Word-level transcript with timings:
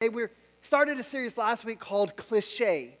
We 0.00 0.28
started 0.62 0.98
a 0.98 1.02
series 1.02 1.36
last 1.36 1.66
week 1.66 1.78
called 1.78 2.16
Cliche. 2.16 2.96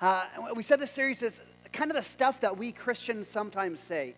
Uh, 0.00 0.24
we 0.56 0.64
said 0.64 0.80
this 0.80 0.90
series 0.90 1.22
is 1.22 1.40
kind 1.72 1.92
of 1.92 1.96
the 1.96 2.02
stuff 2.02 2.40
that 2.40 2.58
we 2.58 2.72
Christians 2.72 3.28
sometimes 3.28 3.78
say. 3.78 4.16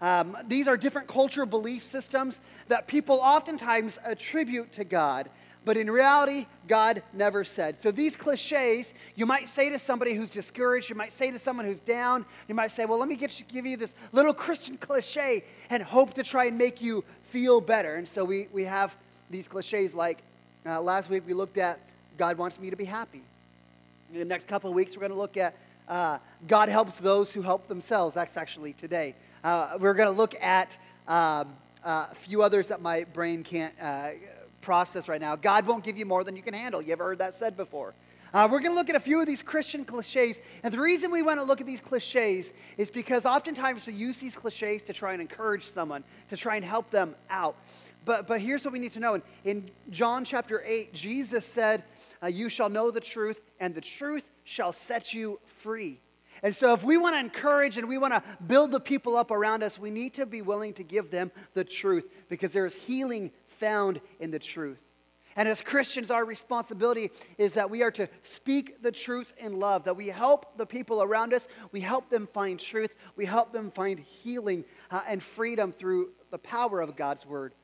Um, 0.00 0.34
these 0.48 0.66
are 0.66 0.78
different 0.78 1.08
cultural 1.08 1.46
belief 1.46 1.82
systems 1.82 2.40
that 2.68 2.88
people 2.88 3.16
oftentimes 3.16 3.98
attribute 4.02 4.72
to 4.72 4.84
God, 4.84 5.28
but 5.66 5.76
in 5.76 5.90
reality, 5.90 6.46
God 6.68 7.02
never 7.12 7.44
said. 7.44 7.78
So 7.78 7.90
these 7.90 8.16
cliches, 8.16 8.94
you 9.14 9.26
might 9.26 9.46
say 9.46 9.68
to 9.68 9.78
somebody 9.78 10.14
who's 10.14 10.30
discouraged, 10.30 10.88
you 10.88 10.96
might 10.96 11.12
say 11.12 11.30
to 11.30 11.38
someone 11.38 11.66
who's 11.66 11.80
down, 11.80 12.24
you 12.48 12.54
might 12.54 12.72
say, 12.72 12.86
Well, 12.86 12.98
let 12.98 13.10
me 13.10 13.18
you, 13.20 13.28
give 13.52 13.66
you 13.66 13.76
this 13.76 13.94
little 14.12 14.32
Christian 14.32 14.78
cliche 14.78 15.44
and 15.68 15.82
hope 15.82 16.14
to 16.14 16.22
try 16.22 16.46
and 16.46 16.56
make 16.56 16.80
you 16.80 17.04
feel 17.24 17.60
better. 17.60 17.96
And 17.96 18.08
so 18.08 18.24
we, 18.24 18.48
we 18.54 18.64
have 18.64 18.96
these 19.28 19.48
cliches 19.48 19.94
like 19.94 20.22
uh, 20.66 20.80
last 20.80 21.10
week 21.10 21.22
we 21.26 21.34
looked 21.34 21.58
at 21.58 21.78
God 22.16 22.38
wants 22.38 22.58
me 22.58 22.70
to 22.70 22.76
be 22.76 22.84
happy. 22.84 23.22
In 24.12 24.18
the 24.18 24.24
next 24.24 24.46
couple 24.46 24.70
of 24.70 24.76
weeks, 24.76 24.96
we're 24.96 25.00
going 25.00 25.12
to 25.12 25.18
look 25.18 25.36
at 25.36 25.54
uh, 25.88 26.18
God 26.46 26.68
helps 26.68 26.98
those 26.98 27.32
who 27.32 27.42
help 27.42 27.66
themselves. 27.66 28.14
That's 28.14 28.36
actually 28.36 28.72
today. 28.74 29.14
Uh, 29.42 29.76
we're 29.78 29.94
going 29.94 30.08
to 30.08 30.16
look 30.16 30.34
at 30.40 30.70
um, 31.08 31.54
uh, 31.84 32.06
a 32.10 32.14
few 32.14 32.42
others 32.42 32.68
that 32.68 32.80
my 32.80 33.04
brain 33.04 33.42
can't 33.42 33.74
uh, 33.80 34.10
process 34.62 35.08
right 35.08 35.20
now. 35.20 35.36
God 35.36 35.66
won't 35.66 35.84
give 35.84 35.98
you 35.98 36.06
more 36.06 36.24
than 36.24 36.36
you 36.36 36.42
can 36.42 36.54
handle. 36.54 36.80
You 36.80 36.92
ever 36.92 37.04
heard 37.04 37.18
that 37.18 37.34
said 37.34 37.56
before? 37.56 37.92
Uh, 38.34 38.48
we're 38.50 38.58
going 38.58 38.72
to 38.72 38.76
look 38.76 38.90
at 38.90 38.96
a 38.96 39.00
few 39.00 39.20
of 39.20 39.28
these 39.28 39.42
Christian 39.42 39.84
cliches. 39.84 40.40
And 40.64 40.74
the 40.74 40.80
reason 40.80 41.12
we 41.12 41.22
want 41.22 41.38
to 41.38 41.44
look 41.44 41.60
at 41.60 41.68
these 41.68 41.80
cliches 41.80 42.52
is 42.76 42.90
because 42.90 43.24
oftentimes 43.24 43.86
we 43.86 43.92
use 43.92 44.18
these 44.18 44.34
cliches 44.34 44.82
to 44.84 44.92
try 44.92 45.12
and 45.12 45.22
encourage 45.22 45.68
someone, 45.68 46.02
to 46.30 46.36
try 46.36 46.56
and 46.56 46.64
help 46.64 46.90
them 46.90 47.14
out. 47.30 47.56
But, 48.04 48.26
but 48.26 48.40
here's 48.40 48.64
what 48.64 48.72
we 48.72 48.80
need 48.80 48.90
to 48.94 49.00
know. 49.00 49.14
In, 49.14 49.22
in 49.44 49.70
John 49.90 50.24
chapter 50.24 50.64
8, 50.66 50.92
Jesus 50.92 51.46
said, 51.46 51.84
uh, 52.24 52.26
You 52.26 52.48
shall 52.48 52.68
know 52.68 52.90
the 52.90 53.00
truth, 53.00 53.40
and 53.60 53.72
the 53.72 53.80
truth 53.80 54.24
shall 54.42 54.72
set 54.72 55.14
you 55.14 55.38
free. 55.44 56.00
And 56.42 56.54
so, 56.54 56.74
if 56.74 56.82
we 56.82 56.98
want 56.98 57.14
to 57.14 57.20
encourage 57.20 57.78
and 57.78 57.88
we 57.88 57.98
want 57.98 58.14
to 58.14 58.22
build 58.48 58.72
the 58.72 58.80
people 58.80 59.16
up 59.16 59.30
around 59.30 59.62
us, 59.62 59.78
we 59.78 59.90
need 59.90 60.12
to 60.14 60.26
be 60.26 60.42
willing 60.42 60.74
to 60.74 60.82
give 60.82 61.08
them 61.12 61.30
the 61.54 61.62
truth 61.62 62.10
because 62.28 62.52
there 62.52 62.66
is 62.66 62.74
healing 62.74 63.30
found 63.60 64.00
in 64.18 64.32
the 64.32 64.40
truth. 64.40 64.80
And 65.36 65.48
as 65.48 65.60
Christians, 65.60 66.10
our 66.10 66.24
responsibility 66.24 67.10
is 67.38 67.54
that 67.54 67.68
we 67.68 67.82
are 67.82 67.90
to 67.92 68.08
speak 68.22 68.82
the 68.82 68.92
truth 68.92 69.32
in 69.38 69.58
love, 69.58 69.84
that 69.84 69.96
we 69.96 70.08
help 70.08 70.56
the 70.56 70.66
people 70.66 71.02
around 71.02 71.34
us, 71.34 71.48
we 71.72 71.80
help 71.80 72.08
them 72.08 72.28
find 72.32 72.60
truth, 72.60 72.94
we 73.16 73.24
help 73.24 73.52
them 73.52 73.70
find 73.70 73.98
healing 73.98 74.64
uh, 74.90 75.02
and 75.08 75.22
freedom 75.22 75.72
through 75.72 76.10
the 76.30 76.38
power 76.38 76.80
of 76.80 76.94
God's 76.96 77.26
word. 77.26 77.54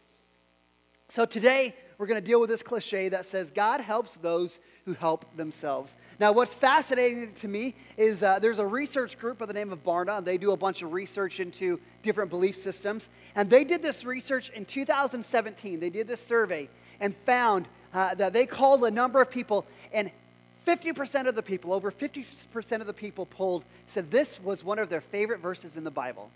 So 1.10 1.26
today, 1.26 1.74
we're 1.98 2.06
going 2.06 2.22
to 2.22 2.26
deal 2.26 2.40
with 2.40 2.48
this 2.48 2.62
cliche 2.62 3.08
that 3.08 3.26
says 3.26 3.50
God 3.50 3.80
helps 3.80 4.14
those 4.14 4.60
who 4.84 4.94
help 4.94 5.36
themselves. 5.36 5.96
Now, 6.20 6.30
what's 6.30 6.54
fascinating 6.54 7.34
to 7.40 7.48
me 7.48 7.74
is 7.96 8.22
uh, 8.22 8.38
there's 8.38 8.60
a 8.60 8.66
research 8.66 9.18
group 9.18 9.38
by 9.38 9.46
the 9.46 9.52
name 9.52 9.72
of 9.72 9.82
Barna, 9.82 10.18
and 10.18 10.26
they 10.26 10.38
do 10.38 10.52
a 10.52 10.56
bunch 10.56 10.82
of 10.82 10.92
research 10.92 11.40
into 11.40 11.80
different 12.04 12.30
belief 12.30 12.56
systems. 12.56 13.08
And 13.34 13.50
they 13.50 13.64
did 13.64 13.82
this 13.82 14.04
research 14.04 14.50
in 14.50 14.64
2017. 14.64 15.80
They 15.80 15.90
did 15.90 16.06
this 16.06 16.24
survey 16.24 16.68
and 17.00 17.16
found 17.16 17.66
uh, 17.92 18.14
that 18.14 18.32
they 18.32 18.46
called 18.46 18.84
a 18.84 18.90
number 18.90 19.20
of 19.20 19.30
people, 19.30 19.66
and 19.92 20.10
50% 20.66 21.26
of 21.26 21.34
the 21.34 21.42
people, 21.42 21.72
over 21.72 21.90
50% 21.90 22.80
of 22.80 22.86
the 22.86 22.92
people 22.92 23.26
polled, 23.26 23.64
said 23.86 24.10
this 24.10 24.40
was 24.40 24.62
one 24.62 24.78
of 24.78 24.88
their 24.88 25.00
favorite 25.00 25.40
verses 25.40 25.76
in 25.76 25.84
the 25.84 25.90
Bible 25.90 26.30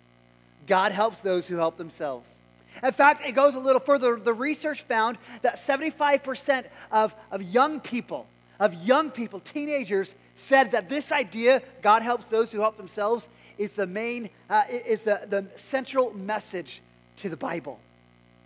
God 0.66 0.92
helps 0.92 1.20
those 1.20 1.46
who 1.46 1.56
help 1.56 1.76
themselves. 1.76 2.36
In 2.82 2.92
fact, 2.92 3.20
it 3.24 3.32
goes 3.32 3.54
a 3.54 3.58
little 3.58 3.80
further. 3.80 4.16
The 4.16 4.32
research 4.32 4.82
found 4.82 5.18
that 5.42 5.56
75% 5.56 6.64
of, 6.90 7.14
of 7.30 7.42
young 7.42 7.80
people, 7.80 8.26
of 8.58 8.74
young 8.74 9.10
people, 9.10 9.40
teenagers, 9.40 10.14
said 10.34 10.72
that 10.72 10.88
this 10.88 11.12
idea, 11.12 11.62
God 11.82 12.02
helps 12.02 12.28
those 12.28 12.50
who 12.50 12.60
help 12.60 12.76
themselves, 12.76 13.28
is 13.58 13.72
the 13.72 13.86
main, 13.86 14.30
uh, 14.50 14.62
is 14.68 15.02
the, 15.02 15.20
the 15.28 15.46
central 15.56 16.12
message 16.14 16.82
to 17.18 17.28
the 17.28 17.36
Bible. 17.36 17.78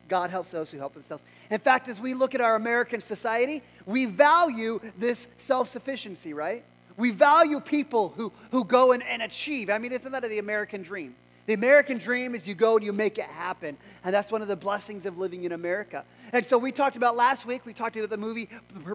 God 0.09 0.31
helps 0.31 0.49
those 0.51 0.71
who 0.71 0.79
help 0.79 0.95
themselves. 0.95 1.25
In 1.51 1.61
fact, 1.61 1.89
as 1.89 2.01
we 2.01 2.15
look 2.15 2.35
at 2.35 2.41
our 2.41 2.57
American 2.57 3.01
society, 3.01 3.63
we 3.87 4.07
value 4.07 4.81
this 4.99 5.29
self 5.39 5.69
sufficiency, 5.69 6.33
right? 6.33 6.65
We 6.97 7.11
value 7.13 7.61
people 7.61 8.13
who, 8.17 8.33
who 8.51 8.65
go 8.65 8.93
and, 8.93 9.03
and 9.05 9.23
achieve. 9.23 9.71
I 9.71 9.79
mean, 9.79 9.93
isn't 9.93 10.11
that 10.11 10.23
the 10.23 10.39
American 10.39 10.83
dream? 10.83 11.15
The 11.47 11.55
American 11.55 11.97
dream 11.97 12.35
is 12.35 12.47
you 12.47 12.55
go 12.55 12.77
and 12.77 12.85
you 12.85 12.93
make 12.93 13.17
it 13.17 13.25
happen. 13.25 13.79
And 14.05 14.13
that's 14.13 14.31
one 14.31 14.43
of 14.43 14.49
the 14.49 14.57
blessings 14.57 15.07
of 15.07 15.17
living 15.17 15.45
in 15.45 15.53
America. 15.53 16.05
And 16.33 16.45
so 16.45 16.59
we 16.59 16.73
talked 16.73 16.97
about 16.97 17.17
last 17.17 17.47
week, 17.47 17.65
we 17.65 17.73
talked 17.73 17.97
about 17.97 18.11
the 18.11 18.19
movie 18.19 18.51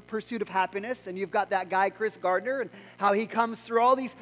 Pursuit 0.05 0.41
of 0.41 0.49
Happiness. 0.49 1.07
And 1.07 1.17
you've 1.17 1.31
got 1.31 1.49
that 1.49 1.69
guy, 1.69 1.89
Chris 1.89 2.15
Gardner, 2.15 2.61
and 2.61 2.69
how 2.97 3.13
he 3.13 3.25
comes 3.25 3.59
through 3.59 3.81
all 3.81 3.95
these 3.95 4.15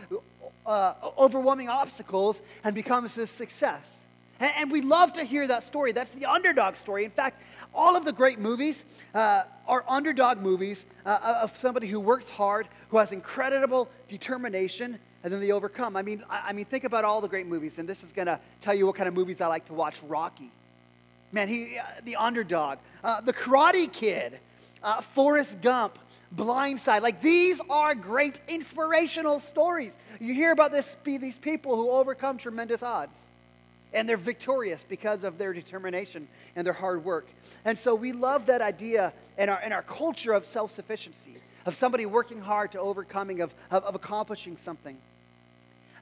uh, 0.65 0.93
overwhelming 1.17 1.67
obstacles 1.67 2.41
and 2.63 2.73
becomes 2.73 3.17
a 3.17 3.27
success. 3.27 4.05
And, 4.41 4.51
and, 4.57 4.71
we 4.71 4.81
love 4.81 5.13
to 5.13 5.23
hear 5.23 5.45
that 5.47 5.63
story. 5.63 5.91
That's 5.91 6.15
the 6.15 6.25
underdog 6.25 6.75
story. 6.75 7.05
In 7.05 7.11
fact, 7.11 7.41
all 7.75 7.95
of 7.95 8.05
the 8.05 8.11
great 8.11 8.39
movies 8.39 8.83
uh, 9.13 9.43
are 9.67 9.85
underdog 9.87 10.39
movies 10.39 10.85
uh, 11.05 11.39
of 11.43 11.55
somebody 11.55 11.87
who 11.87 11.99
works 11.99 12.27
hard, 12.27 12.67
who 12.89 12.97
has 12.97 13.11
incredible 13.11 13.87
determination, 14.09 14.97
and 15.23 15.31
then 15.31 15.41
they 15.41 15.51
overcome. 15.51 15.95
I 15.95 16.01
mean, 16.01 16.23
I, 16.27 16.45
I 16.47 16.53
mean, 16.53 16.65
think 16.65 16.85
about 16.85 17.05
all 17.05 17.21
the 17.21 17.27
great 17.27 17.45
movies, 17.45 17.77
and 17.77 17.87
this 17.87 18.03
is 18.03 18.11
going 18.11 18.25
to 18.25 18.39
tell 18.61 18.73
you 18.73 18.87
what 18.87 18.95
kind 18.95 19.07
of 19.07 19.13
movies 19.13 19.41
I 19.41 19.47
like 19.47 19.67
to 19.67 19.73
watch. 19.73 20.01
Rocky, 20.07 20.51
man, 21.31 21.47
he, 21.47 21.77
uh, 21.77 21.83
the 22.03 22.15
underdog, 22.15 22.79
uh, 23.03 23.21
the 23.21 23.33
Karate 23.33 23.93
Kid, 23.93 24.39
uh, 24.81 25.01
Forrest 25.01 25.61
Gump, 25.61 25.99
Blindside. 26.35 27.03
Like 27.03 27.21
these 27.21 27.61
are 27.69 27.93
great 27.93 28.39
inspirational 28.47 29.39
stories. 29.39 29.99
You 30.19 30.33
hear 30.33 30.51
about 30.51 30.71
this, 30.71 30.97
these 31.05 31.37
people 31.37 31.75
who 31.75 31.91
overcome 31.91 32.39
tremendous 32.39 32.81
odds. 32.81 33.19
And 33.93 34.07
they're 34.07 34.17
victorious 34.17 34.85
because 34.87 35.23
of 35.23 35.37
their 35.37 35.53
determination 35.53 36.27
and 36.55 36.65
their 36.65 36.73
hard 36.73 37.03
work. 37.03 37.27
And 37.65 37.77
so 37.77 37.93
we 37.93 38.13
love 38.13 38.45
that 38.45 38.61
idea 38.61 39.13
in 39.37 39.49
our, 39.49 39.61
in 39.61 39.73
our 39.73 39.81
culture 39.83 40.33
of 40.33 40.45
self 40.45 40.71
sufficiency, 40.71 41.35
of 41.65 41.75
somebody 41.75 42.05
working 42.05 42.39
hard 42.39 42.71
to 42.71 42.79
overcoming, 42.79 43.41
of, 43.41 43.53
of, 43.69 43.83
of 43.83 43.95
accomplishing 43.95 44.55
something. 44.57 44.97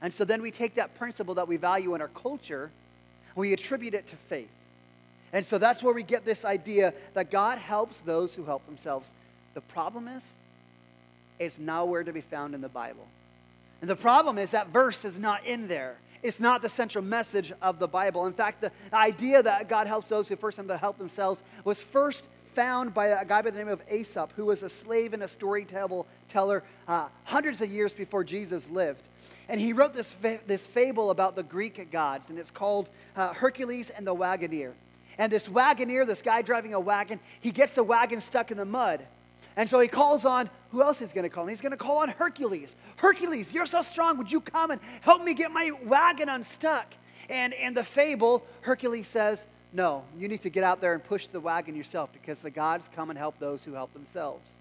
And 0.02 0.14
so 0.14 0.24
then 0.24 0.40
we 0.40 0.50
take 0.50 0.76
that 0.76 0.94
principle 0.96 1.34
that 1.34 1.48
we 1.48 1.56
value 1.56 1.94
in 1.94 2.00
our 2.00 2.08
culture 2.08 2.70
we 3.34 3.52
attribute 3.52 3.94
it 3.94 4.06
to 4.08 4.16
faith. 4.28 4.50
And 5.32 5.44
so 5.46 5.58
that's 5.58 5.82
where 5.82 5.94
we 5.94 6.02
get 6.02 6.24
this 6.24 6.44
idea 6.44 6.92
that 7.14 7.30
God 7.30 7.58
helps 7.58 7.98
those 7.98 8.34
who 8.34 8.44
help 8.44 8.66
themselves. 8.66 9.12
The 9.54 9.60
problem 9.60 10.08
is, 10.08 10.36
it's 11.38 11.58
nowhere 11.58 12.04
to 12.04 12.12
be 12.12 12.20
found 12.20 12.54
in 12.54 12.60
the 12.60 12.68
Bible. 12.68 13.06
And 13.80 13.88
the 13.88 13.96
problem 13.96 14.38
is 14.38 14.50
that 14.50 14.68
verse 14.68 15.04
is 15.04 15.18
not 15.18 15.46
in 15.46 15.68
there. 15.68 15.96
It's 16.22 16.40
not 16.40 16.62
the 16.62 16.68
central 16.68 17.02
message 17.02 17.52
of 17.62 17.78
the 17.78 17.88
Bible. 17.88 18.26
In 18.26 18.32
fact, 18.32 18.60
the 18.60 18.72
idea 18.92 19.42
that 19.42 19.68
God 19.68 19.86
helps 19.86 20.08
those 20.08 20.28
who 20.28 20.36
first 20.36 20.56
have 20.58 20.66
to 20.66 20.76
help 20.76 20.98
themselves 20.98 21.42
was 21.64 21.80
first 21.80 22.24
found 22.54 22.92
by 22.92 23.06
a 23.08 23.24
guy 23.24 23.42
by 23.42 23.50
the 23.50 23.58
name 23.58 23.68
of 23.68 23.80
Aesop, 23.90 24.32
who 24.36 24.46
was 24.46 24.62
a 24.62 24.68
slave 24.68 25.12
and 25.14 25.22
a 25.22 25.28
storyteller 25.28 26.62
uh, 26.88 27.08
hundreds 27.24 27.60
of 27.60 27.70
years 27.70 27.92
before 27.92 28.24
Jesus 28.24 28.68
lived. 28.68 29.02
And 29.48 29.60
he 29.60 29.72
wrote 29.72 29.94
this, 29.94 30.12
fa- 30.12 30.40
this 30.46 30.66
fable 30.66 31.10
about 31.10 31.36
the 31.36 31.42
Greek 31.42 31.90
gods, 31.90 32.30
and 32.30 32.38
it's 32.38 32.50
called 32.50 32.88
uh, 33.16 33.32
Hercules 33.32 33.90
and 33.90 34.06
the 34.06 34.14
Wagoner. 34.14 34.74
And 35.18 35.32
this 35.32 35.48
wagoner, 35.48 36.04
this 36.04 36.22
guy 36.22 36.42
driving 36.42 36.74
a 36.74 36.80
wagon, 36.80 37.20
he 37.40 37.50
gets 37.50 37.74
the 37.74 37.82
wagon 37.82 38.20
stuck 38.20 38.50
in 38.50 38.56
the 38.56 38.64
mud. 38.64 39.04
And 39.56 39.68
so 39.68 39.80
he 39.80 39.88
calls 39.88 40.24
on, 40.24 40.48
who 40.72 40.82
else 40.82 41.00
is 41.00 41.12
going 41.12 41.24
to 41.24 41.28
call? 41.28 41.46
He's 41.46 41.60
going 41.60 41.72
to 41.72 41.76
call 41.76 41.98
on 41.98 42.08
Hercules. 42.10 42.76
Hercules, 42.96 43.52
you're 43.52 43.66
so 43.66 43.82
strong. 43.82 44.18
Would 44.18 44.30
you 44.30 44.40
come 44.40 44.70
and 44.70 44.80
help 45.00 45.24
me 45.24 45.34
get 45.34 45.50
my 45.50 45.72
wagon 45.84 46.28
unstuck? 46.28 46.94
And 47.28 47.52
in 47.52 47.74
the 47.74 47.84
fable, 47.84 48.44
Hercules 48.60 49.08
says, 49.08 49.46
No, 49.72 50.04
you 50.16 50.28
need 50.28 50.42
to 50.42 50.50
get 50.50 50.64
out 50.64 50.80
there 50.80 50.94
and 50.94 51.02
push 51.02 51.26
the 51.26 51.40
wagon 51.40 51.74
yourself 51.74 52.12
because 52.12 52.40
the 52.40 52.50
gods 52.50 52.88
come 52.94 53.10
and 53.10 53.18
help 53.18 53.38
those 53.38 53.64
who 53.64 53.72
help 53.72 53.92
themselves. 53.92 54.52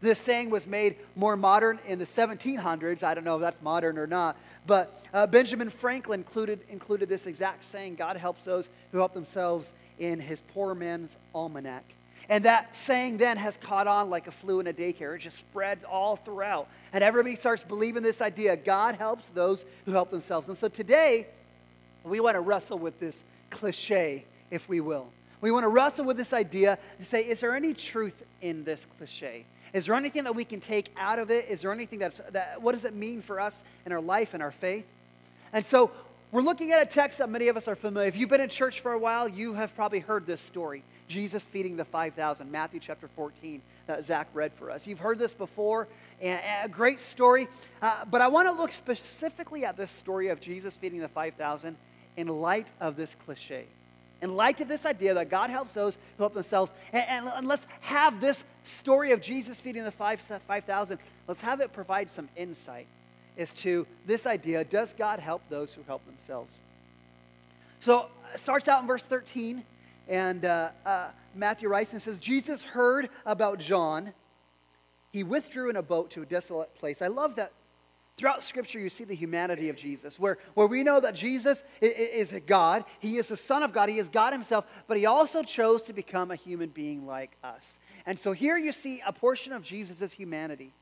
This 0.00 0.18
saying 0.18 0.48
was 0.48 0.66
made 0.66 0.96
more 1.14 1.36
modern 1.36 1.78
in 1.86 1.98
the 1.98 2.06
1700s. 2.06 3.02
I 3.02 3.12
don't 3.12 3.24
know 3.24 3.36
if 3.36 3.42
that's 3.42 3.60
modern 3.60 3.98
or 3.98 4.06
not. 4.06 4.36
But 4.66 5.02
uh, 5.12 5.26
Benjamin 5.26 5.68
Franklin 5.68 6.20
included, 6.20 6.60
included 6.68 7.08
this 7.08 7.26
exact 7.26 7.64
saying 7.64 7.96
God 7.96 8.16
helps 8.16 8.44
those 8.44 8.70
who 8.92 8.98
help 8.98 9.12
themselves 9.12 9.74
in 9.98 10.18
his 10.18 10.40
Poor 10.54 10.74
Man's 10.74 11.16
Almanac. 11.34 11.84
And 12.30 12.44
that 12.44 12.76
saying 12.76 13.18
then 13.18 13.36
has 13.36 13.56
caught 13.56 13.88
on 13.88 14.08
like 14.08 14.28
a 14.28 14.30
flu 14.30 14.60
in 14.60 14.68
a 14.68 14.72
daycare. 14.72 15.16
It 15.16 15.18
just 15.18 15.36
spread 15.36 15.80
all 15.84 16.14
throughout. 16.14 16.68
And 16.92 17.02
everybody 17.02 17.34
starts 17.34 17.64
believing 17.64 18.04
this 18.04 18.22
idea 18.22 18.56
God 18.56 18.94
helps 18.94 19.28
those 19.28 19.64
who 19.84 19.90
help 19.90 20.12
themselves. 20.12 20.48
And 20.48 20.56
so 20.56 20.68
today, 20.68 21.26
we 22.04 22.20
want 22.20 22.36
to 22.36 22.40
wrestle 22.40 22.78
with 22.78 22.98
this 23.00 23.24
cliche, 23.50 24.24
if 24.52 24.68
we 24.68 24.80
will. 24.80 25.08
We 25.40 25.50
want 25.50 25.64
to 25.64 25.68
wrestle 25.68 26.04
with 26.04 26.16
this 26.16 26.32
idea 26.32 26.78
and 26.98 27.06
say, 27.06 27.22
is 27.22 27.40
there 27.40 27.56
any 27.56 27.74
truth 27.74 28.22
in 28.40 28.62
this 28.62 28.86
cliche? 28.96 29.44
Is 29.72 29.86
there 29.86 29.96
anything 29.96 30.24
that 30.24 30.34
we 30.34 30.44
can 30.44 30.60
take 30.60 30.92
out 30.96 31.18
of 31.18 31.32
it? 31.32 31.48
Is 31.48 31.62
there 31.62 31.72
anything 31.72 31.98
that's, 31.98 32.20
that, 32.30 32.62
what 32.62 32.72
does 32.72 32.84
it 32.84 32.94
mean 32.94 33.22
for 33.22 33.40
us 33.40 33.64
in 33.86 33.92
our 33.92 34.00
life 34.00 34.34
and 34.34 34.42
our 34.42 34.52
faith? 34.52 34.86
And 35.52 35.66
so 35.66 35.90
we're 36.32 36.42
looking 36.42 36.70
at 36.70 36.80
a 36.80 36.86
text 36.86 37.18
that 37.18 37.28
many 37.28 37.48
of 37.48 37.56
us 37.56 37.66
are 37.66 37.74
familiar. 37.74 38.06
If 38.06 38.16
you've 38.16 38.28
been 38.28 38.40
in 38.40 38.48
church 38.48 38.80
for 38.80 38.92
a 38.92 38.98
while, 38.98 39.28
you 39.28 39.54
have 39.54 39.74
probably 39.74 39.98
heard 39.98 40.26
this 40.26 40.40
story 40.40 40.84
Jesus 41.08 41.44
feeding 41.44 41.76
the 41.76 41.84
5,000, 41.84 42.52
Matthew 42.52 42.78
chapter 42.78 43.08
14, 43.16 43.60
that 43.88 44.04
Zach 44.04 44.28
read 44.32 44.52
for 44.52 44.70
us. 44.70 44.86
You've 44.86 45.00
heard 45.00 45.18
this 45.18 45.34
before, 45.34 45.88
and, 46.20 46.40
a 46.62 46.68
great 46.68 47.00
story. 47.00 47.48
Uh, 47.82 48.04
but 48.04 48.20
I 48.20 48.28
want 48.28 48.46
to 48.46 48.52
look 48.52 48.70
specifically 48.70 49.64
at 49.64 49.76
this 49.76 49.90
story 49.90 50.28
of 50.28 50.40
Jesus 50.40 50.76
feeding 50.76 51.00
the 51.00 51.08
5,000 51.08 51.76
in 52.16 52.28
light 52.28 52.68
of 52.80 52.94
this 52.94 53.16
cliche. 53.26 53.64
In 54.22 54.36
light 54.36 54.60
of 54.60 54.68
this 54.68 54.86
idea 54.86 55.14
that 55.14 55.30
God 55.30 55.50
helps 55.50 55.72
those 55.72 55.96
who 56.16 56.22
help 56.22 56.34
themselves. 56.34 56.72
And, 56.92 57.26
and, 57.26 57.48
let's 57.48 57.66
have 57.80 58.20
this 58.20 58.44
story 58.62 59.10
of 59.10 59.20
Jesus 59.20 59.60
feeding 59.60 59.82
the 59.82 59.90
5,000, 59.90 60.38
5, 60.46 60.98
let's 61.26 61.40
have 61.40 61.60
it 61.60 61.72
provide 61.72 62.08
some 62.08 62.28
insight 62.36 62.86
as 63.38 63.54
to 63.54 63.86
this 64.06 64.26
idea 64.26 64.64
does 64.64 64.92
God 64.92 65.18
help 65.18 65.42
those 65.48 65.72
who 65.72 65.82
help 65.86 66.04
themselves? 66.06 66.60
So 67.80 68.08
it 68.34 68.40
starts 68.40 68.68
out 68.68 68.82
in 68.82 68.86
verse 68.86 69.06
13, 69.06 69.64
and 70.08 70.44
uh, 70.44 70.70
uh, 70.84 71.08
Matthew 71.34 71.68
writes 71.68 71.92
and 71.92 72.02
says, 72.02 72.18
Jesus 72.18 72.62
heard 72.62 73.08
about 73.24 73.58
John. 73.58 74.12
He 75.12 75.24
withdrew 75.24 75.70
in 75.70 75.76
a 75.76 75.82
boat 75.82 76.10
to 76.12 76.22
a 76.22 76.26
desolate 76.26 76.74
place. 76.74 77.02
I 77.02 77.06
love 77.06 77.36
that 77.36 77.52
throughout 78.20 78.42
Scripture 78.42 78.78
you 78.78 78.90
see 78.90 79.04
the 79.04 79.14
humanity 79.14 79.70
of 79.70 79.76
Jesus, 79.76 80.18
where, 80.18 80.36
where 80.52 80.66
we 80.66 80.82
know 80.82 81.00
that 81.00 81.14
Jesus 81.14 81.62
is, 81.80 82.30
is 82.32 82.40
God. 82.46 82.84
He 82.98 83.16
is 83.16 83.28
the 83.28 83.36
Son 83.36 83.62
of 83.62 83.72
God. 83.72 83.88
He 83.88 83.98
is 83.98 84.10
God 84.10 84.34
Himself, 84.34 84.66
but 84.86 84.98
He 84.98 85.06
also 85.06 85.42
chose 85.42 85.84
to 85.84 85.94
become 85.94 86.30
a 86.30 86.36
human 86.36 86.68
being 86.68 87.06
like 87.06 87.34
us. 87.42 87.78
And 88.04 88.18
so 88.18 88.32
here 88.32 88.58
you 88.58 88.72
see 88.72 89.02
a 89.06 89.12
portion 89.12 89.54
of 89.54 89.62
Jesus' 89.62 90.12
humanity. 90.12 90.72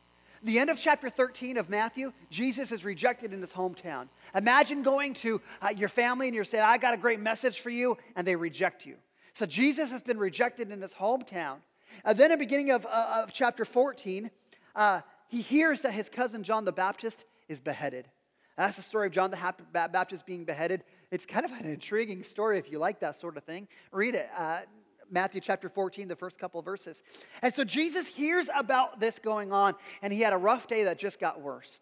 The 0.43 0.59
end 0.59 0.71
of 0.71 0.79
chapter 0.79 1.11
13 1.11 1.57
of 1.57 1.69
Matthew, 1.69 2.13
Jesus 2.31 2.71
is 2.71 2.85
rejected 2.85 3.33
in 3.33 3.41
his 3.41 3.53
hometown. 3.53 4.09
Imagine 4.35 4.83
going 4.83 5.15
to 5.15 5.41
uh, 5.61 5.69
your 5.77 5.89
family 5.89 6.29
and 6.29 6.35
you're 6.35 6.45
saying, 6.45 6.65
I 6.65 6.79
got 6.79 6.95
a 6.95 6.99
great 6.99 7.21
message 7.21 7.61
for 7.61 7.71
you, 7.71 7.97
and 8.15 8.27
they 8.27 8.37
reject 8.37 8.87
you. 8.87 8.97
So 9.35 9.47
Jesus 9.47 9.91
has 9.91 10.03
been 10.03 10.19
rejected 10.19 10.71
in 10.71 10.81
his 10.81 10.95
hometown. 10.95 11.57
Uh, 12.05 12.13
then, 12.13 12.31
at 12.31 12.39
the 12.39 12.45
beginning 12.45 12.71
of, 12.71 12.87
uh, 12.87 13.23
of 13.23 13.33
chapter 13.33 13.65
14, 13.65 14.31
uh, 14.77 15.01
he 15.29 15.43
hears 15.43 15.83
that 15.83 15.93
his 15.93 16.09
cousin 16.09 16.43
John 16.43 16.65
the 16.65 16.73
Baptist 16.73 17.25
is 17.49 17.61
beheaded. 17.61 18.09
That's 18.57 18.77
the 18.77 18.83
story 18.83 19.07
of 19.07 19.13
John 19.13 19.31
the 19.31 19.55
Baptist 19.73 20.27
being 20.27 20.45
beheaded. 20.45 20.83
It's 21.11 21.25
kind 21.25 21.45
of 21.45 21.53
an 21.53 21.67
intriguing 21.67 22.23
story 22.23 22.59
if 22.59 22.71
you 22.71 22.79
like 22.79 23.01
that 23.01 23.17
sort 23.17 23.37
of 23.37 23.45
thing. 23.45 23.69
Read 23.93 24.15
it. 24.15 24.29
Uh, 25.09 25.13
Matthew 25.13 25.41
chapter 25.41 25.69
14, 25.69 26.09
the 26.09 26.17
first 26.17 26.39
couple 26.39 26.61
verses. 26.63 27.03
And 27.43 27.53
so 27.53 27.65
Jesus 27.65 28.07
hears 28.07 28.49
about 28.55 29.01
this 29.01 29.19
going 29.19 29.53
on, 29.53 29.75
and 30.03 30.13
he 30.13 30.21
had 30.21 30.33
a 30.33 30.37
rough 30.37 30.67
day 30.67 30.85
that 30.85 30.99
just 30.99 31.21
got 31.21 31.41
worse. 31.41 31.81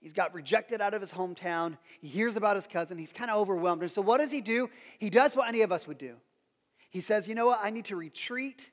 He's 0.00 0.12
got 0.12 0.34
rejected 0.34 0.80
out 0.80 0.94
of 0.94 1.00
his 1.00 1.12
hometown. 1.12 1.78
He 2.00 2.08
hears 2.08 2.36
about 2.36 2.56
his 2.56 2.66
cousin. 2.66 2.98
He's 2.98 3.12
kind 3.12 3.30
of 3.30 3.38
overwhelmed. 3.38 3.82
And 3.82 3.90
so, 3.90 4.02
what 4.02 4.18
does 4.18 4.30
he 4.30 4.40
do? 4.40 4.68
He 4.98 5.10
does 5.10 5.34
what 5.34 5.48
any 5.48 5.62
of 5.62 5.72
us 5.72 5.86
would 5.86 5.98
do. 5.98 6.16
He 6.90 7.00
says, 7.00 7.26
You 7.26 7.34
know 7.34 7.46
what? 7.46 7.60
I 7.62 7.70
need 7.70 7.86
to 7.86 7.96
retreat 7.96 8.70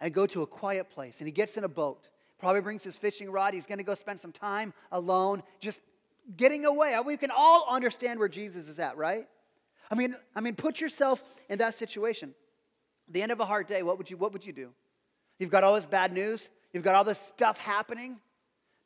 and 0.00 0.12
go 0.12 0.26
to 0.26 0.42
a 0.42 0.46
quiet 0.46 0.90
place. 0.90 1.20
And 1.20 1.28
he 1.28 1.32
gets 1.32 1.56
in 1.56 1.64
a 1.64 1.68
boat, 1.68 2.08
probably 2.40 2.60
brings 2.60 2.82
his 2.82 2.96
fishing 2.96 3.30
rod. 3.30 3.54
He's 3.54 3.66
going 3.66 3.78
to 3.78 3.84
go 3.84 3.94
spend 3.94 4.18
some 4.18 4.32
time 4.32 4.74
alone, 4.90 5.42
just 5.60 5.80
getting 6.36 6.64
away. 6.64 6.98
We 7.04 7.16
can 7.16 7.30
all 7.30 7.66
understand 7.70 8.18
where 8.18 8.28
Jesus 8.28 8.68
is 8.68 8.78
at, 8.78 8.96
right? 8.96 9.28
I 9.90 9.94
mean, 9.94 10.16
I 10.34 10.40
mean, 10.40 10.56
put 10.56 10.80
yourself 10.80 11.22
in 11.48 11.58
that 11.58 11.74
situation 11.74 12.34
the 13.08 13.22
end 13.22 13.32
of 13.32 13.40
a 13.40 13.44
hard 13.44 13.66
day, 13.66 13.82
what 13.82 13.98
would 13.98 14.10
you, 14.10 14.16
what 14.16 14.32
would 14.32 14.44
you 14.44 14.52
do? 14.52 14.70
You've 15.38 15.50
got 15.50 15.64
all 15.64 15.74
this 15.74 15.86
bad 15.86 16.12
news, 16.12 16.48
you've 16.72 16.84
got 16.84 16.94
all 16.94 17.04
this 17.04 17.18
stuff 17.18 17.58
happening. 17.58 18.18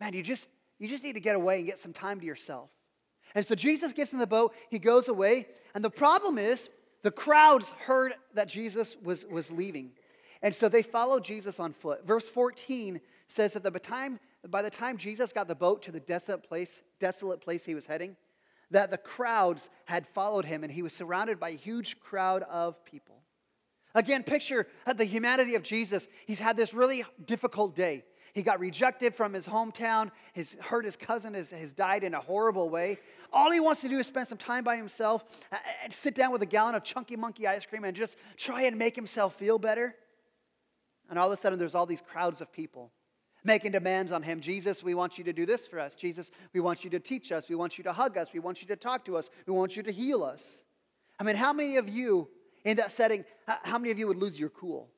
Man, 0.01 0.13
you 0.13 0.23
just, 0.23 0.49
you 0.79 0.89
just 0.89 1.03
need 1.03 1.15
to 1.15 1.21
get 1.21 1.37
away 1.37 1.59
and 1.59 1.67
get 1.67 1.79
some 1.79 1.93
time 1.93 2.21
to 2.21 2.27
yourself. 2.27 2.71
And 3.35 3.45
so 3.45 3.55
Jesus 3.55 3.93
gets 3.93 4.13
in 4.13 4.19
the 4.19 4.27
boat, 4.27 4.55
he 4.71 4.79
goes 4.79 5.09
away, 5.09 5.47
and 5.75 5.85
the 5.85 5.91
problem 5.91 6.39
is 6.39 6.69
the 7.03 7.11
crowds 7.11 7.71
heard 7.71 8.15
that 8.35 8.49
Jesus 8.49 8.97
was, 9.03 9.25
was 9.27 9.51
leaving. 9.51 9.91
And 10.43 10.55
so 10.55 10.69
they 10.69 10.83
followed 10.83 11.25
Jesus 11.25 11.61
on 11.61 11.73
foot. 11.73 12.07
Verse 12.07 12.29
14 12.29 13.01
says 13.27 13.53
that 13.53 13.63
the 13.63 13.71
time, 13.79 14.19
by 14.49 14.63
the 14.63 14.71
time 14.71 14.97
Jesus 14.97 15.33
got 15.33 15.49
the 15.49 15.55
boat 15.55 15.83
to 15.83 15.93
the 15.93 16.01
desolate 16.01 16.43
place, 16.43 16.81
desolate 17.01 17.41
place 17.41 17.65
he 17.65 17.75
was 17.75 17.87
heading, 17.87 18.17
that 18.71 18.91
the 18.91 18.99
crowds 18.99 19.69
had 19.85 20.07
followed 20.07 20.45
him 20.45 20.63
and 20.63 20.73
he 20.73 20.83
was 20.83 20.93
surrounded 20.93 21.41
by 21.41 21.51
a 21.51 21.57
huge 21.57 21.99
crowd 22.01 22.43
of 22.45 22.85
people. 22.85 23.18
Again, 23.99 24.23
picture 24.23 24.69
uh, 24.87 24.93
the 24.93 25.05
humanity 25.05 25.57
of 25.57 25.65
Jesus. 25.65 26.07
He's 26.25 26.39
had 26.39 26.57
this 26.57 26.73
really 26.73 27.05
difficult 27.27 27.75
day. 27.75 28.05
He 28.33 28.45
got 28.45 28.61
rejected 28.61 29.13
from 29.13 29.33
his 29.33 29.45
hometown. 29.45 30.13
His 30.35 30.55
hurt 30.61 30.85
his 30.85 30.95
cousin 30.95 31.35
has, 31.35 31.51
has 31.51 31.73
died 31.73 32.05
in 32.05 32.15
a 32.15 32.21
horrible 32.21 32.71
way. 32.71 32.99
All 33.33 33.51
he 33.51 33.59
wants 33.59 33.81
to 33.81 33.89
do 33.89 33.99
is 33.99 34.07
spend 34.07 34.29
some 34.29 34.39
time 34.39 34.63
by 34.63 34.77
himself 34.77 35.25
and 35.83 35.93
sit 35.93 36.15
down 36.15 36.31
with 36.31 36.43
a 36.43 36.47
gallon 36.47 36.77
of 36.77 36.85
chunky 36.85 37.17
monkey 37.17 37.49
ice 37.49 37.67
cream 37.67 37.83
and 37.83 37.97
just 37.97 38.17
try 38.37 38.63
and 38.63 38.79
make 38.79 38.95
himself 38.95 39.35
feel 39.35 39.59
better. 39.59 39.97
And 41.11 41.19
all 41.19 41.27
of 41.27 41.37
a 41.37 41.43
sudden, 41.43 41.59
there's 41.59 41.75
all 41.75 41.87
these 41.87 42.01
crowds 42.01 42.41
of 42.41 42.53
people 42.53 42.93
making 43.43 43.73
demands 43.73 44.13
on 44.13 44.23
him. 44.23 44.41
Jesus, 44.41 44.81
we 44.81 44.95
want 44.95 45.19
you 45.19 45.25
to 45.25 45.33
do 45.33 45.45
this 45.45 45.67
for 45.67 45.81
us. 45.81 45.97
Jesus, 45.97 46.31
we 46.53 46.61
want 46.61 46.85
you 46.85 46.91
to 46.91 47.01
teach 47.01 47.33
us. 47.33 47.49
We 47.49 47.57
want 47.57 47.79
you 47.79 47.83
to 47.83 47.93
hug 47.93 48.17
us. 48.17 48.33
We 48.33 48.39
want 48.39 48.63
you 48.63 48.69
to 48.69 48.77
talk 48.77 49.05
to 49.07 49.17
us. 49.17 49.29
We 49.45 49.55
want 49.55 49.77
you 49.77 49.83
to 49.83 49.91
heal 49.91 50.23
us. 50.23 50.63
I 51.19 51.25
mean, 51.25 51.35
how 51.35 51.53
many 51.53 51.79
of 51.79 51.89
you 51.89 52.29
in 52.69 52.77
that 52.77 52.93
setting, 52.93 53.25
how 53.47 53.79
many 53.79 53.91
of 53.91 53.99
you 53.99 54.07
would 54.07 54.19
lose 54.19 54.39
your 54.39 54.51
cool? 54.51 54.91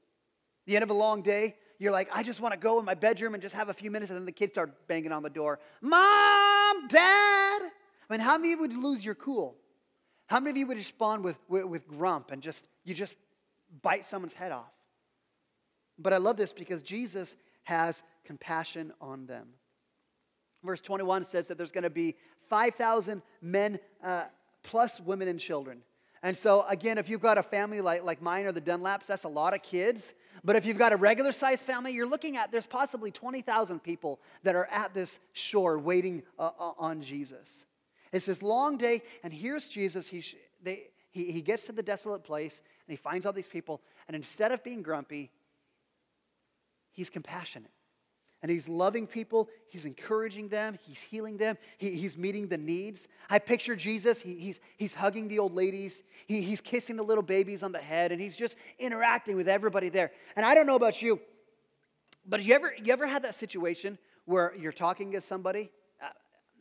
The 0.66 0.74
end 0.74 0.82
of 0.82 0.90
a 0.90 0.94
long 0.94 1.22
day, 1.22 1.54
you're 1.78 1.92
like, 1.92 2.08
I 2.12 2.24
just 2.24 2.40
want 2.40 2.52
to 2.52 2.58
go 2.58 2.80
in 2.80 2.84
my 2.84 2.94
bedroom 2.94 3.32
and 3.32 3.40
just 3.40 3.54
have 3.54 3.68
a 3.68 3.72
few 3.72 3.92
minutes, 3.92 4.10
and 4.10 4.18
then 4.18 4.26
the 4.26 4.32
kids 4.32 4.52
start 4.52 4.88
banging 4.88 5.12
on 5.12 5.22
the 5.22 5.30
door. 5.30 5.60
Mom, 5.80 6.88
Dad. 6.88 7.62
I 7.62 7.70
mean, 8.12 8.18
how 8.18 8.38
many 8.38 8.56
would 8.56 8.72
lose 8.72 9.04
your 9.04 9.14
cool? 9.14 9.56
How 10.26 10.40
many 10.40 10.50
of 10.50 10.56
you 10.56 10.66
would 10.66 10.78
respond 10.78 11.22
with, 11.22 11.36
with, 11.48 11.64
with 11.64 11.86
grump 11.86 12.32
and 12.32 12.42
just, 12.42 12.64
you 12.84 12.92
just 12.92 13.14
bite 13.82 14.04
someone's 14.04 14.32
head 14.32 14.50
off? 14.50 14.72
But 15.96 16.12
I 16.12 16.16
love 16.16 16.36
this 16.36 16.52
because 16.52 16.82
Jesus 16.82 17.36
has 17.62 18.02
compassion 18.24 18.92
on 19.00 19.26
them. 19.26 19.46
Verse 20.64 20.80
21 20.80 21.22
says 21.22 21.46
that 21.46 21.56
there's 21.56 21.72
going 21.72 21.84
to 21.84 21.90
be 21.90 22.16
5,000 22.48 23.22
men 23.40 23.78
uh, 24.02 24.24
plus 24.64 24.98
women 24.98 25.28
and 25.28 25.38
children. 25.38 25.82
And 26.22 26.36
so, 26.36 26.66
again, 26.68 26.98
if 26.98 27.08
you've 27.08 27.22
got 27.22 27.38
a 27.38 27.42
family 27.42 27.80
like, 27.80 28.04
like 28.04 28.20
mine 28.20 28.44
or 28.44 28.52
the 28.52 28.60
Dunlaps, 28.60 29.06
that's 29.06 29.24
a 29.24 29.28
lot 29.28 29.54
of 29.54 29.62
kids. 29.62 30.12
But 30.44 30.56
if 30.56 30.66
you've 30.66 30.76
got 30.76 30.92
a 30.92 30.96
regular 30.96 31.32
sized 31.32 31.66
family, 31.66 31.92
you're 31.92 32.06
looking 32.06 32.36
at 32.36 32.52
there's 32.52 32.66
possibly 32.66 33.10
20,000 33.10 33.80
people 33.82 34.20
that 34.42 34.54
are 34.54 34.66
at 34.66 34.92
this 34.92 35.18
shore 35.32 35.78
waiting 35.78 36.22
uh, 36.38 36.50
uh, 36.58 36.72
on 36.78 37.02
Jesus. 37.02 37.64
It's 38.12 38.26
this 38.26 38.42
long 38.42 38.76
day, 38.76 39.02
and 39.22 39.32
here's 39.32 39.66
Jesus. 39.66 40.08
He, 40.08 40.24
they, 40.62 40.88
he, 41.10 41.32
he 41.32 41.40
gets 41.40 41.66
to 41.66 41.72
the 41.72 41.82
desolate 41.82 42.24
place, 42.24 42.62
and 42.86 42.92
he 42.92 42.96
finds 42.96 43.24
all 43.24 43.32
these 43.32 43.48
people, 43.48 43.80
and 44.06 44.14
instead 44.14 44.52
of 44.52 44.62
being 44.62 44.82
grumpy, 44.82 45.30
he's 46.92 47.08
compassionate 47.08 47.70
and 48.42 48.50
he's 48.50 48.68
loving 48.68 49.06
people, 49.06 49.48
he's 49.68 49.84
encouraging 49.84 50.48
them, 50.48 50.78
he's 50.82 51.00
healing 51.00 51.36
them, 51.36 51.58
he, 51.76 51.96
he's 51.96 52.16
meeting 52.16 52.48
the 52.48 52.56
needs. 52.56 53.06
I 53.28 53.38
picture 53.38 53.76
Jesus, 53.76 54.20
he, 54.22 54.34
he's, 54.34 54.60
he's 54.78 54.94
hugging 54.94 55.28
the 55.28 55.38
old 55.38 55.54
ladies, 55.54 56.02
he, 56.26 56.40
he's 56.40 56.60
kissing 56.60 56.96
the 56.96 57.02
little 57.02 57.22
babies 57.22 57.62
on 57.62 57.72
the 57.72 57.78
head, 57.78 58.12
and 58.12 58.20
he's 58.20 58.36
just 58.36 58.56
interacting 58.78 59.36
with 59.36 59.48
everybody 59.48 59.90
there. 59.90 60.10
And 60.36 60.46
I 60.46 60.54
don't 60.54 60.66
know 60.66 60.76
about 60.76 61.02
you, 61.02 61.20
but 62.26 62.42
you 62.42 62.54
ever, 62.54 62.72
you 62.82 62.92
ever 62.92 63.06
had 63.06 63.24
that 63.24 63.34
situation 63.34 63.98
where 64.24 64.54
you're 64.56 64.72
talking 64.72 65.12
to 65.12 65.20
somebody? 65.20 65.70
Uh, 66.02 66.06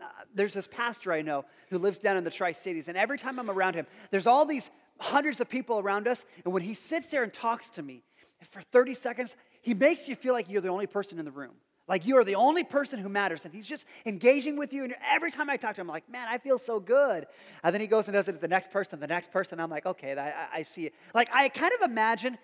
uh, 0.04 0.06
there's 0.34 0.54
this 0.54 0.68
pastor 0.68 1.14
I 1.14 1.22
know 1.22 1.46
who 1.70 1.78
lives 1.78 2.00
down 2.00 2.18
in 2.18 2.24
the 2.26 2.32
Tri 2.32 2.52
Cities, 2.52 2.90
and 2.90 2.98
every 2.98 3.18
time 3.18 3.40
I'm 3.40 3.50
around 3.50 3.76
him, 3.76 3.88
there's 4.12 4.28
all 4.28 4.46
these 4.46 4.70
hundreds 5.00 5.40
of 5.40 5.48
people 5.48 5.80
around 5.80 6.10
us, 6.10 6.26
and 6.44 6.54
when 6.54 6.62
he 6.62 6.74
sits 6.74 7.08
there 7.08 7.24
and 7.24 7.32
talks 7.32 7.70
to 7.72 7.82
me 7.82 8.04
for 8.50 8.62
30 8.62 8.96
seconds, 8.96 9.36
he 9.62 9.74
makes 9.74 10.08
you 10.10 10.16
feel 10.16 10.34
like 10.34 10.50
you're 10.50 10.62
the 10.62 10.70
only 10.70 10.88
person 10.88 11.20
in 11.20 11.26
the 11.26 11.32
room. 11.32 11.56
Like 11.90 12.06
you 12.06 12.16
are 12.18 12.24
the 12.24 12.36
only 12.36 12.64
person 12.64 13.00
who 13.00 13.10
matters. 13.10 13.44
And 13.44 13.54
he's 13.54 13.68
just 13.68 13.86
engaging 14.06 14.56
with 14.56 14.72
you. 14.72 14.84
And 14.84 14.96
every 15.12 15.32
time 15.32 15.50
I 15.50 15.58
talk 15.58 15.76
to 15.76 15.82
him, 15.82 15.90
I'm 15.90 15.94
like, 15.94 16.10
man, 16.10 16.28
I 16.30 16.38
feel 16.38 16.60
so 16.60 16.80
good. 16.80 17.26
And 17.64 17.74
then 17.74 17.82
he 17.82 17.88
goes 17.88 18.08
and 18.08 18.14
does 18.14 18.28
it 18.28 18.34
to 18.34 18.38
the 18.38 18.48
next 18.48 18.72
person, 18.72 19.00
the 19.00 19.08
next 19.08 19.32
person. 19.32 19.60
I'm 19.60 19.72
like, 19.72 19.88
okay, 19.88 20.18
I, 20.18 20.60
I 20.60 20.62
see 20.62 20.86
it. 20.86 20.94
Like 21.16 21.30
I 21.34 21.50
kind 21.50 21.74
of 21.74 21.90
imagine 21.90 22.38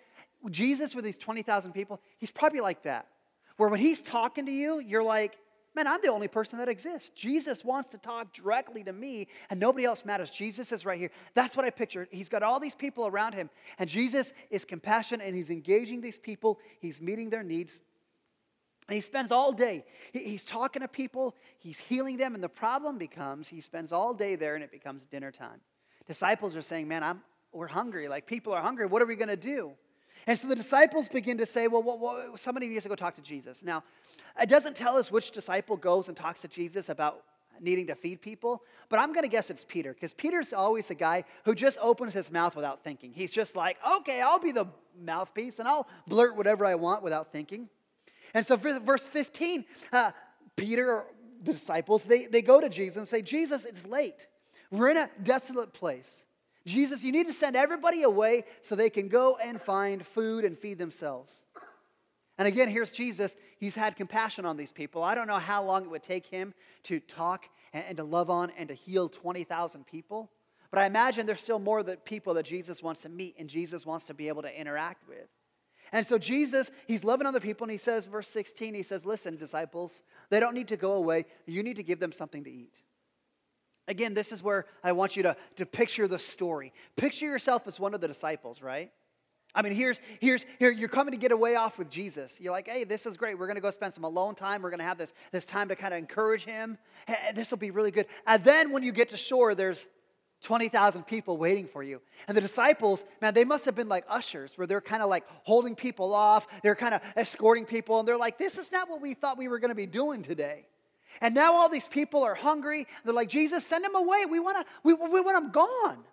Jesus 0.50 0.96
with 0.96 1.06
these 1.06 1.18
20,000 1.18 1.72
people, 1.72 2.02
he's 2.18 2.32
probably 2.32 2.60
like 2.60 2.84
that. 2.84 3.08
Where 3.58 3.70
when 3.70 3.80
he's 3.80 4.02
talking 4.02 4.48
to 4.48 4.52
you, 4.52 4.80
you're 4.80 5.04
like, 5.04 5.38
man, 5.76 5.88
I'm 5.88 6.02
the 6.02 6.10
only 6.10 6.28
person 6.28 6.60
that 6.60 6.70
exists. 6.70 7.10
Jesus 7.10 7.64
wants 7.64 7.90
to 7.90 7.98
talk 7.98 8.34
directly 8.34 8.84
to 8.84 8.94
me, 8.94 9.28
and 9.50 9.60
nobody 9.60 9.86
else 9.86 10.06
matters. 10.06 10.30
Jesus 10.30 10.72
is 10.72 10.86
right 10.86 11.00
here. 11.00 11.12
That's 11.34 11.56
what 11.56 11.66
I 11.66 11.70
picture. 11.70 12.08
He's 12.12 12.30
got 12.30 12.44
all 12.44 12.60
these 12.60 12.76
people 12.76 13.08
around 13.08 13.34
him, 13.34 13.50
and 13.78 13.90
Jesus 13.90 14.34
is 14.50 14.66
compassionate, 14.66 15.26
and 15.28 15.36
he's 15.36 15.50
engaging 15.50 16.02
these 16.02 16.18
people. 16.18 16.60
He's 16.80 17.02
meeting 17.02 17.30
their 17.30 17.44
needs. 17.44 17.82
And 18.88 18.96
he 18.96 19.02
spends 19.02 19.32
all 19.32 19.52
day, 19.52 19.84
he's 20.14 20.44
talking 20.44 20.82
to 20.82 20.88
people, 20.88 21.36
he's 21.58 21.80
healing 21.80 22.18
them, 22.18 22.36
and 22.36 22.44
the 22.44 22.50
problem 22.50 23.00
becomes 23.00 23.48
he 23.48 23.60
spends 23.60 23.92
all 23.92 24.14
day 24.14 24.36
there 24.36 24.54
and 24.54 24.64
it 24.64 24.72
becomes 24.72 25.04
dinner 25.06 25.32
time. 25.32 25.60
Disciples 26.08 26.56
are 26.56 26.62
saying, 26.62 26.88
Man, 26.88 27.04
I'm, 27.04 27.22
we're 27.52 27.68
hungry. 27.68 28.08
Like 28.08 28.28
people 28.28 28.54
are 28.54 28.62
hungry. 28.62 28.86
What 28.86 29.02
are 29.02 29.08
we 29.08 29.16
going 29.16 29.30
to 29.30 29.36
do? 29.36 29.72
And 30.28 30.38
so 30.38 30.48
the 30.48 30.56
disciples 30.56 31.08
begin 31.08 31.38
to 31.40 31.48
say, 31.48 31.68
Well, 31.68 31.82
well, 31.82 31.98
well, 32.00 32.38
somebody 32.38 32.68
needs 32.68 32.84
to 32.84 32.90
go 32.90 32.96
talk 32.96 33.16
to 33.16 33.22
Jesus. 33.22 33.64
Now, 33.64 33.84
it 34.40 34.50
doesn't 34.50 34.76
tell 34.76 34.98
us 34.98 35.12
which 35.12 35.32
disciple 35.32 35.78
goes 35.78 36.08
and 36.08 36.16
talks 36.16 36.42
to 36.42 36.48
Jesus 36.48 36.90
about 36.90 37.24
needing 37.60 37.88
to 37.88 37.96
feed 37.96 38.22
people, 38.22 38.62
but 38.90 39.00
I'm 39.00 39.14
going 39.14 39.24
to 39.24 39.30
guess 39.30 39.50
it's 39.50 39.64
Peter 39.64 39.94
because 39.94 40.14
Peter's 40.14 40.54
always 40.54 40.88
the 40.88 40.96
guy 40.96 41.24
who 41.46 41.56
just 41.56 41.78
opens 41.82 42.14
his 42.14 42.30
mouth 42.30 42.56
without 42.56 42.84
thinking. 42.84 43.14
He's 43.14 43.32
just 43.32 43.56
like, 43.56 43.78
okay, 44.00 44.22
I'll 44.22 44.40
be 44.40 44.52
the 44.52 44.66
mouthpiece 45.02 45.60
and 45.60 45.68
I'll 45.68 45.88
blurt 46.06 46.36
whatever 46.36 46.66
I 46.66 46.76
want 46.76 47.02
without 47.02 47.32
thinking. 47.32 47.70
And 48.36 48.46
so, 48.46 48.58
verse 48.58 49.08
15, 49.08 49.64
uh, 49.94 50.12
Peter, 50.58 51.06
the 51.42 51.54
disciples, 51.54 52.04
they, 52.04 52.28
they 52.28 52.42
go 52.42 52.60
to 52.60 52.68
Jesus 52.68 52.98
and 52.98 53.08
say, 53.08 53.22
Jesus, 53.22 53.64
it's 53.64 53.86
late. 53.86 54.28
We're 54.70 54.90
in 54.90 54.98
a 54.98 55.10
desolate 55.24 55.74
place. 55.74 56.26
Jesus, 56.66 57.02
you 57.02 57.14
need 57.14 57.28
to 57.28 57.34
send 57.34 57.56
everybody 57.56 58.04
away 58.04 58.44
so 58.62 58.76
they 58.76 58.90
can 58.90 59.08
go 59.08 59.38
and 59.38 59.62
find 59.62 60.06
food 60.06 60.44
and 60.44 60.60
feed 60.60 60.78
themselves. 60.78 61.46
And 62.38 62.46
again, 62.46 62.68
here's 62.68 62.92
Jesus. 62.92 63.38
He's 63.58 63.76
had 63.76 63.96
compassion 63.96 64.46
on 64.46 64.58
these 64.58 64.72
people. 64.72 65.02
I 65.02 65.16
don't 65.16 65.28
know 65.28 65.40
how 65.40 65.64
long 65.64 65.84
it 65.84 65.90
would 65.90 66.04
take 66.04 66.26
him 66.26 66.54
to 66.84 67.00
talk 67.00 67.46
and, 67.72 67.86
and 67.88 67.98
to 67.98 68.04
love 68.04 68.30
on 68.30 68.52
and 68.58 68.68
to 68.68 68.74
heal 68.74 69.08
20,000 69.08 69.88
people. 69.88 70.30
But 70.72 70.80
I 70.80 70.88
imagine 70.88 71.26
there's 71.26 71.42
still 71.42 71.60
more 71.60 71.84
that 71.84 72.04
people 72.04 72.34
that 72.34 72.46
Jesus 72.46 72.84
wants 72.84 73.04
to 73.04 73.10
meet 73.10 73.36
and 73.40 73.48
Jesus 73.48 73.86
wants 73.86 74.04
to 74.06 74.14
be 74.14 74.28
able 74.28 74.42
to 74.42 74.60
interact 74.60 75.08
with. 75.08 75.30
And 75.96 76.06
so 76.06 76.18
Jesus, 76.18 76.72
he's 76.90 77.06
loving 77.06 77.26
other 77.26 77.40
people, 77.40 77.64
and 77.64 77.72
he 77.72 77.78
says, 77.78 78.06
verse 78.06 78.28
16, 78.28 78.74
he 78.74 78.84
says, 78.84 79.06
Listen, 79.06 79.38
disciples, 79.38 80.02
they 80.30 80.42
don't 80.42 80.54
need 80.54 80.68
to 80.68 80.76
go 80.76 80.92
away. 80.92 81.24
You 81.46 81.64
need 81.64 81.78
to 81.78 81.84
give 81.84 82.02
them 82.02 82.12
something 82.12 82.44
to 82.44 82.52
eat. 82.52 82.74
Again, 83.88 84.14
this 84.14 84.34
is 84.34 84.44
where 84.44 84.66
I 84.84 84.92
want 84.92 85.16
you 85.16 85.24
to, 85.24 85.38
to 85.56 85.66
picture 85.66 86.06
the 86.10 86.20
story. 86.20 86.74
Picture 86.98 87.28
yourself 87.28 87.66
as 87.66 87.80
one 87.80 87.94
of 87.94 88.02
the 88.02 88.10
disciples, 88.10 88.62
right? 88.62 88.92
I 89.56 89.62
mean, 89.62 89.72
here's, 89.72 90.02
here's, 90.20 90.46
here, 90.60 90.70
you're 90.70 90.90
coming 90.90 91.14
to 91.14 91.18
get 91.18 91.32
away 91.32 91.56
off 91.56 91.78
with 91.78 91.90
Jesus. 91.90 92.42
You're 92.42 92.52
like, 92.52 92.68
hey, 92.68 92.84
this 92.84 93.06
is 93.06 93.16
great. 93.16 93.40
We're 93.40 93.48
going 93.48 93.56
to 93.56 93.62
go 93.62 93.70
spend 93.70 93.94
some 93.94 94.04
alone 94.04 94.36
time. 94.36 94.64
We're 94.64 94.72
going 94.72 94.80
to 94.80 94.86
have 94.86 94.98
this, 94.98 95.14
this 95.32 95.46
time 95.46 95.70
to 95.70 95.78
kind 95.78 95.94
of 95.94 95.98
encourage 95.98 96.44
him. 96.44 96.78
Hey, 97.08 97.32
this 97.34 97.52
will 97.52 97.58
be 97.58 97.72
really 97.72 97.92
good. 97.92 98.08
And 98.28 98.44
then 98.44 98.74
when 98.74 98.84
you 98.84 98.92
get 98.92 99.12
to 99.12 99.18
shore, 99.18 99.56
there's 99.56 99.88
20,000 100.46 101.04
people 101.04 101.38
waiting 101.38 101.68
for 101.68 101.84
you. 101.84 102.02
And 102.28 102.38
the 102.38 102.42
disciples, 102.42 103.04
man, 103.22 103.34
they 103.34 103.44
must 103.44 103.66
have 103.66 103.76
been 103.76 103.90
like 103.90 104.06
ushers 104.08 104.54
where 104.56 104.66
they're 104.66 104.80
kind 104.80 105.04
of 105.04 105.10
like 105.10 105.26
holding 105.44 105.76
people 105.76 106.14
off. 106.14 106.48
They're 106.64 106.76
kind 106.76 106.94
of 106.94 107.02
escorting 107.18 107.66
people. 107.66 108.00
And 108.00 108.08
they're 108.08 108.18
like, 108.18 108.38
this 108.38 108.58
is 108.58 108.72
not 108.72 108.90
what 108.90 109.02
we 109.02 109.14
thought 109.14 109.38
we 109.38 109.48
were 109.48 109.60
going 109.60 109.70
to 109.70 109.76
be 109.76 109.88
doing 109.88 110.24
today. 110.24 110.66
And 111.20 111.36
now 111.36 111.54
all 111.54 111.68
these 111.68 111.88
people 111.88 112.24
are 112.24 112.36
hungry. 112.36 112.88
They're 113.04 113.14
like, 113.14 113.30
Jesus, 113.30 113.66
send 113.66 113.84
them 113.84 113.96
away. 113.96 114.26
We 114.30 114.40
want 114.40 114.58
to, 114.58 114.66
we, 114.84 114.94
we 114.94 115.22
want 115.22 115.36
them 115.36 115.52
gone. 115.52 116.04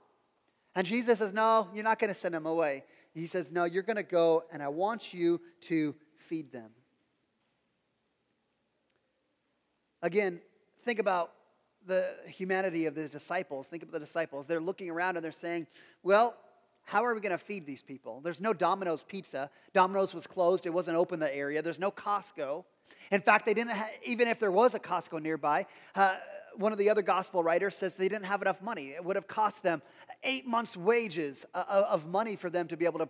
And 0.75 0.87
Jesus 0.87 1.19
says, 1.19 1.33
no, 1.33 1.69
you're 1.75 1.85
not 1.85 1.99
going 1.99 2.09
to 2.09 2.19
send 2.19 2.35
them 2.35 2.47
away. 2.47 2.85
He 3.15 3.27
says, 3.27 3.53
No, 3.53 3.65
you're 3.65 3.83
going 3.83 3.97
to 3.97 4.03
go 4.03 4.45
and 4.53 4.62
I 4.62 4.69
want 4.69 5.12
you 5.12 5.41
to 5.62 5.95
feed 6.29 6.53
them. 6.53 6.71
Again, 10.01 10.41
think 10.85 10.99
about 10.99 11.33
the 11.87 12.15
humanity 12.27 12.87
of 12.87 12.95
the 12.95 13.09
disciples. 13.09 13.67
Think 13.67 13.83
about 13.83 13.93
the 13.93 14.01
disciples. 14.01 14.47
They're 14.47 14.61
looking 14.61 14.91
around 14.91 15.17
and 15.17 15.25
they're 15.25 15.33
saying, 15.33 15.67
Well, 16.03 16.37
how 16.85 17.05
are 17.05 17.15
we 17.15 17.21
going 17.21 17.33
to 17.33 17.39
feed 17.39 17.67
these 17.67 17.83
people? 17.83 18.21
There's 18.21 18.41
no 18.41 18.53
Domino's 18.53 19.03
pizza. 19.03 19.51
Domino's 19.73 20.15
was 20.15 20.27
closed, 20.27 20.67
it 20.67 20.71
wasn't 20.71 20.97
open 20.97 21.21
the 21.21 21.35
area. 21.35 21.62
There's 21.62 21.79
no 21.79 21.91
Costco. 21.91 22.65
In 23.11 23.21
fact, 23.21 23.47
they 23.47 23.55
didn't, 23.55 23.77
even 24.05 24.27
if 24.29 24.41
there 24.41 24.51
was 24.51 24.75
a 24.75 24.81
Costco 24.81 25.23
nearby, 25.23 25.67
uh, 25.95 26.17
one 26.57 26.73
of 26.73 26.79
the 26.79 26.91
other 26.91 27.03
gospel 27.03 27.43
writers 27.43 27.77
says 27.77 27.97
they 27.97 28.09
didn't 28.09 28.27
have 28.27 28.43
enough 28.43 28.61
money. 28.62 28.91
It 28.91 29.05
would 29.05 29.17
have 29.17 29.27
cost 29.27 29.62
them 29.62 29.83
eight 30.23 30.47
months' 30.47 30.77
wages 30.77 31.47
uh, 31.55 31.85
of 31.89 32.07
money 32.07 32.37
for 32.37 32.51
them 32.51 32.69
to 32.69 32.77
be 32.77 32.85
able 32.85 32.99
to 32.99 33.09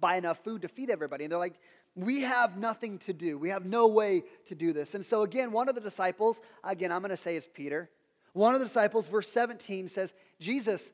buy 0.00 0.16
enough 0.16 0.42
food 0.44 0.62
to 0.62 0.68
feed 0.68 0.90
everybody. 0.90 1.24
And 1.24 1.32
they're 1.32 1.38
like, 1.38 1.58
we 1.94 2.20
have 2.20 2.58
nothing 2.58 2.98
to 3.00 3.12
do. 3.12 3.38
We 3.38 3.48
have 3.48 3.64
no 3.64 3.86
way 3.86 4.24
to 4.46 4.54
do 4.54 4.72
this. 4.72 4.94
And 4.94 5.04
so, 5.04 5.22
again, 5.22 5.50
one 5.50 5.68
of 5.68 5.74
the 5.74 5.80
disciples, 5.80 6.40
again, 6.62 6.92
I'm 6.92 7.00
going 7.00 7.10
to 7.10 7.16
say 7.16 7.36
it's 7.36 7.48
Peter. 7.52 7.90
One 8.34 8.54
of 8.54 8.60
the 8.60 8.66
disciples, 8.66 9.08
verse 9.08 9.30
17, 9.30 9.88
says, 9.88 10.12
Jesus, 10.38 10.90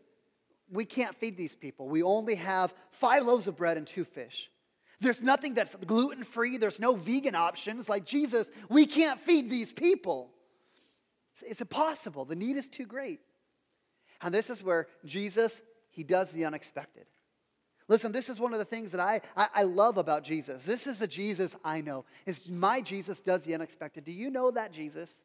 we 0.71 0.85
can't 0.85 1.17
feed 1.17 1.37
these 1.37 1.57
people. 1.57 1.89
We 1.89 2.05
only 2.05 2.37
have 2.37 2.73
five 2.93 3.25
loaves 3.27 3.49
of 3.49 3.57
bread 3.57 3.77
and 3.77 3.87
two 3.87 4.05
fish. 4.05 4.49
There's 5.01 5.21
nothing 5.21 5.55
that's 5.55 5.75
gluten 5.85 6.23
free, 6.23 6.59
there's 6.59 6.79
no 6.79 6.95
vegan 6.95 7.35
options. 7.35 7.89
Like, 7.89 8.05
Jesus, 8.05 8.49
we 8.69 8.87
can't 8.87 9.19
feed 9.21 9.51
these 9.51 9.73
people. 9.73 10.31
It's 11.45 11.61
impossible. 11.61 12.25
The 12.25 12.37
need 12.37 12.57
is 12.57 12.69
too 12.69 12.87
great. 12.87 13.19
And 14.21 14.33
this 14.33 14.49
is 14.49 14.63
where 14.63 14.87
Jesus, 15.05 15.61
he 15.91 16.05
does 16.05 16.31
the 16.31 16.45
unexpected. 16.45 17.07
Listen, 17.89 18.12
this 18.12 18.29
is 18.29 18.39
one 18.39 18.53
of 18.53 18.59
the 18.59 18.65
things 18.65 18.91
that 18.93 19.01
I, 19.01 19.21
I, 19.37 19.49
I, 19.55 19.62
love 19.65 19.99
about 19.99 20.25
Jesus. 20.25 20.65
This 20.65 20.87
is 20.87 20.99
the 20.99 21.07
Jesus 21.07 21.57
I 21.65 21.81
know. 21.81 22.05
Is 22.27 22.49
my 22.49 22.81
Jesus 22.81 23.21
does 23.21 23.45
the 23.45 23.55
unexpected. 23.55 24.05
Do 24.05 24.12
you 24.12 24.31
know 24.31 24.51
that 24.53 24.73
Jesus? 24.73 25.23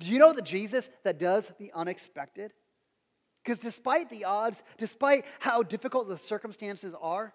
Do 0.00 0.10
you 0.10 0.18
know 0.18 0.32
the 0.32 0.42
Jesus 0.42 0.88
that 1.04 1.18
does 1.18 1.52
the 1.58 1.70
unexpected? 1.74 2.52
Because 3.44 3.58
despite 3.58 4.08
the 4.10 4.24
odds, 4.24 4.62
despite 4.78 5.24
how 5.38 5.62
difficult 5.62 6.08
the 6.08 6.18
circumstances 6.18 6.94
are, 7.00 7.34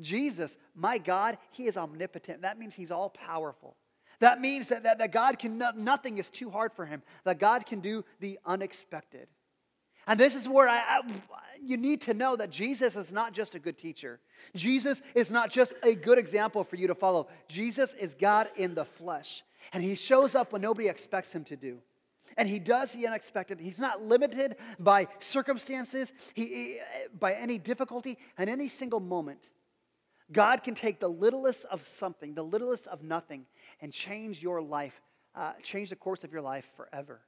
Jesus, 0.00 0.56
my 0.74 0.98
God, 0.98 1.38
He 1.50 1.66
is 1.66 1.76
omnipotent. 1.76 2.42
That 2.42 2.58
means 2.58 2.74
He's 2.74 2.90
all 2.90 3.10
powerful. 3.10 3.76
That 4.20 4.40
means 4.40 4.68
that, 4.68 4.84
that, 4.84 4.98
that 4.98 5.12
God 5.12 5.38
can, 5.38 5.62
nothing 5.76 6.18
is 6.18 6.30
too 6.30 6.50
hard 6.50 6.72
for 6.72 6.86
him, 6.86 7.02
that 7.24 7.38
God 7.38 7.66
can 7.66 7.80
do 7.80 8.04
the 8.20 8.38
unexpected. 8.44 9.28
And 10.06 10.18
this 10.18 10.34
is 10.34 10.48
where 10.48 10.68
I, 10.68 10.78
I, 10.78 11.00
you 11.62 11.76
need 11.76 12.02
to 12.02 12.14
know 12.14 12.36
that 12.36 12.50
Jesus 12.50 12.96
is 12.96 13.12
not 13.12 13.32
just 13.32 13.54
a 13.54 13.58
good 13.58 13.78
teacher. 13.78 14.20
Jesus 14.54 15.00
is 15.14 15.30
not 15.30 15.50
just 15.50 15.74
a 15.82 15.94
good 15.94 16.18
example 16.18 16.62
for 16.64 16.76
you 16.76 16.86
to 16.88 16.94
follow. 16.94 17.28
Jesus 17.48 17.94
is 17.94 18.14
God 18.14 18.48
in 18.56 18.74
the 18.74 18.84
flesh. 18.84 19.42
And 19.72 19.82
he 19.82 19.94
shows 19.94 20.34
up 20.34 20.52
when 20.52 20.62
nobody 20.62 20.88
expects 20.88 21.32
him 21.32 21.44
to 21.44 21.56
do. 21.56 21.78
And 22.36 22.48
he 22.48 22.58
does 22.58 22.92
the 22.92 23.06
unexpected. 23.06 23.60
He's 23.60 23.78
not 23.78 24.02
limited 24.02 24.56
by 24.78 25.08
circumstances, 25.20 26.12
he, 26.34 26.78
by 27.18 27.34
any 27.34 27.58
difficulty, 27.58 28.18
and 28.36 28.50
any 28.50 28.68
single 28.68 29.00
moment. 29.00 29.48
God 30.32 30.64
can 30.64 30.74
take 30.74 31.00
the 31.00 31.08
littlest 31.08 31.64
of 31.66 31.86
something, 31.86 32.34
the 32.34 32.42
littlest 32.42 32.86
of 32.88 33.02
nothing, 33.02 33.46
and 33.80 33.92
change 33.92 34.42
your 34.42 34.60
life, 34.60 35.00
uh, 35.34 35.52
change 35.62 35.90
the 35.90 35.96
course 35.96 36.24
of 36.24 36.32
your 36.32 36.42
life 36.42 36.66
forever. 36.76 37.20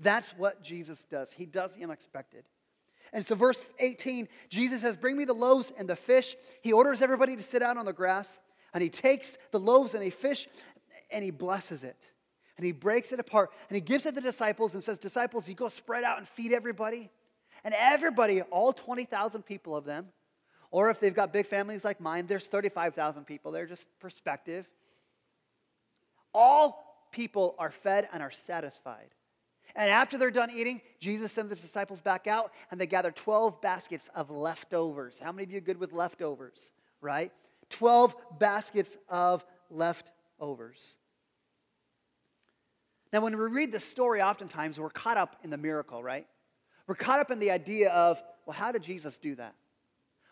That's 0.00 0.30
what 0.30 0.62
Jesus 0.62 1.04
does. 1.04 1.32
He 1.32 1.46
does 1.46 1.76
the 1.76 1.84
unexpected. 1.84 2.44
And 3.12 3.24
so, 3.24 3.34
verse 3.34 3.64
18, 3.78 4.28
Jesus 4.48 4.82
says, 4.82 4.96
Bring 4.96 5.16
me 5.16 5.24
the 5.24 5.32
loaves 5.32 5.72
and 5.76 5.88
the 5.88 5.96
fish. 5.96 6.36
He 6.62 6.72
orders 6.72 7.02
everybody 7.02 7.36
to 7.36 7.42
sit 7.42 7.62
out 7.62 7.76
on 7.76 7.84
the 7.84 7.92
grass, 7.92 8.38
and 8.72 8.82
he 8.82 8.88
takes 8.88 9.36
the 9.50 9.58
loaves 9.58 9.94
and 9.94 10.02
a 10.04 10.10
fish 10.10 10.48
and 11.10 11.24
he 11.24 11.30
blesses 11.30 11.82
it. 11.82 11.96
And 12.56 12.64
he 12.64 12.72
breaks 12.72 13.10
it 13.12 13.20
apart 13.20 13.50
and 13.68 13.74
he 13.74 13.80
gives 13.80 14.04
it 14.06 14.10
to 14.10 14.14
the 14.16 14.20
disciples 14.20 14.74
and 14.74 14.82
says, 14.82 14.98
Disciples, 14.98 15.48
you 15.48 15.54
go 15.54 15.68
spread 15.68 16.04
out 16.04 16.18
and 16.18 16.28
feed 16.28 16.52
everybody. 16.52 17.10
And 17.64 17.74
everybody, 17.74 18.42
all 18.42 18.72
20,000 18.72 19.42
people 19.42 19.76
of 19.76 19.84
them, 19.84 20.08
or 20.70 20.88
if 20.90 21.00
they've 21.00 21.14
got 21.14 21.32
big 21.32 21.46
families 21.46 21.84
like 21.84 22.00
mine, 22.00 22.26
there's 22.26 22.46
35,000 22.46 23.24
people. 23.24 23.50
They're 23.50 23.66
just 23.66 23.88
perspective. 23.98 24.68
All 26.32 27.08
people 27.12 27.56
are 27.58 27.70
fed 27.70 28.08
and 28.12 28.22
are 28.22 28.30
satisfied. 28.30 29.08
And 29.76 29.90
after 29.90 30.18
they're 30.18 30.30
done 30.30 30.50
eating, 30.50 30.80
Jesus 30.98 31.32
sends 31.32 31.50
his 31.50 31.60
disciples 31.60 32.00
back 32.00 32.26
out 32.26 32.52
and 32.70 32.80
they 32.80 32.86
gather 32.86 33.10
12 33.10 33.60
baskets 33.60 34.08
of 34.14 34.30
leftovers. 34.30 35.18
How 35.18 35.32
many 35.32 35.44
of 35.44 35.50
you 35.52 35.58
are 35.58 35.62
good 35.62 35.78
with 35.78 35.92
leftovers, 35.92 36.70
right? 37.00 37.32
12 37.70 38.14
baskets 38.38 38.96
of 39.08 39.44
leftovers. 39.70 40.94
Now, 43.12 43.20
when 43.22 43.36
we 43.36 43.44
read 43.44 43.72
this 43.72 43.84
story, 43.84 44.22
oftentimes 44.22 44.78
we're 44.78 44.90
caught 44.90 45.16
up 45.16 45.36
in 45.42 45.50
the 45.50 45.56
miracle, 45.56 46.02
right? 46.02 46.26
We're 46.86 46.94
caught 46.94 47.20
up 47.20 47.30
in 47.30 47.38
the 47.38 47.50
idea 47.50 47.90
of, 47.90 48.22
well, 48.46 48.54
how 48.54 48.72
did 48.72 48.82
Jesus 48.82 49.18
do 49.18 49.34
that? 49.36 49.54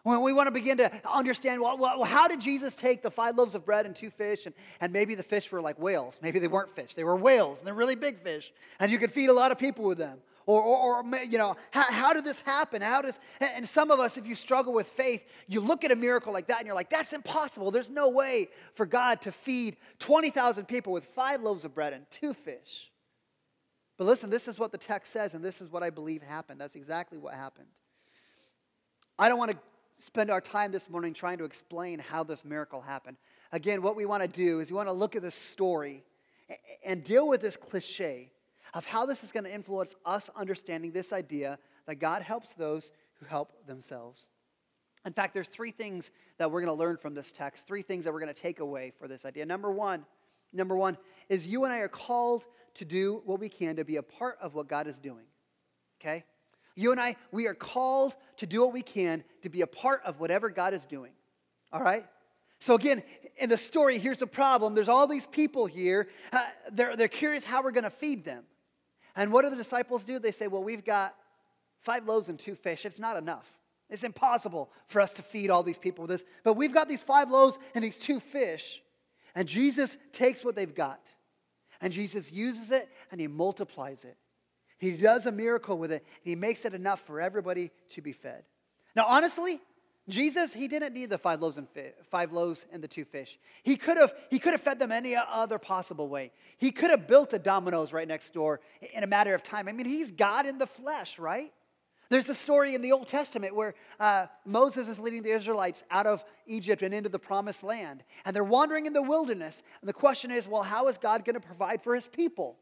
When 0.04 0.22
we 0.22 0.32
want 0.32 0.46
to 0.46 0.52
begin 0.52 0.78
to 0.78 0.90
understand, 1.10 1.60
well, 1.60 1.76
well, 1.76 2.04
how 2.04 2.28
did 2.28 2.40
Jesus 2.40 2.74
take 2.74 3.02
the 3.02 3.10
five 3.10 3.36
loaves 3.36 3.54
of 3.54 3.64
bread 3.64 3.84
and 3.84 3.94
two 3.94 4.10
fish, 4.10 4.46
and, 4.46 4.54
and 4.80 4.92
maybe 4.92 5.14
the 5.14 5.22
fish 5.22 5.50
were 5.50 5.60
like 5.60 5.78
whales. 5.78 6.18
Maybe 6.22 6.38
they 6.38 6.48
weren't 6.48 6.74
fish, 6.74 6.94
they 6.94 7.04
were 7.04 7.16
whales, 7.16 7.58
and 7.58 7.66
they're 7.66 7.74
really 7.74 7.96
big 7.96 8.22
fish, 8.22 8.52
and 8.78 8.90
you 8.90 8.98
could 8.98 9.12
feed 9.12 9.28
a 9.28 9.32
lot 9.32 9.52
of 9.52 9.58
people 9.58 9.84
with 9.84 9.98
them. 9.98 10.18
Or, 10.46 10.62
or, 10.62 11.02
or 11.02 11.16
you 11.24 11.36
know, 11.36 11.56
how, 11.72 11.82
how, 11.82 12.12
did 12.14 12.24
this 12.24 12.40
happen? 12.40 12.80
How 12.80 13.02
does, 13.02 13.18
and 13.38 13.68
some 13.68 13.90
of 13.90 14.00
us, 14.00 14.16
if 14.16 14.26
you 14.26 14.34
struggle 14.34 14.72
with 14.72 14.86
faith, 14.86 15.22
you 15.46 15.60
look 15.60 15.84
at 15.84 15.92
a 15.92 15.96
miracle 15.96 16.32
like 16.32 16.46
that 16.46 16.56
and 16.56 16.66
you're 16.66 16.74
like, 16.74 16.88
that's 16.88 17.12
impossible. 17.12 17.70
There's 17.70 17.90
no 17.90 18.08
way 18.08 18.48
for 18.72 18.86
God 18.86 19.20
to 19.22 19.32
feed 19.32 19.76
20,000 19.98 20.64
people 20.64 20.94
with 20.94 21.04
five 21.04 21.42
loaves 21.42 21.66
of 21.66 21.74
bread 21.74 21.92
and 21.92 22.06
two 22.10 22.32
fish. 22.32 22.90
But 23.98 24.06
listen, 24.06 24.30
this 24.30 24.48
is 24.48 24.58
what 24.58 24.72
the 24.72 24.78
text 24.78 25.12
says, 25.12 25.34
and 25.34 25.44
this 25.44 25.60
is 25.60 25.70
what 25.70 25.82
I 25.82 25.90
believe 25.90 26.22
happened. 26.22 26.58
That's 26.58 26.76
exactly 26.76 27.18
what 27.18 27.34
happened. 27.34 27.68
I 29.18 29.28
don't 29.28 29.38
want 29.38 29.50
to 29.50 29.58
spend 29.98 30.30
our 30.30 30.40
time 30.40 30.72
this 30.72 30.88
morning 30.88 31.12
trying 31.12 31.38
to 31.38 31.44
explain 31.44 31.98
how 31.98 32.22
this 32.24 32.44
miracle 32.44 32.80
happened. 32.80 33.16
Again, 33.52 33.82
what 33.82 33.96
we 33.96 34.06
want 34.06 34.22
to 34.22 34.28
do 34.28 34.60
is 34.60 34.70
we 34.70 34.76
want 34.76 34.88
to 34.88 34.92
look 34.92 35.16
at 35.16 35.22
this 35.22 35.34
story 35.34 36.04
and 36.84 37.02
deal 37.04 37.28
with 37.28 37.40
this 37.40 37.56
cliche 37.56 38.30
of 38.74 38.84
how 38.84 39.06
this 39.06 39.24
is 39.24 39.32
going 39.32 39.44
to 39.44 39.52
influence 39.52 39.94
us 40.04 40.30
understanding 40.36 40.92
this 40.92 41.12
idea 41.12 41.58
that 41.86 41.96
God 41.96 42.22
helps 42.22 42.52
those 42.52 42.90
who 43.14 43.26
help 43.26 43.66
themselves. 43.66 44.28
In 45.04 45.12
fact, 45.12 45.34
there's 45.34 45.48
three 45.48 45.70
things 45.70 46.10
that 46.38 46.50
we're 46.50 46.60
going 46.60 46.76
to 46.76 46.78
learn 46.78 46.96
from 46.96 47.14
this 47.14 47.32
text, 47.32 47.66
three 47.66 47.82
things 47.82 48.04
that 48.04 48.12
we're 48.12 48.20
going 48.20 48.34
to 48.34 48.40
take 48.40 48.60
away 48.60 48.92
for 48.98 49.08
this 49.08 49.24
idea. 49.24 49.46
Number 49.46 49.70
one, 49.70 50.04
number 50.52 50.76
one 50.76 50.96
is 51.28 51.46
you 51.46 51.64
and 51.64 51.72
I 51.72 51.78
are 51.78 51.88
called 51.88 52.44
to 52.74 52.84
do 52.84 53.22
what 53.24 53.40
we 53.40 53.48
can 53.48 53.76
to 53.76 53.84
be 53.84 53.96
a 53.96 54.02
part 54.02 54.36
of 54.40 54.54
what 54.54 54.68
God 54.68 54.86
is 54.86 54.98
doing. 54.98 55.24
Okay? 56.00 56.24
You 56.78 56.92
and 56.92 57.00
I, 57.00 57.16
we 57.32 57.48
are 57.48 57.54
called 57.54 58.14
to 58.36 58.46
do 58.46 58.60
what 58.60 58.72
we 58.72 58.82
can 58.82 59.24
to 59.42 59.48
be 59.48 59.62
a 59.62 59.66
part 59.66 60.00
of 60.04 60.20
whatever 60.20 60.48
God 60.48 60.74
is 60.74 60.86
doing. 60.86 61.10
All 61.72 61.82
right? 61.82 62.06
So, 62.60 62.76
again, 62.76 63.02
in 63.36 63.48
the 63.48 63.58
story, 63.58 63.98
here's 63.98 64.18
the 64.18 64.28
problem. 64.28 64.76
There's 64.76 64.88
all 64.88 65.08
these 65.08 65.26
people 65.26 65.66
here. 65.66 66.06
Uh, 66.32 66.44
they're, 66.70 66.94
they're 66.94 67.08
curious 67.08 67.42
how 67.42 67.64
we're 67.64 67.72
going 67.72 67.82
to 67.82 67.90
feed 67.90 68.24
them. 68.24 68.44
And 69.16 69.32
what 69.32 69.42
do 69.42 69.50
the 69.50 69.56
disciples 69.56 70.04
do? 70.04 70.20
They 70.20 70.30
say, 70.30 70.46
Well, 70.46 70.62
we've 70.62 70.84
got 70.84 71.16
five 71.80 72.06
loaves 72.06 72.28
and 72.28 72.38
two 72.38 72.54
fish. 72.54 72.86
It's 72.86 73.00
not 73.00 73.16
enough. 73.16 73.46
It's 73.90 74.04
impossible 74.04 74.70
for 74.86 75.00
us 75.00 75.12
to 75.14 75.22
feed 75.22 75.50
all 75.50 75.64
these 75.64 75.78
people 75.78 76.02
with 76.02 76.10
this. 76.10 76.24
But 76.44 76.54
we've 76.54 76.72
got 76.72 76.88
these 76.88 77.02
five 77.02 77.28
loaves 77.28 77.58
and 77.74 77.82
these 77.82 77.98
two 77.98 78.20
fish. 78.20 78.80
And 79.34 79.48
Jesus 79.48 79.96
takes 80.12 80.44
what 80.44 80.54
they've 80.54 80.74
got. 80.74 81.00
And 81.80 81.92
Jesus 81.92 82.30
uses 82.30 82.70
it 82.70 82.88
and 83.10 83.20
he 83.20 83.26
multiplies 83.26 84.04
it. 84.04 84.16
He 84.78 84.92
does 84.92 85.26
a 85.26 85.32
miracle 85.32 85.76
with 85.76 85.92
it. 85.92 86.04
He 86.22 86.34
makes 86.34 86.64
it 86.64 86.74
enough 86.74 87.00
for 87.06 87.20
everybody 87.20 87.70
to 87.90 88.00
be 88.00 88.12
fed. 88.12 88.44
Now, 88.94 89.04
honestly, 89.06 89.60
Jesus, 90.08 90.54
he 90.54 90.68
didn't 90.68 90.94
need 90.94 91.10
the 91.10 91.18
five 91.18 91.42
loaves 91.42 91.58
and 91.58 91.68
fi- 91.68 91.92
five 92.10 92.32
loaves 92.32 92.64
and 92.72 92.82
the 92.82 92.88
two 92.88 93.04
fish. 93.04 93.38
He 93.62 93.76
could 93.76 93.98
have 93.98 94.14
he 94.30 94.38
could 94.38 94.52
have 94.52 94.62
fed 94.62 94.78
them 94.78 94.90
any 94.90 95.14
other 95.14 95.58
possible 95.58 96.08
way. 96.08 96.32
He 96.56 96.72
could 96.72 96.90
have 96.90 97.06
built 97.06 97.34
a 97.34 97.38
Domino's 97.38 97.92
right 97.92 98.08
next 98.08 98.32
door 98.32 98.60
in 98.94 99.04
a 99.04 99.06
matter 99.06 99.34
of 99.34 99.42
time. 99.42 99.68
I 99.68 99.72
mean, 99.72 99.86
he's 99.86 100.10
God 100.10 100.46
in 100.46 100.56
the 100.56 100.66
flesh, 100.66 101.18
right? 101.18 101.52
There's 102.10 102.30
a 102.30 102.34
story 102.34 102.74
in 102.74 102.80
the 102.80 102.92
Old 102.92 103.06
Testament 103.06 103.54
where 103.54 103.74
uh, 104.00 104.26
Moses 104.46 104.88
is 104.88 104.98
leading 104.98 105.22
the 105.22 105.32
Israelites 105.32 105.84
out 105.90 106.06
of 106.06 106.24
Egypt 106.46 106.82
and 106.82 106.94
into 106.94 107.10
the 107.10 107.18
promised 107.18 107.62
land. 107.62 108.02
And 108.24 108.34
they're 108.34 108.44
wandering 108.44 108.86
in 108.86 108.94
the 108.94 109.02
wilderness. 109.02 109.62
And 109.82 109.88
the 109.88 109.92
question 109.92 110.30
is, 110.30 110.48
well, 110.48 110.62
how 110.62 110.88
is 110.88 110.96
God 110.96 111.26
going 111.26 111.34
to 111.34 111.46
provide 111.46 111.82
for 111.82 111.94
his 111.94 112.08
people? 112.08 112.56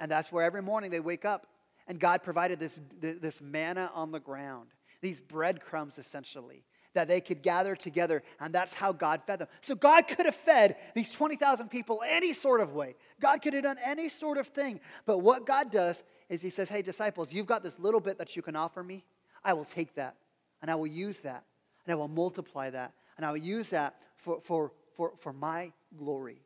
And 0.00 0.10
that's 0.10 0.32
where 0.32 0.42
every 0.42 0.62
morning 0.62 0.90
they 0.90 0.98
wake 0.98 1.24
up 1.24 1.46
and 1.86 2.00
God 2.00 2.22
provided 2.22 2.58
this, 2.58 2.80
this 3.00 3.40
manna 3.40 3.90
on 3.94 4.10
the 4.10 4.18
ground, 4.18 4.68
these 5.02 5.20
breadcrumbs 5.20 5.98
essentially, 5.98 6.64
that 6.94 7.06
they 7.06 7.20
could 7.20 7.42
gather 7.42 7.76
together. 7.76 8.22
And 8.40 8.52
that's 8.52 8.72
how 8.72 8.92
God 8.92 9.22
fed 9.26 9.40
them. 9.40 9.48
So 9.60 9.74
God 9.74 10.08
could 10.08 10.26
have 10.26 10.34
fed 10.34 10.76
these 10.94 11.10
20,000 11.10 11.68
people 11.68 12.02
any 12.08 12.32
sort 12.32 12.60
of 12.60 12.74
way. 12.74 12.96
God 13.20 13.42
could 13.42 13.54
have 13.54 13.62
done 13.62 13.78
any 13.84 14.08
sort 14.08 14.38
of 14.38 14.48
thing. 14.48 14.80
But 15.06 15.18
what 15.18 15.46
God 15.46 15.70
does 15.70 16.02
is 16.28 16.42
He 16.42 16.50
says, 16.50 16.68
Hey, 16.68 16.82
disciples, 16.82 17.32
you've 17.32 17.46
got 17.46 17.62
this 17.62 17.78
little 17.78 18.00
bit 18.00 18.18
that 18.18 18.34
you 18.34 18.42
can 18.42 18.56
offer 18.56 18.82
me. 18.82 19.04
I 19.44 19.52
will 19.52 19.64
take 19.64 19.94
that 19.94 20.16
and 20.62 20.70
I 20.70 20.74
will 20.74 20.86
use 20.86 21.18
that 21.18 21.44
and 21.86 21.92
I 21.92 21.96
will 21.96 22.08
multiply 22.08 22.70
that 22.70 22.92
and 23.16 23.26
I 23.26 23.30
will 23.30 23.38
use 23.38 23.70
that 23.70 24.02
for, 24.16 24.40
for, 24.42 24.72
for, 24.96 25.12
for 25.18 25.32
my 25.32 25.72
glory. 25.96 26.42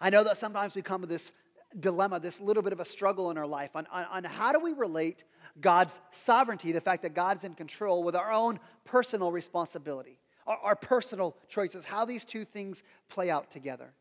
I 0.00 0.10
know 0.10 0.24
that 0.24 0.38
sometimes 0.38 0.74
we 0.74 0.82
come 0.82 1.00
to 1.00 1.06
this 1.06 1.32
dilemma, 1.78 2.20
this 2.20 2.40
little 2.40 2.62
bit 2.62 2.72
of 2.72 2.80
a 2.80 2.84
struggle 2.84 3.30
in 3.30 3.38
our 3.38 3.46
life 3.46 3.70
on, 3.74 3.86
on, 3.90 4.04
on, 4.04 4.24
how 4.24 4.52
do 4.52 4.60
we 4.60 4.72
relate 4.72 5.24
God's 5.60 6.00
sovereignty, 6.12 6.72
the 6.72 6.80
fact 6.80 7.02
that 7.02 7.14
God's 7.14 7.44
in 7.44 7.54
control, 7.54 8.02
with 8.02 8.16
our 8.16 8.32
own 8.32 8.58
personal 8.84 9.32
responsibility, 9.32 10.18
our, 10.46 10.58
our 10.58 10.76
personal 10.76 11.36
choices, 11.48 11.84
how 11.84 12.04
these 12.04 12.24
two 12.24 12.44
things 12.44 12.82
play 13.08 13.30
out 13.30 13.50
together. 13.50 13.92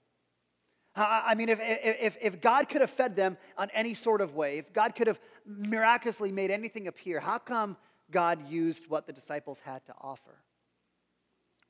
I 0.96 1.34
mean, 1.34 1.50
if, 1.50 1.60
if, 1.60 2.18
if 2.22 2.40
God 2.40 2.70
could 2.70 2.82
have 2.82 2.92
fed 2.92 3.16
them 3.16 3.38
on 3.58 3.72
any 3.74 3.96
sort 3.96 4.22
of 4.22 4.36
way, 4.36 4.60
if 4.60 4.72
God 4.74 4.94
could 4.96 5.08
have 5.08 5.20
miraculously 5.46 6.32
made 6.32 6.52
anything 6.52 6.88
appear, 6.88 7.20
how 7.20 7.40
come 7.40 7.78
God 8.12 8.48
used 8.48 8.88
what 8.88 9.08
the 9.08 9.14
disciples 9.14 9.60
had 9.60 9.84
to 9.88 9.94
offer? 10.00 10.36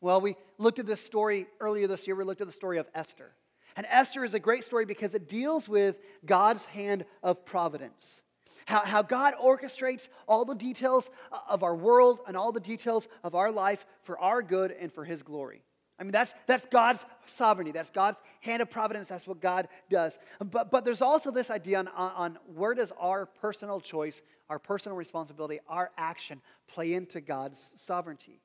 Well, 0.01 0.19
we 0.19 0.35
looked 0.57 0.79
at 0.79 0.85
this 0.85 0.99
story 0.99 1.47
earlier 1.61 1.87
this 1.87 2.05
year. 2.05 2.17
We 2.17 2.25
looked 2.25 2.41
at 2.41 2.47
the 2.47 2.53
story 2.53 2.79
of 2.79 2.87
Esther. 2.93 3.31
And 3.75 3.85
Esther 3.89 4.23
is 4.23 4.33
a 4.33 4.39
great 4.39 4.63
story 4.63 4.85
because 4.85 5.13
it 5.13 5.27
deals 5.27 5.67
with 5.67 5.97
God's 6.25 6.65
hand 6.65 7.05
of 7.21 7.45
providence. 7.45 8.21
How, 8.65 8.79
how 8.79 9.01
God 9.01 9.33
orchestrates 9.41 10.09
all 10.27 10.45
the 10.45 10.55
details 10.55 11.09
of 11.49 11.63
our 11.63 11.75
world 11.75 12.19
and 12.27 12.37
all 12.37 12.51
the 12.51 12.59
details 12.59 13.07
of 13.23 13.35
our 13.35 13.51
life 13.51 13.85
for 14.03 14.17
our 14.19 14.41
good 14.41 14.71
and 14.71 14.91
for 14.91 15.03
His 15.03 15.21
glory. 15.21 15.61
I 15.99 16.03
mean, 16.03 16.11
that's, 16.11 16.33
that's 16.47 16.65
God's 16.65 17.05
sovereignty. 17.25 17.71
That's 17.71 17.91
God's 17.91 18.17
hand 18.41 18.61
of 18.61 18.69
providence. 18.69 19.09
That's 19.09 19.27
what 19.27 19.39
God 19.39 19.67
does. 19.89 20.17
But, 20.39 20.71
but 20.71 20.85
there's 20.85 21.01
also 21.01 21.29
this 21.29 21.49
idea 21.49 21.79
on, 21.79 21.87
on, 21.89 22.11
on 22.11 22.37
where 22.55 22.73
does 22.73 22.91
our 22.99 23.25
personal 23.25 23.79
choice, 23.79 24.21
our 24.49 24.59
personal 24.59 24.97
responsibility, 24.97 25.59
our 25.67 25.91
action 25.97 26.41
play 26.67 26.93
into 26.93 27.21
God's 27.21 27.73
sovereignty. 27.75 28.41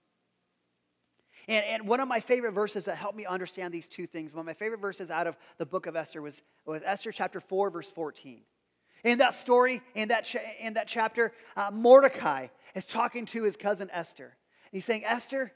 And, 1.49 1.65
and 1.65 1.89
one 1.89 1.99
of 1.99 2.07
my 2.07 2.21
favorite 2.21 2.53
verses 2.53 2.85
that 2.85 2.97
helped 2.97 3.17
me 3.17 3.25
understand 3.25 3.73
these 3.73 3.89
two 3.89 4.07
things, 4.07 4.33
one 4.33 4.41
of 4.41 4.47
my 4.47 4.55
favorite 4.55 4.81
verses 4.81 5.11
out 5.11 5.27
of 5.27 5.37
the 5.57 5.67
book 5.67 5.87
of 5.87 5.97
Esther 5.97 6.23
was, 6.23 6.43
was 6.67 6.83
Esther 6.85 7.11
chapter 7.11 7.41
4, 7.41 7.71
verse 7.71 7.91
14. 7.91 8.41
In 9.05 9.19
that 9.19 9.35
story, 9.35 9.81
in 9.95 10.09
that, 10.09 10.25
cha- 10.25 10.41
in 10.61 10.75
that 10.75 10.87
chapter, 10.87 11.33
uh, 11.57 11.71
Mordecai 11.73 12.49
is 12.75 12.85
talking 12.85 13.25
to 13.27 13.43
his 13.45 13.57
cousin 13.57 13.89
Esther. 13.93 14.37
He's 14.71 14.85
saying, 14.85 15.05
Esther, 15.05 15.53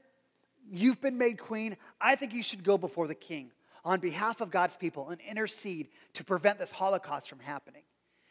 you've 0.70 1.00
been 1.00 1.18
made 1.18 1.38
queen. 1.38 1.76
I 2.00 2.16
think 2.16 2.32
you 2.32 2.42
should 2.42 2.64
go 2.64 2.78
before 2.78 3.06
the 3.06 3.14
king 3.14 3.50
on 3.84 4.00
behalf 4.00 4.40
of 4.40 4.50
God's 4.50 4.76
people 4.76 5.10
and 5.10 5.20
intercede 5.20 5.88
to 6.14 6.24
prevent 6.24 6.58
this 6.58 6.70
Holocaust 6.70 7.28
from 7.28 7.40
happening. 7.40 7.82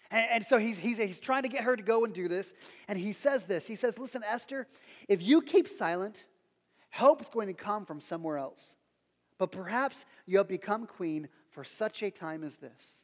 And, 0.09 0.25
and, 0.31 0.45
so 0.45 0.57
he's, 0.57 0.77
he's, 0.77 0.97
he's 0.97 1.19
trying 1.19 1.43
to 1.43 1.49
get 1.49 1.63
her 1.63 1.75
to 1.75 1.83
go 1.83 2.05
and 2.05 2.13
do 2.13 2.27
this. 2.27 2.53
And 2.87 2.97
he 2.97 3.13
says 3.13 3.43
this 3.43 3.67
He 3.67 3.75
says, 3.75 3.99
Listen, 3.99 4.23
Esther, 4.27 4.67
if 5.07 5.21
you 5.21 5.41
keep 5.41 5.69
silent, 5.69 6.25
Help 6.91 7.21
is 7.21 7.29
going 7.29 7.47
to 7.47 7.53
come 7.53 7.85
from 7.85 7.99
somewhere 7.99 8.37
else. 8.37 8.75
But 9.39 9.51
perhaps 9.51 10.05
you 10.27 10.37
have 10.37 10.47
become 10.47 10.85
queen 10.85 11.29
for 11.49 11.63
such 11.63 12.03
a 12.03 12.11
time 12.11 12.43
as 12.43 12.57
this. 12.57 13.03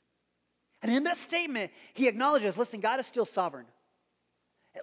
And 0.84 0.92
in 0.92 1.06
that 1.06 1.18
statement, 1.18 1.72
he 1.94 2.08
acknowledges 2.08 2.58
listen, 2.58 2.80
God 2.80 3.00
is 3.00 3.08
still 3.08 3.26
sovereign. 3.26 3.66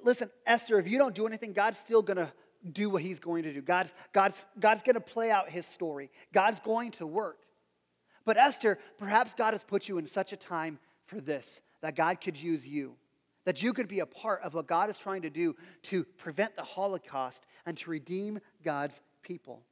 Listen, 0.03 0.31
Esther, 0.47 0.79
if 0.79 0.89
you 0.89 0.99
don't 0.99 1.15
do 1.15 1.27
anything, 1.27 1.53
God's 1.53 1.79
still 1.79 2.03
going 2.03 2.17
to 2.17 2.33
do 2.73 2.91
what 2.91 3.03
he's 3.03 3.21
going 3.21 3.45
to 3.45 3.53
do. 3.53 3.61
God's, 3.61 3.93
God's, 4.13 4.45
God's 4.59 4.83
going 4.83 4.95
to 4.95 5.01
play 5.01 5.31
out 5.31 5.51
his 5.51 5.67
story, 5.67 6.11
God's 6.33 6.59
going 6.61 6.91
to 6.93 7.07
work. 7.07 7.39
But 8.25 8.39
Esther, 8.39 8.79
perhaps 8.97 9.35
God 9.35 9.53
has 9.53 9.63
put 9.63 9.87
you 9.87 9.99
in 9.99 10.07
such 10.07 10.33
a 10.33 10.37
time 10.37 10.79
for 11.07 11.21
this 11.21 11.61
that 11.83 11.95
God 11.95 12.23
could 12.23 12.39
use 12.39 12.67
you 12.67 12.97
that 13.45 13.63
you 13.63 13.73
could 13.73 13.89
be 13.89 14.01
a 14.01 14.07
part 14.07 14.43
of 14.43 14.55
what 14.55 14.67
God 14.67 14.91
is 14.91 14.99
trying 14.99 15.23
to 15.23 15.31
do 15.31 15.55
to 15.85 16.05
prevent 16.05 16.57
the 16.57 16.63
Holocaust 16.63 17.45
and 17.67 17.77
to 17.79 17.91
redeem 17.91 18.41
God's 18.65 19.01
people. 19.23 19.63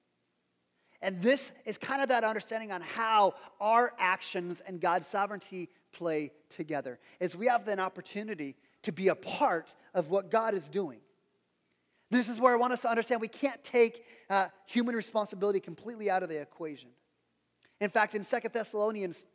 And 1.01 1.21
this 1.21 1.51
is 1.65 1.79
kind 1.79 2.01
of 2.01 2.09
that 2.11 2.23
understanding 2.23 2.71
on 2.71 2.81
how 2.81 3.35
our 3.61 3.93
actions 3.99 4.63
and 4.65 4.81
God's 4.81 5.09
sovereignty 5.09 5.69
play 5.91 6.31
together. 6.49 7.01
Is 7.19 7.35
we 7.35 7.47
have 7.47 7.67
an 7.67 7.81
opportunity 7.81 8.55
to 8.85 8.93
be 8.93 9.09
a 9.09 9.15
part 9.15 9.75
of 9.95 10.11
what 10.11 10.31
God 10.31 10.55
is 10.55 10.69
doing. 10.69 11.01
This 12.11 12.29
is 12.29 12.39
where 12.39 12.53
I 12.53 12.57
want 12.57 12.73
us 12.73 12.83
to 12.83 12.91
understand 12.91 13.21
we 13.21 13.29
can't 13.29 13.63
take 13.65 14.05
uh, 14.31 14.49
human 14.67 14.95
responsibility 14.95 15.61
completely 15.61 16.11
out 16.11 16.23
of 16.23 16.29
the 16.29 16.41
equation. 16.41 16.91
In 17.81 17.91
fact, 17.91 18.15
in 18.15 18.23
Second 18.23 18.53
Thessalonians 18.53 19.27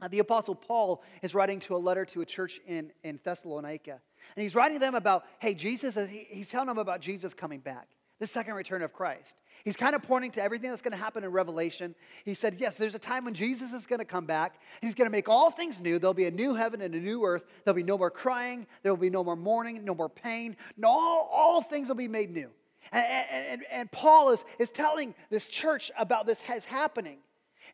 uh, 0.00 0.08
the 0.08 0.20
Apostle 0.20 0.54
Paul 0.54 1.02
is 1.22 1.34
writing 1.34 1.60
to 1.60 1.74
a 1.74 1.78
letter 1.78 2.04
to 2.06 2.20
a 2.20 2.26
church 2.26 2.60
in, 2.66 2.92
in 3.02 3.18
Thessalonica. 3.24 4.00
And 4.36 4.42
he's 4.42 4.54
writing 4.54 4.78
them 4.78 4.94
about, 4.94 5.24
hey, 5.40 5.54
Jesus, 5.54 5.98
he's 6.28 6.48
telling 6.48 6.68
them 6.68 6.78
about 6.78 7.00
Jesus 7.00 7.34
coming 7.34 7.60
back, 7.60 7.88
the 8.18 8.26
second 8.26 8.54
return 8.54 8.82
of 8.82 8.92
Christ. 8.92 9.36
He's 9.64 9.76
kind 9.76 9.94
of 9.94 10.02
pointing 10.02 10.30
to 10.32 10.42
everything 10.42 10.70
that's 10.70 10.82
going 10.82 10.92
to 10.92 10.98
happen 10.98 11.24
in 11.24 11.30
Revelation. 11.30 11.94
He 12.24 12.34
said, 12.34 12.56
yes, 12.58 12.76
there's 12.76 12.94
a 12.94 12.98
time 12.98 13.24
when 13.24 13.34
Jesus 13.34 13.72
is 13.72 13.86
going 13.86 13.98
to 13.98 14.04
come 14.04 14.24
back. 14.24 14.60
He's 14.80 14.94
going 14.94 15.06
to 15.06 15.10
make 15.10 15.28
all 15.28 15.50
things 15.50 15.80
new. 15.80 15.98
There'll 15.98 16.14
be 16.14 16.26
a 16.26 16.30
new 16.30 16.54
heaven 16.54 16.80
and 16.80 16.94
a 16.94 17.00
new 17.00 17.24
earth. 17.24 17.44
There'll 17.64 17.76
be 17.76 17.82
no 17.82 17.98
more 17.98 18.10
crying. 18.10 18.66
There 18.82 18.92
will 18.92 19.00
be 19.00 19.10
no 19.10 19.24
more 19.24 19.36
mourning, 19.36 19.84
no 19.84 19.94
more 19.94 20.08
pain. 20.08 20.56
No, 20.76 20.88
all, 20.88 21.28
all 21.32 21.62
things 21.62 21.88
will 21.88 21.96
be 21.96 22.08
made 22.08 22.32
new. 22.32 22.50
And, 22.92 23.04
and, 23.30 23.62
and 23.70 23.92
Paul 23.92 24.30
is, 24.30 24.44
is 24.58 24.70
telling 24.70 25.14
this 25.30 25.46
church 25.46 25.90
about 25.98 26.26
this 26.26 26.40
has 26.42 26.64
happening. 26.64 27.18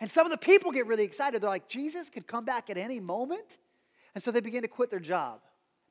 And 0.00 0.10
some 0.10 0.26
of 0.26 0.30
the 0.30 0.38
people 0.38 0.72
get 0.72 0.86
really 0.86 1.04
excited. 1.04 1.42
They're 1.42 1.50
like, 1.50 1.68
Jesus 1.68 2.10
could 2.10 2.26
come 2.26 2.44
back 2.44 2.70
at 2.70 2.76
any 2.76 2.98
moment. 2.98 3.58
And 4.14 4.24
so 4.24 4.30
they 4.30 4.40
begin 4.40 4.62
to 4.62 4.68
quit 4.68 4.90
their 4.90 5.00
job. 5.00 5.40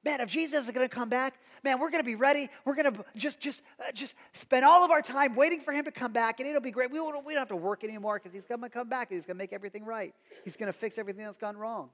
Man, 0.03 0.19
if 0.19 0.29
Jesus 0.29 0.65
is 0.65 0.71
going 0.71 0.87
to 0.87 0.93
come 0.93 1.07
back, 1.07 1.39
man, 1.63 1.79
we're 1.79 1.89
going 1.89 2.03
to 2.03 2.05
be 2.05 2.15
ready. 2.15 2.49
We're 2.65 2.75
going 2.75 2.93
to 2.93 3.05
just, 3.15 3.39
just, 3.39 3.61
uh, 3.79 3.91
just 3.93 4.15
spend 4.33 4.65
all 4.65 4.83
of 4.83 4.91
our 4.91 5.01
time 5.01 5.33
waiting 5.33 5.61
for 5.61 5.71
him 5.71 5.85
to 5.85 5.91
come 5.91 6.11
back, 6.11 6.41
and 6.41 6.49
it'll 6.49 6.61
be 6.61 6.71
great. 6.71 6.91
We, 6.91 6.99
we 6.99 7.11
don't 7.33 7.37
have 7.37 7.47
to 7.49 7.55
work 7.55 7.85
anymore 7.85 8.19
because 8.19 8.33
he's 8.33 8.43
going 8.45 8.61
to 8.61 8.69
come 8.69 8.89
back 8.89 9.11
and 9.11 9.17
he's 9.17 9.25
going 9.25 9.37
to 9.37 9.41
make 9.41 9.53
everything 9.53 9.85
right. 9.85 10.13
He's 10.43 10.57
going 10.57 10.67
to 10.67 10.77
fix 10.77 10.97
everything 10.97 11.23
that's 11.23 11.37
gone 11.37 11.55
wrong. 11.55 11.89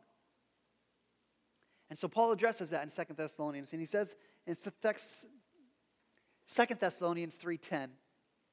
And 1.89 1.98
so 1.98 2.08
Paul 2.08 2.32
addresses 2.32 2.72
that 2.72 2.84
in 2.84 2.89
Second 2.89 3.17
Thessalonians, 3.17 3.74
and 3.74 3.80
he 3.80 3.86
says 3.86 4.15
in 4.48 4.56
Second 6.48 6.80
Thessalonians 6.80 7.36
3.10, 7.36 7.89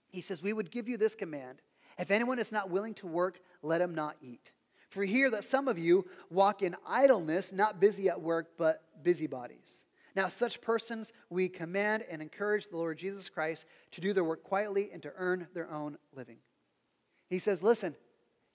he 0.08 0.20
says, 0.20 0.42
we 0.42 0.52
would 0.52 0.70
give 0.70 0.88
you 0.88 0.96
this 0.96 1.14
command. 1.14 1.60
If 1.98 2.10
anyone 2.10 2.38
is 2.38 2.52
not 2.52 2.70
willing 2.70 2.94
to 2.94 3.06
work, 3.06 3.40
let 3.62 3.80
him 3.80 3.94
not 3.94 4.16
eat. 4.20 4.52
For 4.88 5.04
hear 5.04 5.30
that 5.30 5.44
some 5.44 5.68
of 5.68 5.78
you 5.78 6.06
walk 6.30 6.62
in 6.62 6.76
idleness, 6.86 7.52
not 7.52 7.80
busy 7.80 8.08
at 8.08 8.20
work, 8.20 8.52
but 8.56 8.82
busybodies. 9.02 9.82
Now, 10.14 10.28
such 10.28 10.60
persons 10.60 11.12
we 11.28 11.48
command 11.48 12.04
and 12.10 12.22
encourage 12.22 12.68
the 12.70 12.76
Lord 12.76 12.96
Jesus 12.96 13.28
Christ 13.28 13.66
to 13.92 14.00
do 14.00 14.12
their 14.12 14.24
work 14.24 14.42
quietly 14.44 14.90
and 14.92 15.02
to 15.02 15.12
earn 15.16 15.46
their 15.52 15.70
own 15.70 15.98
living. 16.14 16.38
He 17.28 17.38
says, 17.38 17.62
Listen, 17.62 17.94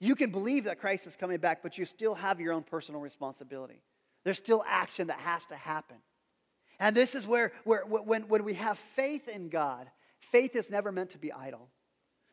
You 0.02 0.16
can 0.16 0.32
believe 0.32 0.64
that 0.64 0.80
Christ 0.80 1.06
is 1.06 1.14
coming 1.14 1.38
back, 1.38 1.62
but 1.62 1.78
you 1.78 1.84
still 1.84 2.16
have 2.16 2.40
your 2.40 2.52
own 2.52 2.64
personal 2.64 3.00
responsibility. 3.00 3.80
There's 4.24 4.36
still 4.36 4.64
action 4.66 5.06
that 5.06 5.20
has 5.20 5.44
to 5.46 5.54
happen. 5.54 5.94
And 6.80 6.96
this 6.96 7.14
is 7.14 7.24
where, 7.24 7.52
where 7.62 7.84
when, 7.86 8.22
when 8.22 8.42
we 8.42 8.54
have 8.54 8.80
faith 8.96 9.28
in 9.28 9.48
God, 9.48 9.86
faith 10.32 10.56
is 10.56 10.70
never 10.70 10.90
meant 10.90 11.10
to 11.10 11.18
be 11.18 11.32
idle. 11.32 11.68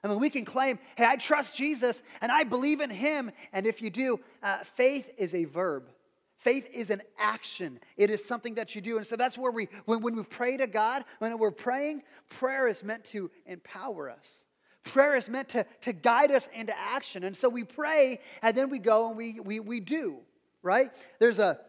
I 0.04 0.08
mean, 0.08 0.20
we 0.20 0.30
can 0.30 0.46
claim, 0.46 0.80
hey, 0.96 1.06
I 1.06 1.18
trust 1.18 1.56
Jesus 1.56 2.02
and 2.22 2.32
I 2.32 2.44
believe 2.44 2.80
in 2.80 2.90
him. 2.90 3.32
And 3.52 3.68
if 3.68 3.82
you 3.82 3.90
do, 3.90 4.20
uh, 4.42 4.60
faith 4.64 5.10
is 5.18 5.34
a 5.36 5.44
verb. 5.46 5.90
Faith 6.38 6.70
is 6.74 6.90
an 6.90 7.02
action. 7.18 7.80
It 7.98 8.10
is 8.10 8.24
something 8.24 8.56
that 8.56 8.74
you 8.74 8.82
do. 8.82 8.98
And 8.98 9.06
so 9.06 9.18
that's 9.18 9.38
where 9.38 9.52
we, 9.52 9.68
when, 9.84 10.02
when 10.02 10.16
we 10.16 10.24
pray 10.24 10.56
to 10.56 10.68
God, 10.68 11.04
when 11.20 11.38
we're 11.38 11.52
praying, 11.52 12.04
prayer 12.30 12.68
is 12.70 12.82
meant 12.82 13.04
to 13.06 13.30
empower 13.46 14.10
us. 14.10 14.46
Prayer 14.86 15.18
is 15.18 15.28
meant 15.28 15.50
to, 15.50 15.66
to 15.82 15.92
guide 15.92 16.32
us 16.32 16.48
into 16.54 16.74
action. 16.78 17.26
And 17.26 17.36
so 17.36 17.50
we 17.50 17.66
pray 17.66 18.22
and 18.42 18.56
then 18.56 18.70
we 18.70 18.80
go 18.80 19.10
and 19.10 19.18
we, 19.18 19.42
we, 19.42 19.60
we 19.60 19.82
do, 19.82 20.20
right? 20.64 20.92
There's 21.20 21.40
a 21.40 21.60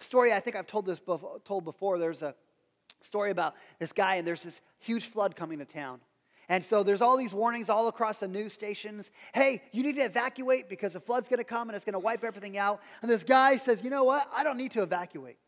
story, 0.00 0.32
I 0.32 0.40
think 0.40 0.56
I've 0.56 0.66
told 0.66 0.86
this 0.86 1.00
told 1.44 1.64
before. 1.64 2.00
There's 2.00 2.22
a 2.22 2.34
story 3.02 3.30
about 3.30 3.54
this 3.78 3.92
guy 3.92 4.16
and 4.16 4.26
there's 4.26 4.42
this 4.42 4.60
huge 4.80 5.06
flood 5.06 5.36
coming 5.36 5.60
to 5.60 5.64
town. 5.64 6.00
And 6.48 6.64
so 6.64 6.82
there's 6.82 7.00
all 7.00 7.16
these 7.16 7.34
warnings 7.34 7.68
all 7.68 7.88
across 7.88 8.20
the 8.20 8.28
news 8.28 8.52
stations. 8.52 9.10
Hey, 9.34 9.62
you 9.72 9.82
need 9.82 9.96
to 9.96 10.02
evacuate 10.02 10.68
because 10.68 10.92
the 10.92 11.00
flood's 11.00 11.28
going 11.28 11.38
to 11.38 11.44
come 11.44 11.68
and 11.68 11.76
it's 11.76 11.84
going 11.84 11.94
to 11.94 11.98
wipe 11.98 12.22
everything 12.22 12.56
out. 12.56 12.80
And 13.02 13.10
this 13.10 13.24
guy 13.24 13.56
says, 13.56 13.82
you 13.82 13.90
know 13.90 14.04
what? 14.04 14.28
I 14.34 14.44
don't 14.44 14.56
need 14.56 14.72
to 14.72 14.82
evacuate. 14.82 15.38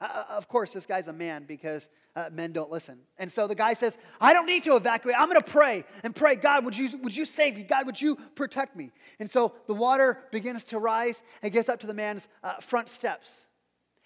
Uh, 0.00 0.04
uh, 0.04 0.24
of 0.30 0.48
course, 0.48 0.72
this 0.72 0.86
guy's 0.86 1.08
a 1.08 1.12
man 1.12 1.44
because 1.46 1.88
uh, 2.16 2.28
men 2.32 2.52
don't 2.52 2.70
listen. 2.70 2.98
And 3.18 3.30
so 3.30 3.46
the 3.46 3.54
guy 3.54 3.74
says, 3.74 3.96
I 4.20 4.32
don't 4.32 4.46
need 4.46 4.64
to 4.64 4.76
evacuate. 4.76 5.16
I'm 5.18 5.28
going 5.28 5.40
to 5.40 5.50
pray 5.50 5.84
and 6.02 6.14
pray, 6.14 6.36
God, 6.36 6.64
would 6.64 6.76
you, 6.76 6.98
would 6.98 7.16
you 7.16 7.24
save 7.24 7.56
me? 7.56 7.62
God, 7.62 7.86
would 7.86 8.00
you 8.00 8.16
protect 8.34 8.76
me? 8.76 8.90
And 9.18 9.30
so 9.30 9.54
the 9.66 9.74
water 9.74 10.18
begins 10.30 10.64
to 10.64 10.78
rise 10.78 11.22
and 11.42 11.52
gets 11.52 11.68
up 11.68 11.80
to 11.80 11.86
the 11.86 11.94
man's 11.94 12.28
uh, 12.42 12.54
front 12.60 12.88
steps. 12.88 13.46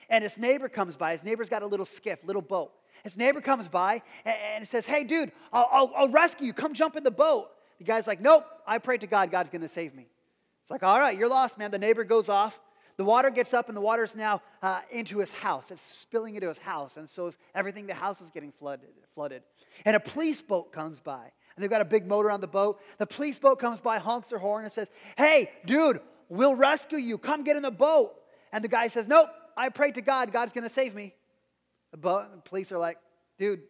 And 0.09 0.22
his 0.22 0.38
neighbor 0.38 0.68
comes 0.68 0.96
by. 0.96 1.12
His 1.12 1.24
neighbor's 1.24 1.48
got 1.48 1.62
a 1.62 1.66
little 1.66 1.87
skiff, 1.87 2.20
little 2.24 2.42
boat. 2.42 2.72
His 3.07 3.16
neighbor 3.16 3.40
comes 3.40 3.69
by 3.69 4.03
and 4.25 4.66
says, 4.66 4.85
Hey, 4.85 5.05
dude, 5.05 5.31
I'll, 5.53 5.69
I'll, 5.71 5.92
I'll 5.97 6.09
rescue 6.09 6.49
you. 6.49 6.53
Come 6.53 6.75
jump 6.75 6.97
in 6.97 7.05
the 7.05 7.11
boat. 7.12 7.51
The 7.79 7.85
guy's 7.85 8.09
like, 8.09 8.21
Nope, 8.21 8.45
I 8.66 8.79
prayed 8.79 9.03
to 9.03 9.07
God. 9.07 9.31
God's 9.31 9.49
going 9.49 9.62
to 9.62 9.69
save 9.69 9.95
me. 9.95 10.09
It's 10.62 10.73
like, 10.73 10.83
All 10.83 10.99
right, 10.99 11.16
you're 11.16 11.29
lost, 11.29 11.57
man. 11.57 11.71
The 11.71 11.79
neighbor 11.79 12.03
goes 12.03 12.29
off. 12.29 12.59
The 12.97 13.05
water 13.05 13.31
gets 13.31 13.55
up, 13.55 13.69
and 13.69 13.77
the 13.77 13.81
water's 13.81 14.16
now 14.16 14.42
uh, 14.61 14.81
into 14.90 15.19
his 15.19 15.31
house. 15.31 15.71
It's 15.71 15.81
spilling 15.81 16.35
into 16.35 16.49
his 16.49 16.59
house. 16.59 16.97
And 16.97 17.09
so 17.09 17.31
everything, 17.55 17.87
the 17.87 17.95
house 17.95 18.21
is 18.21 18.29
getting 18.31 18.51
flooded. 18.51 18.88
flooded. 19.14 19.45
And 19.85 19.95
a 19.95 20.01
police 20.01 20.40
boat 20.40 20.73
comes 20.73 20.99
by. 20.99 21.31
And 21.55 21.62
they've 21.62 21.71
got 21.71 21.83
a 21.83 21.85
big 21.85 22.09
motor 22.09 22.33
on 22.33 22.40
the 22.40 22.49
boat. 22.49 22.81
The 22.99 23.07
police 23.07 23.38
boat 23.38 23.61
comes 23.61 23.79
by, 23.79 23.99
honks 23.99 24.31
their 24.31 24.40
horn, 24.40 24.64
and 24.64 24.73
says, 24.73 24.90
Hey, 25.16 25.53
dude, 25.64 26.01
we'll 26.29 26.57
rescue 26.57 26.99
you. 26.99 27.19
Come 27.19 27.45
get 27.45 27.55
in 27.55 27.62
the 27.62 27.71
boat. 27.71 28.16
And 28.51 28.64
the 28.64 28.69
guy 28.69 28.88
says, 28.88 29.07
Nope, 29.07 29.29
I 29.57 29.69
prayed 29.69 29.95
to 29.95 30.03
God. 30.03 30.33
God's 30.33 30.53
going 30.53 30.64
to 30.64 30.69
save 30.69 30.92
me. 30.92 31.14
The, 31.92 32.27
police 32.44 32.72
are 32.72 32.79
like, 32.79 32.99
dude, 33.38 33.62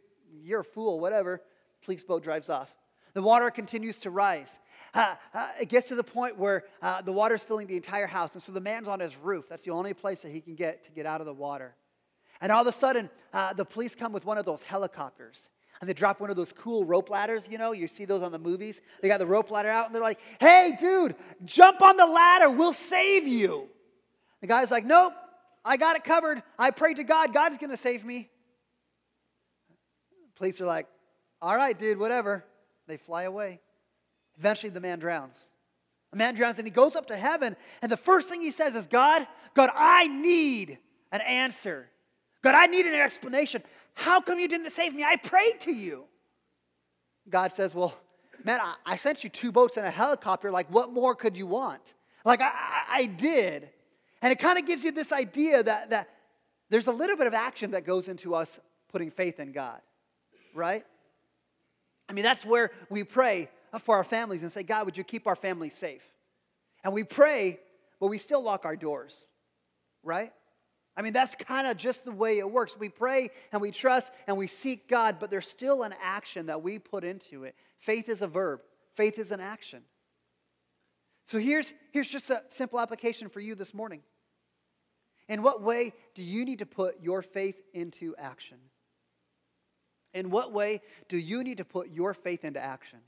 you're 0.43 0.61
a 0.61 0.65
fool, 0.65 1.01
whatever. 1.01 1.43
Police 1.85 2.03
boat 2.03 2.23
drives 2.23 2.51
off. 2.51 2.75
The 3.15 3.23
water 3.23 3.51
continues 3.51 3.99
to 4.01 4.11
rise. 4.11 4.59
Uh, 4.93 5.15
uh, 5.35 5.49
it 5.61 5.69
gets 5.69 5.89
to 5.89 5.95
the 5.95 6.05
point 6.05 6.39
where 6.39 6.65
uh, 6.83 7.03
the 7.03 7.13
water's 7.13 7.43
filling 7.43 7.67
the 7.67 7.77
entire 7.77 8.07
house. 8.07 8.31
And 8.35 8.43
so 8.43 8.53
the 8.53 8.61
man's 8.61 8.89
on 8.89 9.01
his 9.01 9.17
roof. 9.17 9.47
That's 9.49 9.63
the 9.63 9.71
only 9.71 9.95
place 9.95 10.23
that 10.23 10.33
he 10.33 10.41
can 10.41 10.55
get 10.55 10.85
to 10.85 10.91
get 10.91 11.07
out 11.07 11.21
of 11.21 11.27
the 11.27 11.35
water. 11.35 11.75
And 12.41 12.53
all 12.53 12.61
of 12.61 12.67
a 12.67 12.73
sudden, 12.73 13.09
uh, 13.33 13.53
the 13.53 13.65
police 13.65 13.95
come 13.95 14.13
with 14.13 14.25
one 14.25 14.39
of 14.39 14.45
those 14.45 14.63
helicopters. 14.63 15.49
And 15.81 15.89
they 15.89 15.95
drop 15.95 16.21
one 16.21 16.31
of 16.31 16.37
those 16.37 16.53
cool 16.53 16.85
rope 16.85 17.11
ladders, 17.11 17.49
you 17.51 17.59
know, 17.59 17.73
you 17.73 17.87
see 17.87 18.07
those 18.07 18.23
on 18.23 18.33
the 18.33 18.39
movies. 18.39 18.81
They 19.03 19.09
got 19.09 19.19
the 19.19 19.27
rope 19.27 19.51
ladder 19.51 19.69
out 19.69 19.87
and 19.87 19.95
they're 19.95 20.03
like, 20.03 20.19
hey, 20.41 20.77
dude, 20.79 21.15
jump 21.45 21.83
on 21.83 21.99
the 21.99 22.07
ladder, 22.07 22.49
we'll 22.49 22.73
save 22.73 23.27
you. 23.27 23.69
The 24.41 24.47
guy's 24.47 24.71
like, 24.71 24.87
nope, 24.87 25.13
I 25.67 25.77
got 25.77 25.97
it 25.97 26.05
covered. 26.05 26.43
I 26.59 26.71
prayed 26.71 26.97
to 26.97 27.05
God, 27.05 27.35
God's 27.35 27.59
gonna 27.59 27.77
save 27.77 28.05
me. 28.05 28.31
Police 30.37 30.61
are 30.61 30.67
like, 30.67 30.87
all 31.43 31.57
right, 31.57 31.79
dude, 31.79 31.99
whatever. 31.99 32.45
They 32.87 32.97
fly 32.97 33.25
away. 33.25 33.61
Eventually, 34.39 34.71
the 34.71 34.81
man 34.81 34.99
drowns. 34.99 35.49
The 36.13 36.19
man 36.19 36.35
drowns 36.35 36.59
and 36.59 36.67
he 36.67 36.71
goes 36.71 36.95
up 36.95 37.09
to 37.09 37.17
heaven. 37.17 37.57
And 37.83 37.91
the 37.91 37.97
first 37.97 38.29
thing 38.29 38.41
he 38.41 38.51
says 38.51 38.75
is, 38.75 38.87
God, 38.87 39.27
God, 39.55 39.71
I 39.75 40.07
need 40.07 40.79
an 41.11 41.21
answer. 41.21 41.89
God, 42.43 42.55
I 42.55 42.67
need 42.67 42.87
an 42.87 42.95
explanation. 42.95 43.63
How 43.95 44.21
come 44.21 44.39
you 44.39 44.47
didn't 44.47 44.71
save 44.71 44.95
me? 44.95 45.03
I 45.03 45.17
prayed 45.17 45.61
to 45.63 45.73
you. 45.73 46.05
God 47.29 47.53
says, 47.53 47.75
Well, 47.75 47.95
man, 48.45 48.61
I, 48.61 48.75
I 48.85 48.97
sent 48.97 49.25
you 49.25 49.31
two 49.31 49.51
boats 49.51 49.77
and 49.77 49.87
a 49.87 49.91
helicopter. 49.91 50.51
Like, 50.51 50.71
what 50.71 50.93
more 50.93 51.15
could 51.15 51.37
you 51.37 51.47
want? 51.47 51.95
Like, 52.25 52.41
I, 52.41 52.53
I 52.89 53.07
did. 53.07 53.71
And 54.23 54.33
it 54.33 54.39
kind 54.39 54.59
of 54.59 54.67
gives 54.67 54.83
you 54.83 54.93
this 54.93 55.13
idea 55.13 55.63
that, 55.63 55.91
that 55.91 56.09
there's 56.71 56.87
a 56.87 56.93
little 56.93 57.17
bit 57.17 57.27
of 57.27 57.35
action 57.35 57.73
that 57.73 57.85
goes 57.85 58.09
into 58.09 58.35
us 58.35 58.59
putting 58.91 59.11
faith 59.11 59.41
in 59.41 59.53
God 59.53 59.81
right? 60.57 60.85
I 62.09 62.13
mean, 62.13 62.25
that's 62.25 62.45
where 62.45 62.73
we 62.89 63.05
pray 63.05 63.51
for 63.81 63.97
our 63.97 64.05
families 64.05 64.43
and 64.43 64.51
say, 64.51 64.63
God, 64.63 64.87
would 64.87 64.97
you 64.97 65.05
keep 65.05 65.27
our 65.27 65.37
families 65.37 65.75
safe? 65.75 66.03
And 66.83 66.93
we 66.93 67.05
pray, 67.05 67.61
but 68.01 68.09
we 68.09 68.19
still 68.19 68.43
lock 68.43 68.65
our 68.65 68.77
doors, 68.77 69.29
right? 70.03 70.33
I 70.97 71.03
mean, 71.03 71.13
that's 71.13 71.35
kind 71.35 71.67
of 71.67 71.77
just 71.77 72.05
the 72.05 72.13
way 72.13 72.39
it 72.39 72.51
works. 72.51 72.77
We 72.79 72.89
pray 72.89 73.31
and 73.53 73.61
we 73.61 73.71
trust 73.71 74.13
and 74.27 74.37
we 74.37 74.47
seek 74.47 74.89
God, 74.89 75.19
but 75.21 75.31
there's 75.31 75.49
still 75.49 75.83
an 75.83 75.95
action 76.03 76.47
that 76.47 76.63
we 76.63 76.79
put 76.79 77.05
into 77.05 77.45
it. 77.45 77.55
Faith 77.81 78.09
is 78.09 78.23
a 78.23 78.27
verb, 78.27 78.61
faith 78.95 79.19
is 79.19 79.31
an 79.31 79.41
action. 79.41 79.83
So 81.27 81.39
here's, 81.39 81.75
here's 81.91 82.09
just 82.09 82.31
a 82.31 82.43
simple 82.49 82.81
application 82.81 83.29
for 83.29 83.41
you 83.41 83.57
this 83.57 83.75
morning. 83.75 84.01
In 85.29 85.43
what 85.43 85.61
way 85.61 85.93
do 86.15 86.23
you 86.23 86.45
need 86.45 86.61
to 86.61 86.67
put 86.67 87.03
your 87.03 87.21
faith 87.21 87.61
into 87.75 88.15
action? 88.17 88.59
In 90.15 90.31
what 90.31 90.53
way 90.53 90.81
do 91.09 91.19
you 91.19 91.43
need 91.43 91.59
to 91.59 91.65
put 91.65 91.91
your 91.91 92.15
faith 92.15 92.45
into 92.45 92.61
action? 92.61 93.01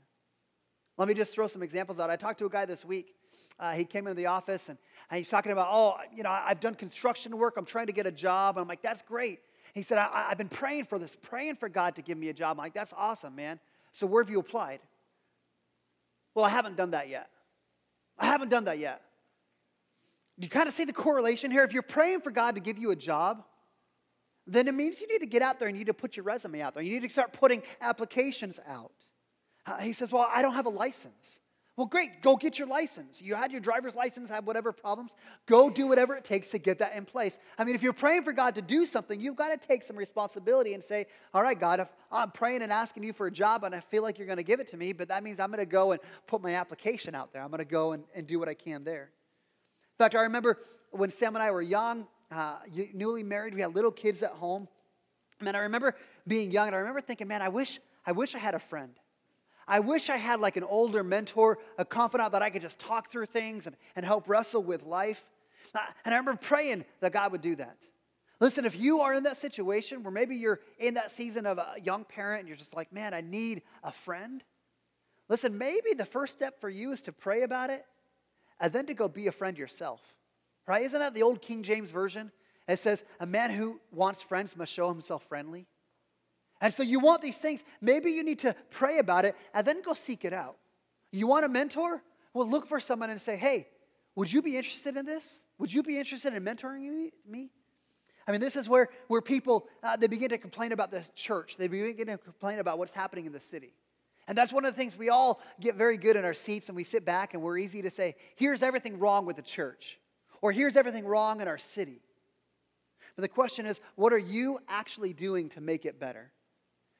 Let 0.97 1.07
me 1.07 1.13
just 1.13 1.33
throw 1.33 1.47
some 1.47 1.63
examples 1.63 1.97
out. 1.97 2.09
I 2.09 2.17
talked 2.17 2.39
to 2.39 2.45
a 2.45 2.49
guy 2.49 2.65
this 2.65 2.83
week. 2.83 3.15
Uh, 3.57 3.71
he 3.71 3.85
came 3.85 4.05
into 4.05 4.15
the 4.15 4.25
office 4.25 4.67
and, 4.67 4.77
and 5.09 5.17
he's 5.17 5.29
talking 5.29 5.53
about, 5.53 5.69
oh, 5.71 5.95
you 6.13 6.23
know, 6.23 6.29
I've 6.29 6.59
done 6.59 6.75
construction 6.75 7.37
work. 7.37 7.55
I'm 7.57 7.65
trying 7.65 7.87
to 7.87 7.93
get 7.93 8.05
a 8.05 8.11
job. 8.11 8.57
And 8.57 8.61
I'm 8.61 8.67
like, 8.67 8.81
that's 8.81 9.01
great. 9.01 9.39
He 9.73 9.81
said, 9.81 9.97
I, 9.97 10.27
have 10.27 10.37
been 10.37 10.49
praying 10.49 10.85
for 10.85 10.99
this, 10.99 11.15
praying 11.15 11.55
for 11.55 11.69
God 11.69 11.95
to 11.95 12.01
give 12.01 12.17
me 12.17 12.27
a 12.27 12.33
job. 12.33 12.51
I'm 12.51 12.57
like, 12.57 12.73
that's 12.73 12.93
awesome, 12.97 13.35
man. 13.35 13.61
So 13.93 14.05
where 14.05 14.21
have 14.21 14.29
you 14.29 14.39
applied? 14.39 14.81
Well, 16.35 16.43
I 16.43 16.49
haven't 16.49 16.75
done 16.75 16.91
that 16.91 17.07
yet. 17.07 17.29
I 18.19 18.25
haven't 18.25 18.49
done 18.49 18.65
that 18.65 18.79
yet. 18.79 19.01
You 20.37 20.49
kind 20.49 20.67
of 20.67 20.73
see 20.73 20.85
the 20.85 20.93
correlation 20.93 21.51
here? 21.51 21.63
If 21.63 21.73
you're 21.73 21.81
praying 21.81 22.21
for 22.21 22.31
God 22.31 22.55
to 22.55 22.61
give 22.61 22.77
you 22.77 22.91
a 22.91 22.95
job, 22.95 23.43
then 24.47 24.67
it 24.67 24.73
means 24.73 25.01
you 25.01 25.07
need 25.07 25.19
to 25.19 25.25
get 25.25 25.41
out 25.41 25.59
there 25.59 25.67
and 25.67 25.77
you 25.77 25.81
need 25.81 25.87
to 25.87 25.93
put 25.93 26.15
your 26.15 26.23
resume 26.23 26.61
out 26.61 26.73
there. 26.73 26.83
You 26.83 26.93
need 26.93 27.07
to 27.07 27.09
start 27.09 27.33
putting 27.33 27.61
applications 27.81 28.59
out. 28.67 28.91
Uh, 29.65 29.77
he 29.77 29.93
says, 29.93 30.11
Well, 30.11 30.27
I 30.33 30.41
don't 30.41 30.53
have 30.53 30.65
a 30.65 30.71
license. 30.71 31.39
Well, 31.79 31.85
great, 31.85 32.21
go 32.21 32.35
get 32.35 32.59
your 32.59 32.67
license. 32.67 33.21
You 33.21 33.35
had 33.35 33.53
your 33.53 33.61
driver's 33.61 33.95
license, 33.95 34.29
have 34.29 34.45
whatever 34.45 34.73
problems. 34.73 35.15
Go 35.45 35.69
do 35.69 35.87
whatever 35.87 36.13
it 36.13 36.25
takes 36.25 36.51
to 36.51 36.57
get 36.57 36.79
that 36.79 36.93
in 36.93 37.05
place. 37.05 37.39
I 37.57 37.63
mean, 37.63 37.73
if 37.73 37.81
you're 37.81 37.93
praying 37.93 38.23
for 38.23 38.33
God 38.33 38.55
to 38.55 38.61
do 38.61 38.85
something, 38.85 39.21
you've 39.21 39.37
got 39.37 39.47
to 39.47 39.65
take 39.65 39.83
some 39.83 39.95
responsibility 39.95 40.73
and 40.73 40.83
say, 40.83 41.05
All 41.33 41.41
right, 41.41 41.57
God, 41.57 41.79
if 41.79 41.87
I'm 42.11 42.31
praying 42.31 42.63
and 42.63 42.73
asking 42.73 43.03
you 43.03 43.13
for 43.13 43.27
a 43.27 43.31
job 43.31 43.63
and 43.63 43.73
I 43.73 43.79
feel 43.79 44.03
like 44.03 44.17
you're 44.17 44.27
going 44.27 44.35
to 44.35 44.43
give 44.43 44.59
it 44.59 44.67
to 44.71 44.75
me, 44.75 44.91
but 44.91 45.07
that 45.07 45.23
means 45.23 45.39
I'm 45.39 45.51
going 45.51 45.59
to 45.59 45.65
go 45.65 45.93
and 45.93 46.01
put 46.27 46.41
my 46.41 46.55
application 46.55 47.15
out 47.15 47.31
there. 47.31 47.41
I'm 47.41 47.49
going 47.49 47.59
to 47.59 47.63
go 47.63 47.93
and, 47.93 48.03
and 48.13 48.27
do 48.27 48.39
what 48.39 48.49
I 48.49 48.55
can 48.55 48.83
there. 48.83 49.03
In 49.03 50.03
fact, 50.03 50.15
I 50.15 50.23
remember 50.23 50.57
when 50.91 51.09
Sam 51.11 51.37
and 51.37 51.41
I 51.41 51.49
were 51.49 51.61
young, 51.61 52.07
uh, 52.29 52.57
newly 52.93 53.23
married. 53.23 53.55
We 53.55 53.61
had 53.61 53.73
little 53.73 53.91
kids 53.91 54.21
at 54.21 54.31
home. 54.31 54.67
Man, 55.39 55.55
I 55.55 55.59
remember 55.59 55.95
being 56.27 56.51
young 56.51 56.67
and 56.67 56.75
I 56.75 56.79
remember 56.79 56.99
thinking, 56.99 57.29
man, 57.29 57.41
I 57.41 57.47
wish, 57.47 57.79
I 58.05 58.11
wish 58.11 58.35
I 58.35 58.39
had 58.39 58.53
a 58.53 58.59
friend. 58.59 58.91
I 59.69 59.79
wish 59.79 60.09
I 60.09 60.17
had 60.17 60.39
like 60.39 60.57
an 60.57 60.63
older 60.63 61.03
mentor, 61.03 61.59
a 61.77 61.85
confidant 61.85 62.31
that 62.31 62.41
I 62.41 62.49
could 62.49 62.63
just 62.63 62.79
talk 62.79 63.11
through 63.11 63.27
things 63.27 63.67
and, 63.67 63.75
and 63.95 64.03
help 64.03 64.27
wrestle 64.27 64.63
with 64.63 64.83
life. 64.83 65.23
And 66.03 66.13
I 66.13 66.17
remember 66.17 66.39
praying 66.41 66.85
that 67.01 67.13
God 67.13 67.31
would 67.31 67.41
do 67.41 67.55
that. 67.57 67.77
Listen, 68.39 68.65
if 68.65 68.75
you 68.75 69.01
are 69.01 69.13
in 69.13 69.23
that 69.23 69.37
situation 69.37 70.01
where 70.01 70.11
maybe 70.11 70.35
you're 70.35 70.59
in 70.79 70.95
that 70.95 71.11
season 71.11 71.45
of 71.45 71.59
a 71.59 71.75
young 71.83 72.03
parent 72.03 72.39
and 72.39 72.47
you're 72.47 72.57
just 72.57 72.75
like, 72.75 72.91
man, 72.91 73.13
I 73.13 73.21
need 73.21 73.61
a 73.83 73.91
friend. 73.91 74.43
Listen, 75.27 75.57
maybe 75.57 75.93
the 75.93 76.05
first 76.05 76.33
step 76.33 76.59
for 76.59 76.69
you 76.69 76.91
is 76.91 77.01
to 77.03 77.11
pray 77.11 77.43
about 77.43 77.69
it 77.69 77.85
and 78.59 78.73
then 78.73 78.87
to 78.87 78.93
go 78.95 79.07
be 79.07 79.27
a 79.27 79.31
friend 79.31 79.57
yourself. 79.57 80.01
Right? 80.65 80.83
Isn't 80.83 80.99
that 80.99 81.13
the 81.13 81.23
old 81.23 81.41
King 81.41 81.63
James 81.63 81.91
Version? 81.91 82.31
It 82.67 82.79
says, 82.79 83.03
A 83.19 83.25
man 83.25 83.51
who 83.51 83.79
wants 83.91 84.21
friends 84.21 84.55
must 84.55 84.71
show 84.71 84.87
himself 84.87 85.25
friendly. 85.27 85.67
And 86.61 86.73
so 86.73 86.83
you 86.83 86.99
want 86.99 87.21
these 87.21 87.37
things. 87.37 87.63
Maybe 87.81 88.11
you 88.11 88.23
need 88.23 88.39
to 88.39 88.55
pray 88.69 88.99
about 88.99 89.25
it 89.25 89.35
and 89.53 89.65
then 89.65 89.81
go 89.81 89.93
seek 89.93 90.25
it 90.25 90.33
out. 90.33 90.57
You 91.11 91.27
want 91.27 91.45
a 91.45 91.49
mentor? 91.49 92.03
Well, 92.33 92.49
look 92.49 92.67
for 92.67 92.79
someone 92.79 93.09
and 93.09 93.21
say, 93.21 93.37
Hey, 93.37 93.67
would 94.15 94.31
you 94.31 94.41
be 94.41 94.57
interested 94.57 94.97
in 94.97 95.05
this? 95.05 95.43
Would 95.57 95.73
you 95.73 95.83
be 95.83 95.97
interested 95.97 96.33
in 96.33 96.43
mentoring 96.43 97.11
me? 97.27 97.49
I 98.27 98.31
mean, 98.31 98.41
this 98.41 98.55
is 98.55 98.69
where, 98.69 98.89
where 99.07 99.21
people, 99.21 99.67
uh, 99.81 99.97
they 99.97 100.07
begin 100.07 100.29
to 100.29 100.37
complain 100.37 100.71
about 100.71 100.91
the 100.91 101.03
church. 101.15 101.55
They 101.57 101.67
begin 101.67 102.07
to 102.07 102.17
complain 102.17 102.59
about 102.59 102.77
what's 102.77 102.91
happening 102.91 103.25
in 103.25 103.31
the 103.31 103.39
city. 103.39 103.73
And 104.27 104.37
that's 104.37 104.53
one 104.53 104.65
of 104.65 104.73
the 104.73 104.77
things 104.77 104.95
we 104.95 105.09
all 105.09 105.41
get 105.59 105.75
very 105.75 105.97
good 105.97 106.15
in 106.15 106.23
our 106.23 106.35
seats 106.35 106.69
and 106.69 106.75
we 106.75 106.83
sit 106.83 107.03
back 107.03 107.33
and 107.33 107.41
we're 107.41 107.57
easy 107.57 107.81
to 107.81 107.89
say, 107.89 108.15
here's 108.35 108.61
everything 108.61 108.99
wrong 108.99 109.25
with 109.25 109.37
the 109.37 109.41
church, 109.41 109.99
or 110.41 110.51
here's 110.51 110.77
everything 110.77 111.05
wrong 111.05 111.41
in 111.41 111.47
our 111.47 111.57
city. 111.57 112.01
But 113.15 113.23
the 113.23 113.29
question 113.29 113.65
is, 113.65 113.81
what 113.95 114.13
are 114.13 114.19
you 114.19 114.59
actually 114.67 115.13
doing 115.13 115.49
to 115.49 115.61
make 115.61 115.85
it 115.85 115.99
better? 115.99 116.31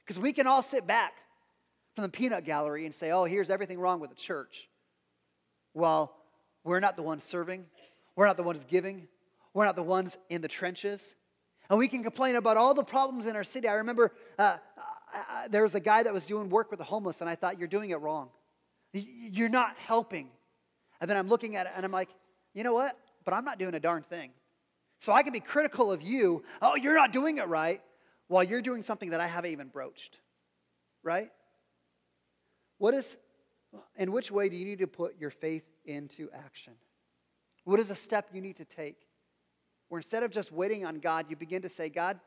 Because 0.10 0.20
we 0.20 0.34
can 0.34 0.48
all 0.48 0.64
sit 0.64 0.88
back 0.88 1.22
from 1.94 2.02
the 2.02 2.10
peanut 2.10 2.44
gallery 2.44 2.86
and 2.86 2.96
say, 2.96 3.12
oh, 3.12 3.26
here's 3.26 3.52
everything 3.52 3.80
wrong 3.80 4.00
with 4.00 4.10
the 4.10 4.16
church. 4.16 4.68
Well, 5.76 6.16
we're 6.64 6.80
not 6.80 6.96
the 6.96 7.04
ones 7.04 7.24
serving, 7.24 7.66
we're 8.16 8.26
not 8.26 8.36
the 8.36 8.42
ones 8.42 8.66
giving, 8.68 9.08
we're 9.54 9.66
not 9.66 9.76
the 9.76 9.84
ones 9.84 10.18
in 10.32 10.42
the 10.42 10.48
trenches. 10.48 11.14
And 11.70 11.78
we 11.78 11.88
can 11.88 12.02
complain 12.02 12.38
about 12.38 12.58
all 12.58 12.74
the 12.74 12.84
problems 12.84 13.28
in 13.28 13.36
our 13.36 13.44
city. 13.44 13.68
I 13.68 13.76
remember 13.76 14.12
uh, 14.40 14.58
there 15.52 15.62
was 15.62 15.76
a 15.76 15.80
guy 15.80 16.02
that 16.02 16.12
was 16.12 16.26
doing 16.26 16.50
work 16.50 16.72
with 16.72 16.80
the 16.80 16.86
homeless, 16.86 17.22
and 17.22 17.30
I 17.30 17.36
thought, 17.36 17.60
you're 17.60 17.68
doing 17.68 17.92
it 17.92 18.02
wrong. 18.02 18.30
You're 18.94 19.48
not 19.48 19.76
helping. 19.78 20.30
And 21.02 21.08
then 21.08 21.18
I'm 21.18 21.28
looking 21.28 21.56
at 21.56 21.68
it, 21.68 21.74
and 21.76 21.86
I'm 21.86 21.92
like, 21.92 22.10
you 22.56 22.64
know 22.64 22.74
what? 22.74 22.98
But 23.26 23.36
I'm 23.36 23.46
not 23.46 23.60
doing 23.60 23.76
a 23.76 23.80
darn 23.80 24.02
thing. 24.02 24.32
So 25.02 25.14
I 25.14 25.22
can 25.22 25.34
be 25.34 25.40
critical 25.40 25.92
of 25.92 26.02
you. 26.02 26.44
Oh, 26.64 26.76
you're 26.76 26.96
not 26.96 27.14
doing 27.14 27.38
it 27.38 27.48
right, 27.48 27.80
while 28.30 28.44
you're 28.44 28.62
doing 28.62 28.84
something 28.84 29.10
that 29.10 29.20
I 29.20 29.28
haven't 29.28 29.52
even 29.52 29.68
broached. 29.68 30.18
Right? 31.04 31.30
What 32.78 32.94
is, 32.94 33.18
in 33.98 34.12
which 34.14 34.32
way 34.32 34.48
do 34.48 34.56
you 34.56 34.66
need 34.66 34.80
to 34.80 34.88
put 34.88 35.20
your 35.20 35.32
faith 35.32 35.68
into 35.84 36.30
action? 36.34 36.74
What 37.66 37.80
is 37.80 37.90
a 37.90 37.96
step 37.96 38.30
you 38.34 38.40
need 38.40 38.58
to 38.58 38.66
take? 38.66 38.98
Where 39.90 40.00
instead 40.00 40.24
of 40.24 40.32
just 40.32 40.52
waiting 40.52 40.86
on 40.86 41.00
God, 41.00 41.26
you 41.30 41.36
begin 41.36 41.64
to 41.64 41.70
say, 41.70 41.90
God, 41.90 42.20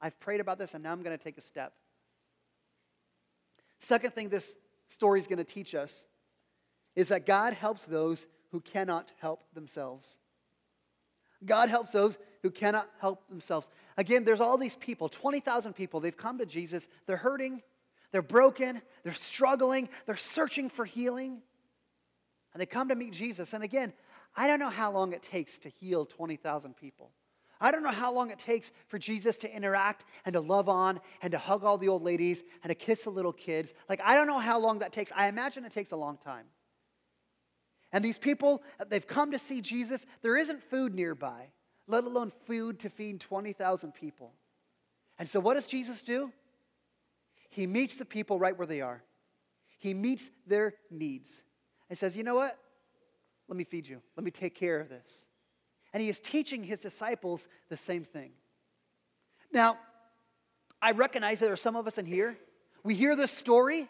I've 0.00 0.18
prayed 0.20 0.40
about 0.40 0.58
this 0.58 0.74
and 0.74 0.82
now 0.82 0.92
I'm 0.92 1.02
going 1.02 1.16
to 1.16 1.22
take 1.22 1.36
a 1.36 1.42
step. 1.42 1.74
Second 3.80 4.14
thing 4.14 4.28
this 4.28 4.54
story 4.88 5.18
is 5.18 5.26
going 5.26 5.38
to 5.38 5.44
teach 5.44 5.74
us 5.74 6.06
is 6.94 7.08
that 7.08 7.26
God 7.26 7.54
helps 7.54 7.84
those 7.84 8.26
who 8.52 8.60
cannot 8.60 9.10
help 9.20 9.42
themselves. 9.54 10.18
God 11.44 11.68
helps 11.68 11.90
those 11.90 12.16
who 12.42 12.50
cannot 12.50 12.88
help 13.00 13.28
themselves. 13.28 13.70
Again, 13.96 14.24
there's 14.24 14.40
all 14.40 14.58
these 14.58 14.76
people 14.76 15.08
20,000 15.08 15.72
people. 15.74 16.00
They've 16.00 16.16
come 16.16 16.38
to 16.38 16.46
Jesus. 16.46 16.86
They're 17.06 17.16
hurting, 17.16 17.62
they're 18.10 18.22
broken, 18.22 18.82
they're 19.04 19.14
struggling, 19.14 19.88
they're 20.06 20.16
searching 20.16 20.68
for 20.68 20.84
healing. 20.84 21.40
And 22.52 22.60
they 22.60 22.66
come 22.66 22.88
to 22.88 22.94
meet 22.94 23.12
Jesus. 23.12 23.54
And 23.54 23.64
again, 23.64 23.92
I 24.36 24.46
don't 24.46 24.58
know 24.58 24.70
how 24.70 24.92
long 24.92 25.12
it 25.12 25.22
takes 25.22 25.58
to 25.58 25.68
heal 25.68 26.04
20,000 26.04 26.76
people. 26.76 27.10
I 27.60 27.70
don't 27.70 27.84
know 27.84 27.90
how 27.90 28.12
long 28.12 28.30
it 28.30 28.40
takes 28.40 28.72
for 28.88 28.98
Jesus 28.98 29.38
to 29.38 29.54
interact 29.54 30.04
and 30.26 30.32
to 30.32 30.40
love 30.40 30.68
on 30.68 31.00
and 31.22 31.30
to 31.30 31.38
hug 31.38 31.62
all 31.62 31.78
the 31.78 31.88
old 31.88 32.02
ladies 32.02 32.42
and 32.64 32.70
to 32.70 32.74
kiss 32.74 33.04
the 33.04 33.10
little 33.10 33.32
kids. 33.32 33.72
Like, 33.88 34.00
I 34.04 34.16
don't 34.16 34.26
know 34.26 34.40
how 34.40 34.58
long 34.58 34.80
that 34.80 34.92
takes. 34.92 35.12
I 35.14 35.28
imagine 35.28 35.64
it 35.64 35.72
takes 35.72 35.92
a 35.92 35.96
long 35.96 36.18
time. 36.18 36.46
And 37.92 38.04
these 38.04 38.18
people, 38.18 38.62
they've 38.88 39.06
come 39.06 39.30
to 39.30 39.38
see 39.38 39.60
Jesus. 39.60 40.06
There 40.22 40.36
isn't 40.36 40.62
food 40.70 40.92
nearby, 40.92 41.50
let 41.92 42.04
alone 42.04 42.32
food 42.46 42.80
to 42.80 42.90
feed 42.90 43.20
20,000 43.20 43.92
people. 43.92 44.32
And 45.18 45.28
so, 45.28 45.38
what 45.38 45.54
does 45.54 45.66
Jesus 45.66 46.02
do? 46.02 46.32
He 47.50 47.66
meets 47.66 47.96
the 47.96 48.04
people 48.04 48.38
right 48.38 48.56
where 48.56 48.66
they 48.66 48.80
are, 48.80 49.02
He 49.78 49.94
meets 49.94 50.30
their 50.46 50.74
needs 50.90 51.42
and 51.88 51.98
says, 51.98 52.16
You 52.16 52.24
know 52.24 52.34
what? 52.34 52.58
Let 53.48 53.56
me 53.56 53.64
feed 53.64 53.86
you. 53.86 54.00
Let 54.16 54.24
me 54.24 54.30
take 54.30 54.54
care 54.54 54.80
of 54.80 54.88
this. 54.88 55.26
And 55.92 56.02
he 56.02 56.08
is 56.08 56.20
teaching 56.20 56.64
his 56.64 56.80
disciples 56.80 57.48
the 57.68 57.76
same 57.76 58.04
thing. 58.04 58.30
Now, 59.52 59.76
I 60.80 60.92
recognize 60.92 61.40
that 61.40 61.46
there 61.46 61.52
are 61.52 61.56
some 61.56 61.76
of 61.76 61.86
us 61.86 61.98
in 61.98 62.06
here, 62.06 62.38
we 62.82 62.94
hear 62.94 63.14
this 63.14 63.30
story, 63.30 63.88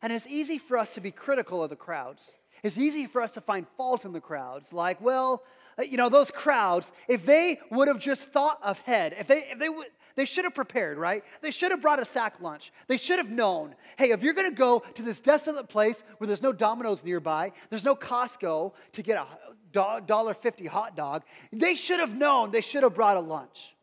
and 0.00 0.12
it's 0.12 0.26
easy 0.26 0.56
for 0.56 0.78
us 0.78 0.94
to 0.94 1.00
be 1.02 1.10
critical 1.10 1.62
of 1.62 1.68
the 1.68 1.76
crowds. 1.76 2.34
It's 2.62 2.78
easy 2.78 3.06
for 3.06 3.20
us 3.20 3.34
to 3.34 3.40
find 3.40 3.66
fault 3.76 4.04
in 4.04 4.12
the 4.12 4.20
crowds. 4.20 4.72
Like, 4.72 5.00
well, 5.00 5.42
Uh, 5.78 5.82
you 5.82 5.96
know, 5.96 6.08
those 6.08 6.30
crowds, 6.30 6.92
if 7.08 7.24
they 7.26 7.60
would 7.70 7.88
have 7.88 7.98
just 7.98 8.28
thought 8.28 8.58
ahead, 8.62 9.14
if 9.18 9.26
they, 9.26 9.44
if 9.50 9.58
they 9.58 9.68
would, 9.68 9.86
they 10.14 10.24
should 10.24 10.44
have 10.44 10.54
prepared, 10.54 10.96
right? 10.96 11.22
They 11.42 11.50
should 11.50 11.70
have 11.70 11.82
brought 11.82 12.00
a 12.00 12.04
sack 12.04 12.40
lunch. 12.40 12.72
They 12.88 12.96
should 12.96 13.18
have 13.18 13.30
known 13.30 13.74
hey, 13.98 14.10
if 14.10 14.22
you're 14.22 14.34
going 14.34 14.50
to 14.50 14.56
go 14.56 14.80
to 14.94 15.02
this 15.02 15.20
desolate 15.20 15.68
place 15.68 16.04
where 16.18 16.26
there's 16.26 16.42
no 16.42 16.52
Domino's 16.52 17.02
nearby, 17.02 17.52
there's 17.70 17.84
no 17.84 17.94
Costco 17.94 18.72
to 18.92 19.02
get 19.02 19.18
a 19.18 19.26
$1.50 19.72 20.66
hot 20.68 20.96
dog, 20.96 21.22
they 21.52 21.74
should 21.74 22.00
have 22.00 22.14
known, 22.14 22.50
they 22.50 22.60
should 22.60 22.82
have 22.82 22.94
brought 22.94 23.16
a 23.16 23.20
lunch. 23.20 23.75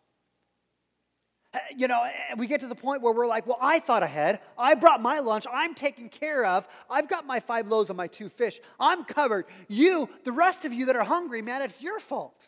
Uh, 1.54 1.60
you 1.76 1.88
know, 1.88 2.04
we 2.38 2.48
get 2.48 2.62
to 2.62 2.68
the 2.68 2.76
point 2.76 3.02
where 3.02 3.14
we're 3.14 3.28
like, 3.28 3.46
well, 3.46 3.60
I 3.62 3.80
thought 3.80 4.02
ahead. 4.02 4.40
I 4.58 4.74
brought 4.74 5.02
my 5.02 5.20
lunch. 5.20 5.46
I'm 5.52 5.76
taken 5.76 6.10
care 6.10 6.46
of. 6.46 6.68
I've 6.90 7.08
got 7.08 7.28
my 7.28 7.40
five 7.40 7.68
loaves 7.68 7.90
and 7.90 7.98
my 7.98 8.08
two 8.08 8.30
fish. 8.30 8.60
I'm 8.80 9.04
covered. 9.04 9.46
You, 9.68 10.10
the 10.24 10.32
rest 10.32 10.66
of 10.66 10.74
you 10.74 10.88
that 10.88 10.96
are 10.96 11.04
hungry, 11.04 11.42
man, 11.42 11.62
it's 11.62 11.80
your 11.80 12.00
fault. 12.00 12.48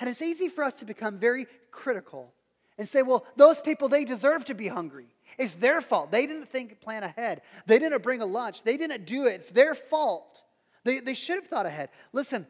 And 0.00 0.08
it's 0.08 0.22
easy 0.22 0.48
for 0.48 0.64
us 0.64 0.76
to 0.76 0.84
become 0.84 1.18
very 1.18 1.46
critical 1.70 2.32
and 2.78 2.88
say, 2.88 3.02
well, 3.02 3.26
those 3.36 3.60
people, 3.60 3.88
they 3.88 4.04
deserve 4.04 4.46
to 4.46 4.54
be 4.54 4.68
hungry. 4.68 5.06
It's 5.38 5.54
their 5.54 5.80
fault. 5.80 6.10
They 6.10 6.26
didn't 6.26 6.48
think, 6.48 6.80
plan 6.80 7.02
ahead. 7.02 7.42
They 7.66 7.78
didn't 7.78 8.02
bring 8.02 8.22
a 8.22 8.26
lunch. 8.26 8.62
They 8.62 8.76
didn't 8.76 9.04
do 9.04 9.26
it. 9.26 9.34
It's 9.34 9.50
their 9.50 9.74
fault. 9.74 10.42
They, 10.84 11.00
they 11.00 11.14
should 11.14 11.36
have 11.36 11.46
thought 11.46 11.66
ahead. 11.66 11.90
Listen, 12.12 12.46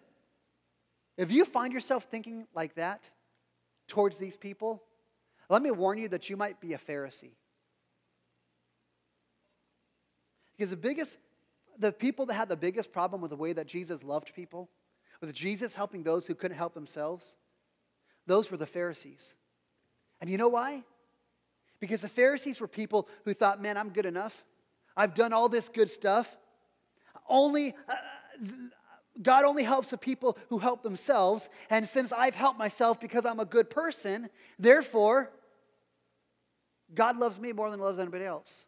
if 1.16 1.30
you 1.30 1.44
find 1.44 1.72
yourself 1.72 2.06
thinking 2.10 2.46
like 2.54 2.76
that 2.76 3.08
towards 3.88 4.16
these 4.16 4.36
people, 4.36 4.82
let 5.52 5.62
me 5.62 5.70
warn 5.70 5.98
you 5.98 6.08
that 6.08 6.30
you 6.30 6.36
might 6.38 6.62
be 6.62 6.72
a 6.72 6.78
Pharisee. 6.78 7.34
Because 10.56 10.70
the 10.70 10.78
biggest, 10.78 11.18
the 11.78 11.92
people 11.92 12.24
that 12.26 12.34
had 12.34 12.48
the 12.48 12.56
biggest 12.56 12.90
problem 12.90 13.20
with 13.20 13.30
the 13.30 13.36
way 13.36 13.52
that 13.52 13.66
Jesus 13.66 14.02
loved 14.02 14.32
people, 14.34 14.70
with 15.20 15.34
Jesus 15.34 15.74
helping 15.74 16.04
those 16.04 16.26
who 16.26 16.34
couldn't 16.34 16.56
help 16.56 16.72
themselves, 16.72 17.36
those 18.26 18.50
were 18.50 18.56
the 18.56 18.64
Pharisees. 18.64 19.34
And 20.22 20.30
you 20.30 20.38
know 20.38 20.48
why? 20.48 20.84
Because 21.80 22.00
the 22.00 22.08
Pharisees 22.08 22.58
were 22.58 22.66
people 22.66 23.06
who 23.26 23.34
thought, 23.34 23.60
man, 23.60 23.76
I'm 23.76 23.90
good 23.90 24.06
enough. 24.06 24.44
I've 24.96 25.14
done 25.14 25.34
all 25.34 25.50
this 25.50 25.68
good 25.68 25.90
stuff. 25.90 26.34
Only, 27.28 27.74
uh, 27.90 27.94
God 29.20 29.44
only 29.44 29.64
helps 29.64 29.90
the 29.90 29.98
people 29.98 30.38
who 30.48 30.58
help 30.58 30.82
themselves. 30.82 31.50
And 31.68 31.86
since 31.86 32.10
I've 32.10 32.34
helped 32.34 32.58
myself 32.58 32.98
because 32.98 33.26
I'm 33.26 33.40
a 33.40 33.44
good 33.44 33.68
person, 33.68 34.30
therefore, 34.58 35.30
God 36.94 37.18
loves 37.18 37.38
me 37.38 37.52
more 37.52 37.70
than 37.70 37.80
loves 37.80 37.98
anybody 37.98 38.24
else. 38.24 38.66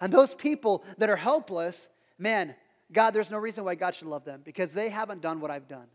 And 0.00 0.12
those 0.12 0.34
people 0.34 0.84
that 0.98 1.08
are 1.08 1.16
helpless, 1.16 1.88
man, 2.18 2.54
God, 2.92 3.12
there's 3.12 3.30
no 3.30 3.38
reason 3.38 3.64
why 3.64 3.74
God 3.74 3.94
should 3.94 4.08
love 4.08 4.24
them 4.24 4.42
because 4.44 4.72
they 4.72 4.88
haven't 4.88 5.20
done 5.20 5.40
what 5.40 5.50
I've 5.50 5.68
done. 5.68 5.86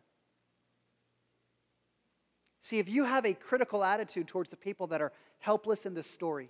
See, 2.61 2.79
if 2.79 2.89
you 2.89 3.03
have 3.03 3.25
a 3.25 3.33
critical 3.33 3.83
attitude 3.83 4.27
towards 4.27 4.49
the 4.49 4.57
people 4.57 4.87
that 4.87 5.01
are 5.01 5.11
helpless 5.39 5.85
in 5.85 5.93
this 5.93 6.09
story, 6.09 6.49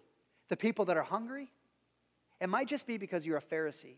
the 0.50 0.58
people 0.58 0.86
that 0.86 0.98
are 0.98 1.04
hungry, 1.04 1.50
it 2.42 2.50
might 2.50 2.68
just 2.68 2.88
be 2.88 2.98
because 2.98 3.26
you're 3.26 3.38
a 3.38 3.42
Pharisee. 3.42 3.98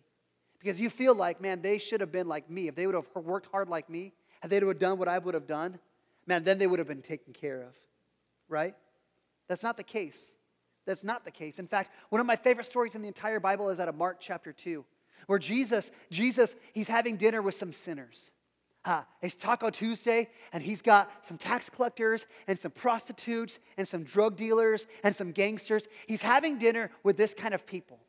Because 0.59 0.79
you 0.79 0.89
feel 0.89 1.15
like, 1.15 1.41
man, 1.41 1.61
they 1.61 1.77
should 1.77 2.01
have 2.01 2.11
been 2.11 2.27
like 2.27 2.49
me. 2.49 2.67
If 2.67 2.75
they 2.75 2.85
would 2.85 2.95
have 2.95 3.07
worked 3.15 3.47
hard 3.51 3.69
like 3.69 3.89
me, 3.89 4.13
if 4.43 4.49
they 4.49 4.59
would 4.59 4.75
have 4.75 4.79
done 4.79 4.99
what 4.99 5.07
I 5.07 5.17
would 5.17 5.33
have 5.33 5.47
done, 5.47 5.79
man, 6.27 6.43
then 6.43 6.57
they 6.57 6.67
would 6.67 6.79
have 6.79 6.87
been 6.87 7.01
taken 7.01 7.33
care 7.33 7.61
of. 7.61 7.73
Right? 8.49 8.75
That's 9.47 9.63
not 9.63 9.77
the 9.77 9.83
case. 9.83 10.33
That's 10.85 11.03
not 11.03 11.23
the 11.25 11.31
case. 11.31 11.59
In 11.59 11.67
fact, 11.67 11.91
one 12.09 12.19
of 12.19 12.27
my 12.27 12.35
favorite 12.35 12.65
stories 12.65 12.95
in 12.95 13.01
the 13.01 13.07
entire 13.07 13.39
Bible 13.39 13.69
is 13.69 13.79
out 13.79 13.87
of 13.87 13.95
Mark 13.95 14.17
chapter 14.19 14.51
2, 14.51 14.83
where 15.27 15.39
Jesus, 15.39 15.91
Jesus, 16.09 16.55
he's 16.73 16.87
having 16.87 17.17
dinner 17.17 17.41
with 17.41 17.55
some 17.55 17.73
sinners. 17.73 18.31
Uh, 18.83 19.03
it's 19.21 19.35
Taco 19.35 19.69
Tuesday, 19.69 20.27
and 20.51 20.63
he's 20.63 20.81
got 20.81 21.11
some 21.21 21.37
tax 21.37 21.69
collectors 21.69 22.25
and 22.47 22.57
some 22.57 22.71
prostitutes 22.71 23.59
and 23.77 23.87
some 23.87 24.03
drug 24.03 24.35
dealers 24.35 24.87
and 25.03 25.15
some 25.15 25.31
gangsters. 25.31 25.83
He's 26.07 26.23
having 26.23 26.57
dinner 26.57 26.89
with 27.03 27.15
this 27.15 27.35
kind 27.35 27.53
of 27.53 27.67
people. 27.67 27.99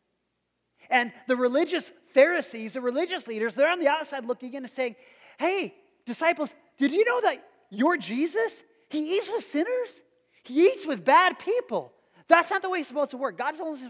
And 0.88 1.12
the 1.28 1.36
religious 1.36 1.92
Pharisees, 2.14 2.72
the 2.72 2.80
religious 2.80 3.26
leaders, 3.26 3.54
they're 3.54 3.70
on 3.70 3.80
the 3.80 3.88
outside 3.88 4.24
looking 4.24 4.54
in 4.54 4.64
and 4.64 4.70
saying, 4.70 4.96
Hey, 5.38 5.74
disciples, 6.06 6.54
did 6.78 6.90
you 6.92 7.04
know 7.04 7.20
that 7.20 7.44
your 7.70 7.96
Jesus, 7.96 8.62
he 8.88 9.16
eats 9.16 9.28
with 9.30 9.44
sinners? 9.44 10.00
He 10.42 10.66
eats 10.66 10.86
with 10.86 11.04
bad 11.04 11.38
people. 11.38 11.92
That's 12.28 12.50
not 12.50 12.62
the 12.62 12.70
way 12.70 12.80
it's 12.80 12.88
supposed 12.88 13.10
to 13.12 13.16
work. 13.16 13.36
God 13.36 13.54
is 13.54 13.60
only 13.60 13.80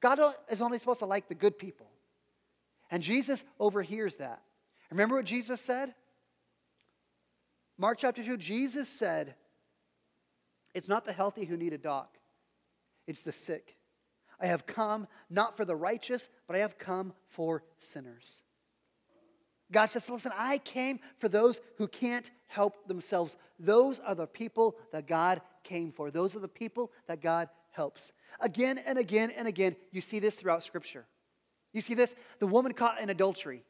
God 0.00 0.20
is 0.50 0.60
only 0.60 0.78
supposed 0.78 1.00
to 1.00 1.06
like 1.06 1.28
the 1.28 1.34
good 1.34 1.58
people. 1.58 1.86
And 2.90 3.02
Jesus 3.02 3.44
overhears 3.58 4.16
that. 4.16 4.42
Remember 4.90 5.16
what 5.16 5.24
Jesus 5.24 5.60
said? 5.60 5.94
Mark 7.78 7.98
chapter 7.98 8.24
2, 8.24 8.36
Jesus 8.36 8.88
said, 8.88 9.34
It's 10.74 10.88
not 10.88 11.04
the 11.04 11.12
healthy 11.12 11.44
who 11.44 11.56
need 11.56 11.72
a 11.72 11.78
doc, 11.78 12.16
it's 13.06 13.20
the 13.20 13.32
sick. 13.32 13.76
I 14.38 14.46
have 14.46 14.66
come 14.66 15.06
not 15.30 15.56
for 15.56 15.64
the 15.64 15.74
righteous, 15.74 16.28
but 16.46 16.56
I 16.56 16.58
have 16.58 16.78
come 16.78 17.14
for 17.30 17.64
sinners. 17.78 18.42
God 19.72 19.86
says, 19.86 20.08
Listen, 20.08 20.32
I 20.36 20.58
came 20.58 21.00
for 21.18 21.28
those 21.28 21.60
who 21.78 21.88
can't 21.88 22.30
help 22.46 22.86
themselves. 22.86 23.36
Those 23.58 23.98
are 24.00 24.14
the 24.14 24.26
people 24.26 24.76
that 24.92 25.06
God 25.06 25.40
came 25.64 25.92
for. 25.92 26.10
Those 26.10 26.36
are 26.36 26.40
the 26.40 26.48
people 26.48 26.92
that 27.06 27.20
God 27.20 27.48
helps. 27.70 28.12
Again 28.40 28.78
and 28.78 28.98
again 28.98 29.30
and 29.30 29.48
again, 29.48 29.76
you 29.90 30.00
see 30.00 30.18
this 30.18 30.34
throughout 30.34 30.62
Scripture. 30.62 31.06
You 31.72 31.80
see 31.80 31.94
this? 31.94 32.14
The 32.38 32.46
woman 32.46 32.72
caught 32.72 33.00
in 33.00 33.10
adultery. 33.10 33.62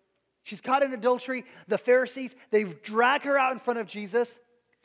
She's 0.45 0.61
caught 0.61 0.83
in 0.83 0.93
adultery. 0.93 1.45
The 1.67 1.79
Pharisees, 1.79 2.37
they 2.51 2.65
drag 2.65 3.23
her 3.23 3.37
out 3.37 3.53
in 3.53 3.59
front 3.59 3.81
of 3.81 3.87
Jesus 3.87 4.39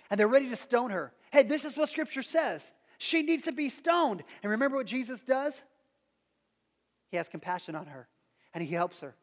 and 0.10 0.19
they're 0.19 0.27
ready 0.27 0.49
to 0.49 0.56
stone 0.56 0.89
her. 0.89 1.13
Hey, 1.32 1.43
this 1.43 1.65
is 1.65 1.77
what 1.77 1.89
Scripture 1.89 2.23
says. 2.23 2.71
She 2.97 3.21
needs 3.21 3.43
to 3.43 3.51
be 3.51 3.69
stoned. 3.69 4.23
And 4.41 4.51
remember 4.51 4.77
what 4.77 4.88
Jesus 4.88 5.21
does? 5.21 5.62
He 7.10 7.17
has 7.17 7.30
compassion 7.30 7.75
on 7.75 7.88
her 7.88 8.08
and 8.54 8.63
he 8.63 8.73
helps 8.73 9.01
her. 9.01 9.15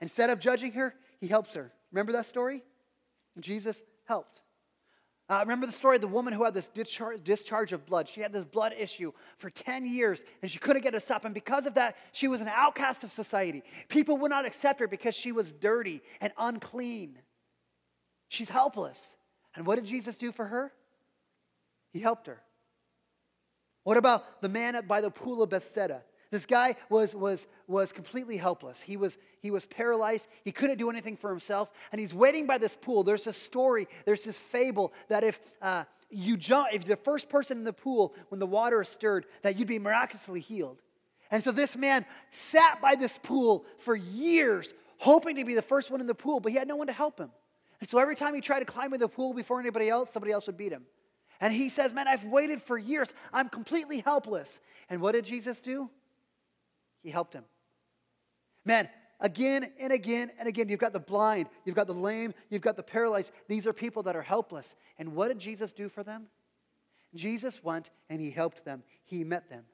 Instead 0.00 0.30
of 0.30 0.40
judging 0.40 0.72
her, 0.72 0.94
he 1.20 1.26
helps 1.26 1.54
her. 1.54 1.72
Remember 1.92 2.12
that 2.12 2.26
story? 2.26 2.62
Jesus 3.40 3.82
helped. 4.04 4.40
Uh, 5.28 5.38
remember 5.40 5.66
the 5.66 5.72
story 5.72 5.96
of 5.96 6.02
the 6.02 6.08
woman 6.08 6.34
who 6.34 6.44
had 6.44 6.52
this 6.52 6.68
discharge, 6.68 7.24
discharge, 7.24 7.72
of 7.72 7.86
blood? 7.86 8.08
She 8.08 8.20
had 8.20 8.32
this 8.32 8.44
blood 8.44 8.74
issue 8.78 9.10
for 9.38 9.48
10 9.48 9.86
years 9.86 10.22
and 10.42 10.50
she 10.50 10.58
couldn't 10.58 10.82
get 10.82 10.94
it 10.94 11.00
stopped. 11.00 11.24
And 11.24 11.32
because 11.32 11.64
of 11.64 11.74
that, 11.74 11.96
she 12.12 12.28
was 12.28 12.42
an 12.42 12.48
outcast 12.48 13.04
of 13.04 13.10
society. 13.10 13.62
People 13.88 14.18
would 14.18 14.30
not 14.30 14.44
accept 14.44 14.80
her 14.80 14.86
because 14.86 15.14
she 15.14 15.32
was 15.32 15.50
dirty 15.50 16.02
and 16.20 16.30
unclean. 16.36 17.18
She's 18.28 18.50
helpless. 18.50 19.16
And 19.56 19.66
what 19.66 19.76
did 19.76 19.86
Jesus 19.86 20.16
do 20.16 20.30
for 20.30 20.44
her? 20.44 20.72
He 21.92 22.00
helped 22.00 22.26
her. 22.26 22.42
What 23.84 23.96
about 23.96 24.42
the 24.42 24.48
man 24.48 24.82
by 24.86 25.00
the 25.00 25.10
pool 25.10 25.42
of 25.42 25.50
Bethesda? 25.50 26.02
This 26.34 26.46
guy 26.46 26.74
was, 26.90 27.14
was, 27.14 27.46
was 27.68 27.92
completely 27.92 28.36
helpless. 28.36 28.82
He 28.82 28.96
was, 28.96 29.18
he 29.38 29.52
was 29.52 29.66
paralyzed. 29.66 30.26
He 30.42 30.50
couldn't 30.50 30.78
do 30.78 30.90
anything 30.90 31.16
for 31.16 31.30
himself. 31.30 31.70
And 31.92 32.00
he's 32.00 32.12
waiting 32.12 32.44
by 32.44 32.58
this 32.58 32.74
pool. 32.74 33.04
There's 33.04 33.28
a 33.28 33.32
story, 33.32 33.86
there's 34.04 34.24
this 34.24 34.36
fable 34.36 34.92
that 35.06 35.22
if 35.22 35.38
uh, 35.62 35.84
you 36.10 36.36
jump, 36.36 36.70
if 36.72 36.86
the 36.86 36.96
first 36.96 37.28
person 37.28 37.58
in 37.58 37.62
the 37.62 37.72
pool 37.72 38.16
when 38.30 38.40
the 38.40 38.48
water 38.48 38.82
is 38.82 38.88
stirred, 38.88 39.26
that 39.42 39.56
you'd 39.56 39.68
be 39.68 39.78
miraculously 39.78 40.40
healed. 40.40 40.82
And 41.30 41.40
so 41.40 41.52
this 41.52 41.76
man 41.76 42.04
sat 42.32 42.80
by 42.82 42.96
this 42.96 43.16
pool 43.22 43.64
for 43.78 43.94
years, 43.94 44.74
hoping 44.98 45.36
to 45.36 45.44
be 45.44 45.54
the 45.54 45.62
first 45.62 45.92
one 45.92 46.00
in 46.00 46.08
the 46.08 46.16
pool, 46.16 46.40
but 46.40 46.50
he 46.50 46.58
had 46.58 46.66
no 46.66 46.74
one 46.74 46.88
to 46.88 46.92
help 46.92 47.16
him. 47.16 47.30
And 47.78 47.88
so 47.88 47.98
every 47.98 48.16
time 48.16 48.34
he 48.34 48.40
tried 48.40 48.58
to 48.58 48.64
climb 48.64 48.92
in 48.92 48.98
the 48.98 49.06
pool 49.06 49.34
before 49.34 49.60
anybody 49.60 49.88
else, 49.88 50.10
somebody 50.10 50.32
else 50.32 50.48
would 50.48 50.56
beat 50.56 50.72
him. 50.72 50.82
And 51.40 51.54
he 51.54 51.68
says, 51.68 51.92
Man, 51.92 52.08
I've 52.08 52.24
waited 52.24 52.60
for 52.60 52.76
years. 52.76 53.12
I'm 53.32 53.48
completely 53.48 54.00
helpless. 54.00 54.58
And 54.90 55.00
what 55.00 55.12
did 55.12 55.26
Jesus 55.26 55.60
do? 55.60 55.90
He 57.04 57.10
helped 57.10 57.34
him. 57.34 57.44
Man, 58.64 58.88
again 59.20 59.70
and 59.78 59.92
again 59.92 60.32
and 60.38 60.48
again, 60.48 60.68
you've 60.68 60.80
got 60.80 60.94
the 60.94 60.98
blind, 60.98 61.48
you've 61.64 61.76
got 61.76 61.86
the 61.86 61.94
lame, 61.94 62.34
you've 62.48 62.62
got 62.62 62.76
the 62.76 62.82
paralyzed. 62.82 63.30
These 63.46 63.66
are 63.66 63.72
people 63.72 64.02
that 64.04 64.16
are 64.16 64.22
helpless. 64.22 64.74
And 64.98 65.14
what 65.14 65.28
did 65.28 65.38
Jesus 65.38 65.72
do 65.72 65.88
for 65.88 66.02
them? 66.02 66.26
Jesus 67.14 67.62
went 67.62 67.90
and 68.08 68.20
he 68.20 68.30
helped 68.30 68.64
them, 68.64 68.82
he 69.04 69.22
met 69.22 69.48
them. 69.50 69.64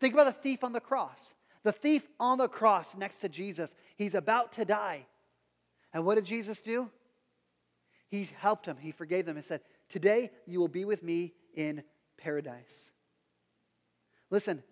Think 0.00 0.14
about 0.14 0.26
the 0.26 0.32
thief 0.32 0.64
on 0.64 0.72
the 0.72 0.80
cross. 0.80 1.34
The 1.64 1.72
thief 1.72 2.06
on 2.20 2.38
the 2.38 2.48
cross 2.48 2.96
next 2.96 3.18
to 3.18 3.28
Jesus, 3.28 3.74
he's 3.96 4.14
about 4.14 4.52
to 4.52 4.64
die. 4.64 5.06
And 5.92 6.04
what 6.04 6.14
did 6.14 6.24
Jesus 6.24 6.60
do? 6.60 6.90
He 8.08 8.28
helped 8.38 8.66
him, 8.66 8.76
he 8.76 8.92
forgave 8.92 9.26
them, 9.26 9.36
and 9.36 9.44
said, 9.44 9.62
Today 9.88 10.30
you 10.46 10.60
will 10.60 10.68
be 10.68 10.84
with 10.84 11.02
me 11.02 11.32
in 11.54 11.82
paradise. 12.18 12.90
Listen, 14.30 14.62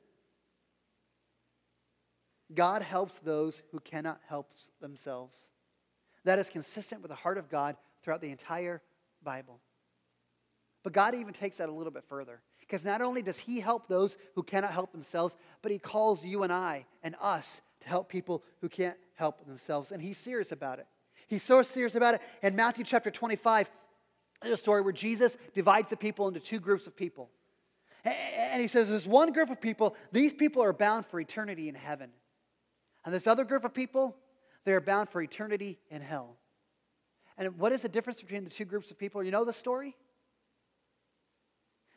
God 2.55 2.83
helps 2.83 3.19
those 3.19 3.62
who 3.71 3.81
cannot 3.81 4.21
help 4.29 4.53
themselves. 4.81 5.49
That 6.25 6.38
is 6.38 6.49
consistent 6.49 7.03
with 7.03 7.11
the 7.11 7.17
heart 7.17 7.38
of 7.38 7.49
God 7.51 7.77
throughout 8.03 8.21
the 8.21 8.31
entire 8.31 8.83
Bible. 9.23 9.61
But 10.83 10.93
God 10.93 11.15
even 11.15 11.33
takes 11.33 11.59
that 11.59 11.69
a 11.69 11.73
little 11.73 11.93
bit 11.93 12.05
further. 12.09 12.41
Because 12.61 12.85
not 12.85 13.03
only 13.03 13.23
does 13.23 13.38
He 13.38 13.61
help 13.61 13.87
those 13.87 14.17
who 14.35 14.43
cannot 14.43 14.73
help 14.73 14.93
themselves, 14.93 15.37
but 15.61 15.73
He 15.73 15.79
calls 15.79 16.25
you 16.25 16.43
and 16.43 16.53
I 16.53 16.87
and 17.03 17.15
us 17.21 17.61
to 17.81 17.88
help 17.88 18.09
people 18.09 18.43
who 18.61 18.69
can't 18.69 18.97
help 19.15 19.47
themselves. 19.47 19.93
And 19.93 20.03
He's 20.03 20.19
serious 20.19 20.53
about 20.53 20.79
it. 20.79 20.87
He's 21.27 21.43
so 21.43 21.62
serious 21.62 21.95
about 21.95 22.15
it. 22.15 22.21
In 22.43 22.57
Matthew 22.57 22.85
chapter 22.85 23.11
25, 23.11 23.71
there's 24.43 24.55
a 24.55 24.57
story 24.57 24.83
where 24.83 24.93
Jesus 24.93 25.37
divides 25.55 25.91
the 25.91 25.97
people 25.97 26.29
into 26.29 26.41
two 26.41 26.61
groups 26.61 26.87
of 26.87 26.97
people. 26.97 27.31
And 28.05 28.61
He 28.61 28.69
says, 28.69 28.88
There's 28.88 29.07
one 29.07 29.33
group 29.33 29.51
of 29.51 29.61
people, 29.61 29.95
these 30.11 30.33
people 30.33 30.62
are 30.62 30.73
bound 30.73 31.07
for 31.07 31.21
eternity 31.21 31.69
in 31.69 31.75
heaven. 31.75 32.11
And 33.05 33.15
this 33.15 33.27
other 33.27 33.45
group 33.45 33.65
of 33.65 33.75
people, 33.75 34.17
they 34.65 34.73
are 34.73 34.81
bound 34.81 35.09
for 35.09 35.21
eternity 35.21 35.79
in 35.91 36.03
hell. 36.03 36.37
And 37.37 37.59
what 37.59 37.73
is 37.73 37.83
the 37.83 37.88
difference 37.88 38.21
between 38.21 38.45
the 38.45 38.51
two 38.51 38.65
groups 38.65 38.91
of 38.91 38.99
people? 38.99 39.23
You 39.23 39.31
know 39.31 39.45
the 39.45 39.53
story? 39.53 39.97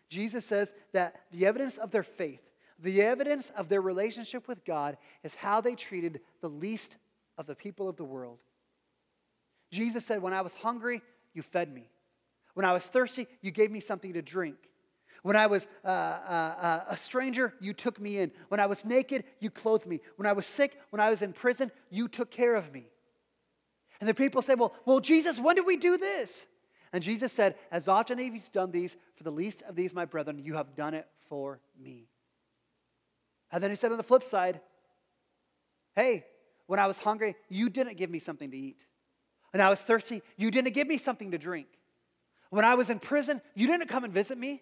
Jesus 0.10 0.46
says 0.46 0.74
that 0.94 1.16
the 1.32 1.46
evidence 1.46 1.78
of 1.78 1.92
their 1.92 2.04
faith, 2.04 2.42
the 2.80 3.02
evidence 3.02 3.52
of 3.56 3.70
their 3.70 3.82
relationship 3.82 4.48
with 4.48 4.64
God, 4.66 4.98
is 5.24 5.36
how 5.36 5.62
they 5.62 5.76
treated 5.76 6.22
the 6.42 6.50
least 6.50 6.98
of 7.38 7.48
the 7.48 7.56
people 7.56 7.88
of 7.90 7.98
the 7.98 8.04
world. 8.04 8.40
Jesus 9.72 10.06
said, 10.06 10.22
When 10.22 10.34
I 10.34 10.42
was 10.42 10.54
hungry, 10.54 11.02
you 11.34 11.42
fed 11.42 11.74
me. 11.74 11.90
When 12.54 12.66
I 12.66 12.72
was 12.72 12.86
thirsty, 12.86 13.28
you 13.42 13.52
gave 13.52 13.72
me 13.72 13.80
something 13.80 14.14
to 14.14 14.22
drink. 14.22 14.56
When 15.26 15.36
I 15.36 15.48
was 15.48 15.66
uh, 15.84 15.88
uh, 15.88 15.90
uh, 15.90 16.84
a 16.88 16.96
stranger, 16.96 17.56
you 17.60 17.74
took 17.74 18.00
me 18.00 18.20
in. 18.20 18.32
When 18.50 18.60
I 18.60 18.68
was 18.68 18.86
naked, 18.86 19.24
you 19.40 19.50
clothed 19.50 19.88
me. 19.88 20.00
When 20.18 20.28
I 20.28 20.34
was 20.34 20.46
sick, 20.46 20.78
when 20.92 21.00
I 21.00 21.10
was 21.10 21.24
in 21.24 21.34
prison, 21.34 21.72
you 21.90 22.08
took 22.08 22.30
care 22.30 22.54
of 22.54 22.72
me. 22.72 22.92
And 24.00 24.08
the 24.08 24.14
people 24.14 24.44
say, 24.44 24.54
Well, 24.54 24.76
well, 24.86 25.00
Jesus, 25.00 25.40
when 25.40 25.56
did 25.56 25.66
we 25.66 25.78
do 25.78 25.98
this? 25.98 26.46
And 26.94 27.04
Jesus 27.04 27.34
said, 27.34 27.56
As 27.72 27.88
often 27.88 28.20
as 28.20 28.26
you've 28.28 28.52
done 28.52 28.70
these 28.70 28.98
for 29.16 29.24
the 29.24 29.32
least 29.32 29.64
of 29.68 29.76
these, 29.76 29.96
my 29.96 30.06
brethren, 30.06 30.38
you 30.38 30.54
have 30.54 30.76
done 30.76 30.94
it 30.94 31.08
for 31.28 31.60
me. 31.76 32.06
And 33.52 33.64
then 33.64 33.72
he 33.72 33.76
said 33.76 33.92
on 33.92 33.98
the 33.98 34.04
flip 34.04 34.24
side, 34.24 34.62
Hey, 35.96 36.24
when 36.68 36.78
I 36.78 36.86
was 36.86 37.00
hungry, 37.00 37.36
you 37.50 37.72
didn't 37.72 37.98
give 37.98 38.12
me 38.12 38.20
something 38.20 38.52
to 38.52 38.58
eat. 38.58 38.78
When 39.54 39.62
I 39.62 39.72
was 39.72 39.82
thirsty, 39.82 40.22
you 40.38 40.52
didn't 40.52 40.76
give 40.76 40.88
me 40.88 41.00
something 41.00 41.32
to 41.32 41.40
drink. 41.40 41.66
When 42.52 42.64
I 42.64 42.76
was 42.76 42.92
in 42.92 43.00
prison, 43.00 43.42
you 43.56 43.66
didn't 43.66 43.88
come 43.88 44.04
and 44.04 44.14
visit 44.14 44.38
me. 44.38 44.62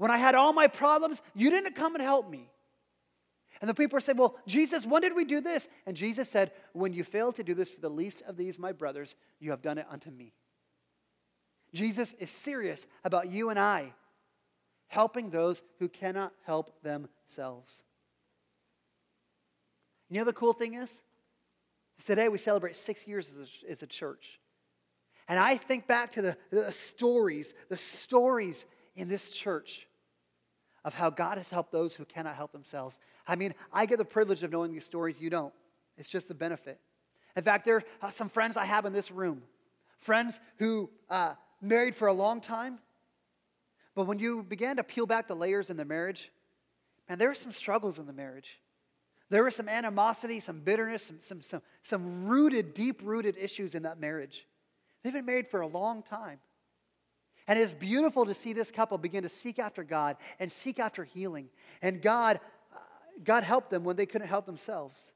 When 0.00 0.10
I 0.10 0.16
had 0.16 0.34
all 0.34 0.54
my 0.54 0.66
problems, 0.66 1.20
you 1.34 1.50
didn't 1.50 1.74
come 1.74 1.94
and 1.94 2.02
help 2.02 2.30
me. 2.30 2.48
And 3.60 3.68
the 3.68 3.74
people 3.74 4.00
said, 4.00 4.16
Well, 4.16 4.34
Jesus, 4.46 4.86
when 4.86 5.02
did 5.02 5.14
we 5.14 5.26
do 5.26 5.42
this? 5.42 5.68
And 5.84 5.94
Jesus 5.94 6.26
said, 6.26 6.52
When 6.72 6.94
you 6.94 7.04
fail 7.04 7.32
to 7.32 7.42
do 7.42 7.52
this 7.52 7.68
for 7.68 7.82
the 7.82 7.90
least 7.90 8.22
of 8.26 8.38
these, 8.38 8.58
my 8.58 8.72
brothers, 8.72 9.14
you 9.40 9.50
have 9.50 9.60
done 9.60 9.76
it 9.76 9.84
unto 9.90 10.10
me. 10.10 10.32
Jesus 11.74 12.14
is 12.18 12.30
serious 12.30 12.86
about 13.04 13.28
you 13.28 13.50
and 13.50 13.58
I 13.58 13.92
helping 14.88 15.28
those 15.28 15.60
who 15.78 15.90
cannot 15.90 16.32
help 16.46 16.82
themselves. 16.82 17.82
You 20.08 20.16
know 20.20 20.24
the 20.24 20.32
cool 20.32 20.54
thing 20.54 20.72
is? 20.72 21.02
Today 22.06 22.30
we 22.30 22.38
celebrate 22.38 22.78
six 22.78 23.06
years 23.06 23.28
as 23.28 23.36
a, 23.36 23.70
as 23.70 23.82
a 23.82 23.86
church. 23.86 24.40
And 25.28 25.38
I 25.38 25.58
think 25.58 25.86
back 25.86 26.12
to 26.12 26.22
the, 26.22 26.38
the 26.50 26.72
stories, 26.72 27.52
the 27.68 27.76
stories 27.76 28.64
in 28.96 29.06
this 29.06 29.28
church 29.28 29.86
of 30.84 30.94
how 30.94 31.10
God 31.10 31.38
has 31.38 31.50
helped 31.50 31.72
those 31.72 31.94
who 31.94 32.04
cannot 32.04 32.36
help 32.36 32.52
themselves. 32.52 32.98
I 33.26 33.36
mean, 33.36 33.54
I 33.72 33.86
get 33.86 33.98
the 33.98 34.04
privilege 34.04 34.42
of 34.42 34.50
knowing 34.50 34.72
these 34.72 34.84
stories, 34.84 35.20
you 35.20 35.30
don't. 35.30 35.52
It's 35.98 36.08
just 36.08 36.28
the 36.28 36.34
benefit. 36.34 36.80
In 37.36 37.44
fact, 37.44 37.64
there 37.64 37.82
are 38.02 38.10
some 38.10 38.28
friends 38.28 38.56
I 38.56 38.64
have 38.64 38.86
in 38.86 38.92
this 38.92 39.10
room, 39.10 39.42
friends 39.98 40.40
who 40.58 40.90
uh, 41.08 41.34
married 41.60 41.94
for 41.94 42.08
a 42.08 42.12
long 42.12 42.40
time, 42.40 42.78
but 43.94 44.06
when 44.06 44.18
you 44.18 44.42
began 44.42 44.76
to 44.76 44.84
peel 44.84 45.06
back 45.06 45.28
the 45.28 45.36
layers 45.36 45.70
in 45.70 45.76
the 45.76 45.84
marriage, 45.84 46.30
man, 47.08 47.18
there 47.18 47.28
were 47.28 47.34
some 47.34 47.52
struggles 47.52 47.98
in 47.98 48.06
the 48.06 48.12
marriage. 48.12 48.58
There 49.28 49.44
was 49.44 49.54
some 49.54 49.68
animosity, 49.68 50.40
some 50.40 50.60
bitterness, 50.60 51.04
some, 51.04 51.20
some, 51.20 51.42
some, 51.42 51.62
some 51.82 52.26
rooted, 52.26 52.74
deep 52.74 53.00
rooted 53.04 53.36
issues 53.38 53.74
in 53.74 53.84
that 53.84 54.00
marriage. 54.00 54.46
They've 55.02 55.12
been 55.12 55.24
married 55.26 55.48
for 55.48 55.60
a 55.60 55.66
long 55.66 56.02
time. 56.02 56.40
And 57.50 57.58
it's 57.58 57.72
beautiful 57.72 58.26
to 58.26 58.32
see 58.32 58.52
this 58.52 58.70
couple 58.70 58.96
begin 58.96 59.24
to 59.24 59.28
seek 59.28 59.58
after 59.58 59.82
God 59.82 60.16
and 60.38 60.52
seek 60.52 60.78
after 60.78 61.02
healing. 61.02 61.48
And 61.82 62.00
God, 62.00 62.38
uh, 62.72 62.78
God 63.24 63.42
helped 63.42 63.70
them 63.70 63.82
when 63.82 63.96
they 63.96 64.06
couldn't 64.06 64.28
help 64.28 64.46
themselves. 64.46 65.10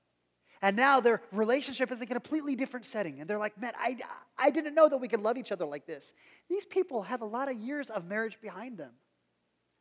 And 0.60 0.76
now 0.76 0.98
their 0.98 1.22
relationship 1.30 1.92
is 1.92 1.98
in 1.98 2.02
a 2.02 2.06
completely 2.06 2.56
different 2.56 2.86
setting. 2.86 3.20
And 3.20 3.30
they're 3.30 3.38
like, 3.38 3.56
man, 3.56 3.70
I, 3.78 3.98
I 4.36 4.50
didn't 4.50 4.74
know 4.74 4.88
that 4.88 4.96
we 4.96 5.06
could 5.06 5.20
love 5.20 5.36
each 5.36 5.52
other 5.52 5.64
like 5.64 5.86
this. 5.86 6.12
These 6.50 6.66
people 6.66 7.04
have 7.04 7.20
a 7.20 7.24
lot 7.24 7.48
of 7.48 7.56
years 7.56 7.88
of 7.88 8.04
marriage 8.04 8.36
behind 8.42 8.78
them. 8.78 8.90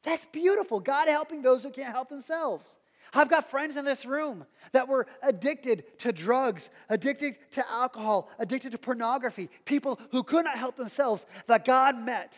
That's 0.04 0.26
beautiful. 0.28 0.80
God 0.80 1.08
helping 1.08 1.42
those 1.42 1.64
who 1.64 1.72
can't 1.72 1.92
help 1.92 2.10
themselves. 2.10 2.78
I've 3.14 3.30
got 3.30 3.50
friends 3.50 3.78
in 3.78 3.86
this 3.86 4.06
room 4.06 4.46
that 4.72 4.88
were 4.88 5.08
addicted 5.22 6.00
to 6.00 6.12
drugs, 6.12 6.70
addicted 6.90 7.36
to 7.52 7.72
alcohol, 7.72 8.30
addicted 8.40 8.72
to 8.72 8.78
pornography, 8.78 9.50
people 9.66 10.00
who 10.12 10.24
could 10.24 10.46
not 10.46 10.58
help 10.58 10.76
themselves, 10.76 11.26
that 11.48 11.66
God 11.66 11.98
met 11.98 12.36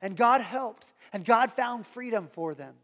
and 0.00 0.16
God 0.16 0.40
helped 0.40 0.92
and 1.12 1.24
God 1.24 1.52
found 1.52 1.86
freedom 1.86 2.28
for 2.32 2.54
them. 2.54 2.74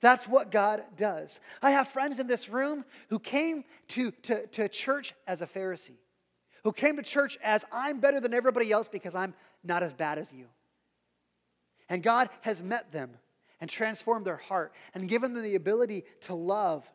That's 0.00 0.28
what 0.28 0.50
God 0.50 0.84
does. 0.96 1.40
I 1.60 1.72
have 1.72 1.88
friends 1.88 2.18
in 2.18 2.26
this 2.26 2.48
room 2.48 2.84
who 3.08 3.18
came 3.18 3.64
to, 3.88 4.12
to, 4.22 4.46
to 4.48 4.68
church 4.68 5.12
as 5.26 5.42
a 5.42 5.46
Pharisee, 5.46 5.98
who 6.62 6.72
came 6.72 6.96
to 6.96 7.02
church 7.02 7.36
as 7.42 7.64
I'm 7.72 7.98
better 7.98 8.20
than 8.20 8.32
everybody 8.32 8.70
else 8.70 8.88
because 8.88 9.14
I'm 9.14 9.34
not 9.64 9.82
as 9.82 9.92
bad 9.92 10.18
as 10.18 10.32
you. 10.32 10.46
And 11.88 12.02
God 12.02 12.28
has 12.42 12.62
met 12.62 12.92
them 12.92 13.10
and 13.60 13.68
transformed 13.68 14.24
their 14.24 14.36
heart 14.36 14.72
and 14.94 15.08
given 15.08 15.34
them 15.34 15.42
the 15.42 15.54
ability 15.54 16.04
to 16.22 16.34
love 16.34 16.88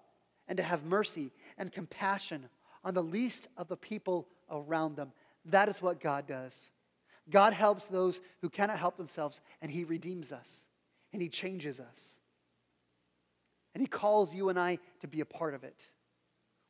and 0.48 0.58
to 0.58 0.64
have 0.64 0.84
mercy 0.84 1.32
and 1.58 1.72
compassion 1.72 2.48
on 2.84 2.94
the 2.94 3.04
least 3.04 3.48
of 3.58 3.68
the 3.68 3.78
people 3.78 4.28
around 4.50 4.96
them. 4.96 5.12
That 5.46 5.70
is 5.70 5.82
what 5.82 6.00
God 6.00 6.28
does. 6.28 6.70
God 7.30 7.54
helps 7.54 7.86
those 7.86 8.20
who 8.42 8.50
cannot 8.50 8.78
help 8.78 8.98
themselves, 8.98 9.42
and 9.62 9.72
He 9.72 9.84
redeems 9.84 10.32
us, 10.32 10.68
and 11.14 11.22
He 11.22 11.30
changes 11.30 11.80
us. 11.80 12.20
And 13.74 13.82
He 13.82 13.88
calls 13.88 14.36
you 14.36 14.50
and 14.50 14.60
I 14.60 14.80
to 15.02 15.08
be 15.08 15.22
a 15.22 15.26
part 15.26 15.54
of 15.54 15.64
it, 15.64 15.80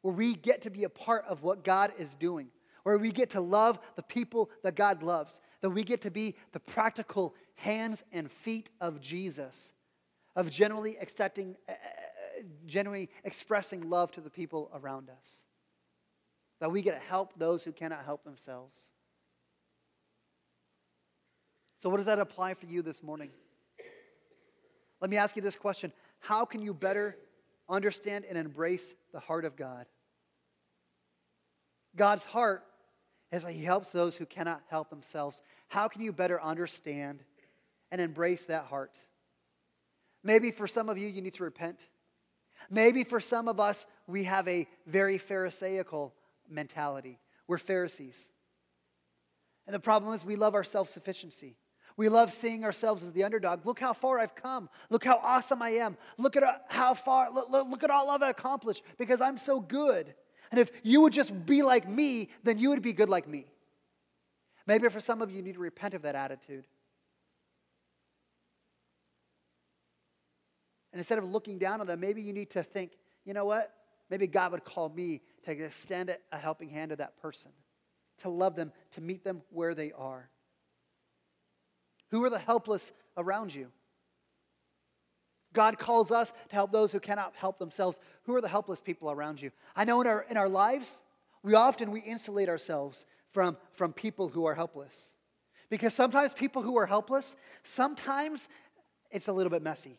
where 0.02 0.14
we 0.14 0.36
get 0.36 0.62
to 0.64 0.70
be 0.70 0.84
a 0.84 0.90
part 0.90 1.26
of 1.28 1.42
what 1.44 1.64
God 1.64 1.94
is 1.98 2.16
doing, 2.16 2.48
where 2.84 2.98
we 2.98 3.12
get 3.12 3.32
to 3.32 3.42
love 3.42 3.80
the 3.96 4.04
people 4.04 4.50
that 4.62 4.76
God 4.76 5.02
loves, 5.02 5.42
that 5.62 5.70
we 5.70 5.84
get 5.84 6.02
to 6.02 6.12
be 6.12 6.36
the 6.52 6.60
practical 6.60 7.34
hands 7.56 8.04
and 8.12 8.32
feet 8.32 8.70
of 8.80 9.00
Jesus, 9.02 9.74
of 10.36 10.50
generally 10.50 10.98
accepting, 10.98 11.56
uh, 11.70 11.74
generally 12.66 13.10
expressing 13.24 13.90
love 13.90 14.12
to 14.12 14.22
the 14.22 14.30
people 14.30 14.72
around 14.74 15.10
us. 15.10 15.44
That 16.60 16.72
we 16.72 16.82
get 16.82 16.94
to 16.94 17.08
help 17.08 17.38
those 17.38 17.64
who 17.64 17.72
cannot 17.72 18.06
help 18.06 18.24
themselves. 18.24 18.80
So, 21.80 21.90
what 21.90 21.98
does 21.98 22.06
that 22.06 22.20
apply 22.20 22.54
for 22.54 22.66
you 22.66 22.82
this 22.82 23.04
morning? 23.04 23.30
Let 25.02 25.10
me 25.10 25.18
ask 25.18 25.36
you 25.36 25.42
this 25.42 25.58
question 25.58 25.92
How 26.20 26.46
can 26.46 26.62
you 26.62 26.74
better 26.74 27.18
understand 27.68 28.26
and 28.26 28.38
embrace 28.38 28.94
the 29.12 29.20
heart 29.20 29.44
of 29.46 29.56
God? 29.56 29.86
God's 31.96 32.24
heart 32.24 32.64
is 33.32 33.44
that 33.44 33.52
He 33.52 33.64
helps 33.64 33.90
those 33.90 34.16
who 34.16 34.26
cannot 34.26 34.62
help 34.70 34.90
themselves. 34.90 35.42
How 35.68 35.88
can 35.88 36.02
you 36.02 36.14
better 36.14 36.42
understand 36.42 37.20
and 37.92 38.00
embrace 38.00 38.46
that 38.46 38.66
heart? 38.66 38.96
Maybe 40.24 40.52
for 40.52 40.68
some 40.68 40.90
of 40.90 40.98
you, 40.98 41.08
you 41.08 41.22
need 41.22 41.34
to 41.36 41.44
repent. 41.44 41.80
Maybe 42.70 43.04
for 43.04 43.20
some 43.20 43.48
of 43.48 43.60
us, 43.60 43.86
we 44.08 44.24
have 44.24 44.48
a 44.48 44.68
very 44.88 45.18
Pharisaical 45.18 46.14
mentality. 46.50 47.20
We're 47.48 47.58
Pharisees. 47.58 48.30
And 49.68 49.74
the 49.74 49.80
problem 49.80 50.14
is, 50.14 50.26
we 50.26 50.36
love 50.36 50.56
our 50.56 50.64
self 50.64 50.90
sufficiency. 50.90 51.58
We 51.96 52.10
love 52.10 52.34
seeing 52.34 52.64
ourselves 52.64 53.04
as 53.04 53.12
the 53.12 53.24
underdog. 53.24 53.66
Look 53.66 53.80
how 53.80 53.94
far 53.94 54.20
I've 54.20 54.34
come. 54.34 54.68
Look 54.90 55.06
how 55.06 55.20
awesome 55.22 55.62
I 55.62 55.72
am. 55.72 55.98
Look 56.18 56.36
at 56.36 56.44
uh, 56.44 56.56
how 56.68 56.96
far, 56.96 57.32
look, 57.32 57.52
look, 57.52 57.68
look 57.70 57.84
at 57.84 57.92
all 57.92 58.10
I've 58.10 58.24
accomplished 58.24 58.84
because 58.98 59.22
I'm 59.22 59.38
so 59.38 59.60
good. 59.60 60.14
And 60.50 60.60
if 60.60 60.72
you 60.82 61.02
would 61.02 61.14
just 61.14 61.46
be 61.46 61.62
like 61.62 61.88
me, 61.88 62.30
then 62.44 62.58
you 62.58 62.70
would 62.70 62.82
be 62.82 62.94
good 62.94 63.10
like 63.10 63.28
me. 63.28 63.46
Maybe 64.66 64.88
for 64.90 65.00
some 65.00 65.22
of 65.22 65.30
you, 65.30 65.38
you 65.38 65.44
need 65.44 65.54
to 65.54 65.60
repent 65.60 65.94
of 65.94 66.02
that 66.04 66.16
attitude. 66.16 66.66
And 70.94 71.00
instead 71.00 71.18
of 71.18 71.26
looking 71.26 71.58
down 71.58 71.82
on 71.82 71.88
them, 71.88 72.00
maybe 72.00 72.22
you 72.22 72.32
need 72.32 72.52
to 72.52 72.64
think, 72.64 72.92
you 73.26 73.34
know 73.34 73.46
what? 73.46 73.74
Maybe 74.10 74.28
God 74.28 74.52
would 74.52 74.64
call 74.64 74.90
me 74.90 75.22
to 75.44 75.52
extend 75.52 76.16
a 76.32 76.38
helping 76.38 76.70
hand 76.70 76.92
to 76.92 76.96
that 76.98 77.20
person, 77.20 77.52
to 78.20 78.30
love 78.30 78.56
them, 78.56 78.72
to 78.92 79.02
meet 79.02 79.24
them 79.24 79.42
where 79.50 79.74
they 79.74 79.92
are. 79.92 80.30
Who 82.12 82.24
are 82.24 82.30
the 82.30 82.38
helpless 82.38 82.94
around 83.18 83.56
you? 83.56 83.70
God 85.52 85.80
calls 85.80 86.12
us 86.12 86.32
to 86.50 86.56
help 86.56 86.72
those 86.72 86.92
who 86.92 87.00
cannot 87.00 87.34
help 87.36 87.58
themselves. 87.58 88.00
Who 88.24 88.36
are 88.36 88.42
the 88.42 88.48
helpless 88.48 88.80
people 88.80 89.10
around 89.10 89.42
you? 89.42 89.52
I 89.76 89.86
know 89.86 90.00
in 90.02 90.08
our, 90.08 90.26
in 90.30 90.38
our 90.38 90.50
lives, 90.50 91.02
we 91.42 91.56
often 91.56 91.92
we 91.92 92.02
insulate 92.02 92.50
ourselves 92.50 93.06
from, 93.32 93.58
from 93.74 93.94
people 93.94 94.30
who 94.30 94.46
are 94.46 94.54
helpless. 94.54 95.16
Because 95.70 95.96
sometimes 95.96 96.36
people 96.36 96.62
who 96.62 96.78
are 96.78 96.86
helpless, 96.86 97.36
sometimes 97.64 98.48
it's 99.10 99.28
a 99.28 99.34
little 99.34 99.50
bit 99.50 99.64
messy. 99.64 99.98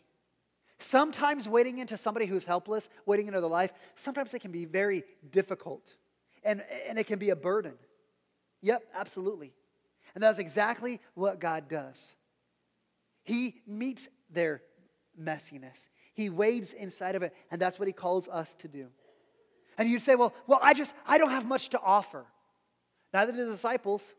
Sometimes 0.79 1.49
waiting 1.49 1.79
into 1.79 1.97
somebody 1.97 2.27
who's 2.27 2.45
helpless, 2.45 2.89
waiting 3.07 3.27
into 3.29 3.41
their 3.41 3.51
life, 3.51 3.73
sometimes 3.95 4.35
it 4.35 4.41
can 4.41 4.51
be 4.51 4.65
very 4.65 5.05
difficult. 5.31 5.95
And, 6.43 6.63
and 6.89 6.99
it 6.99 7.07
can 7.07 7.19
be 7.19 7.31
a 7.31 7.37
burden. 7.37 7.75
Yep, 8.61 8.83
absolutely. 8.95 9.53
And 10.15 10.23
that's 10.23 10.39
exactly 10.39 11.01
what 11.15 11.41
God 11.41 11.69
does. 11.69 12.15
He 13.23 13.63
meets 13.67 14.09
their 14.31 14.63
messiness. 15.21 15.89
He 16.13 16.29
wades 16.29 16.73
inside 16.73 17.15
of 17.15 17.23
it, 17.23 17.35
and 17.51 17.61
that's 17.61 17.79
what 17.79 17.89
he 17.89 17.93
calls 17.93 18.29
us 18.29 18.55
to 18.57 18.69
do. 18.69 18.87
And 19.77 19.89
you'd 19.89 20.03
say, 20.03 20.15
well, 20.15 20.35
well, 20.47 20.61
I 20.63 20.75
just, 20.75 20.95
I 21.07 21.19
don't 21.19 21.31
have 21.31 21.47
much 21.47 21.71
to 21.71 21.81
offer. 21.81 22.27
Neither 23.13 23.33
did 23.33 23.49
the 23.49 23.53
disciples. 23.53 24.15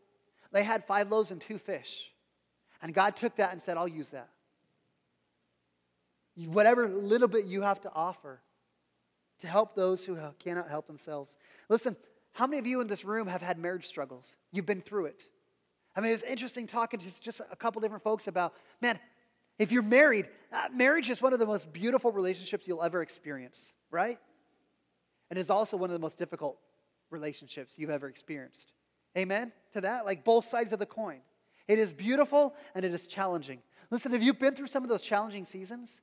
They 0.52 0.64
had 0.64 0.86
five 0.86 1.12
loaves 1.12 1.32
and 1.32 1.40
two 1.40 1.58
fish. 1.58 2.12
And 2.82 2.94
God 2.94 3.16
took 3.16 3.38
that 3.38 3.52
and 3.52 3.62
said, 3.62 3.78
I'll 3.78 3.88
use 3.88 4.10
that. 4.10 4.30
Whatever 6.36 6.90
little 6.90 7.28
bit 7.28 7.46
you 7.46 7.62
have 7.62 7.82
to 7.82 7.92
offer 7.94 8.42
to 9.40 9.48
help 9.48 9.76
those 9.76 10.04
who 10.04 10.18
cannot 10.40 10.70
help 10.70 10.88
themselves. 10.88 11.38
Listen, 11.70 11.96
how 12.34 12.48
many 12.48 12.60
of 12.60 12.68
you 12.68 12.82
in 12.82 12.88
this 12.88 13.06
room 13.06 13.28
have 13.28 13.42
had 13.42 13.58
marriage 13.58 13.88
struggles? 13.88 14.36
You've 14.52 14.66
been 14.66 14.82
through 14.82 15.06
it. 15.06 15.22
I 15.96 16.02
mean, 16.02 16.12
it's 16.12 16.24
interesting 16.24 16.68
talking 16.68 17.00
to 17.00 17.22
just 17.22 17.42
a 17.50 17.56
couple 17.56 17.82
different 17.82 18.04
folks 18.04 18.28
about, 18.28 18.54
man, 18.82 19.00
if 19.58 19.72
you're 19.72 19.82
married, 19.82 20.28
uh, 20.52 20.68
marriage 20.74 21.10
is 21.10 21.22
one 21.22 21.32
of 21.32 21.40
the 21.40 21.46
most 21.46 21.72
beautiful 21.72 22.12
relationships 22.12 22.68
you'll 22.68 22.84
ever 22.84 23.02
experience, 23.02 23.72
right? 23.90 24.20
And 25.30 25.40
is 25.40 25.50
also 25.50 25.78
one 25.78 25.90
of 25.90 25.94
the 25.94 26.00
most 26.00 26.18
difficult 26.18 26.58
relationships 27.10 27.76
you've 27.78 27.90
ever 27.90 28.10
experienced. 28.10 28.74
Amen 29.18 29.54
to 29.72 29.82
that? 29.82 30.06
Like 30.06 30.26
both 30.26 30.44
sides 30.44 30.74
of 30.74 30.80
the 30.80 30.86
coin. 30.86 31.20
It 31.70 31.80
is 31.80 31.94
beautiful 31.94 32.54
and 32.76 32.84
it 32.84 32.94
is 32.94 33.08
challenging. 33.08 33.60
Listen, 33.90 34.12
have 34.12 34.22
you 34.22 34.34
been 34.34 34.56
through 34.56 34.68
some 34.68 34.84
of 34.84 34.90
those 34.90 35.02
challenging 35.02 35.46
seasons? 35.46 36.02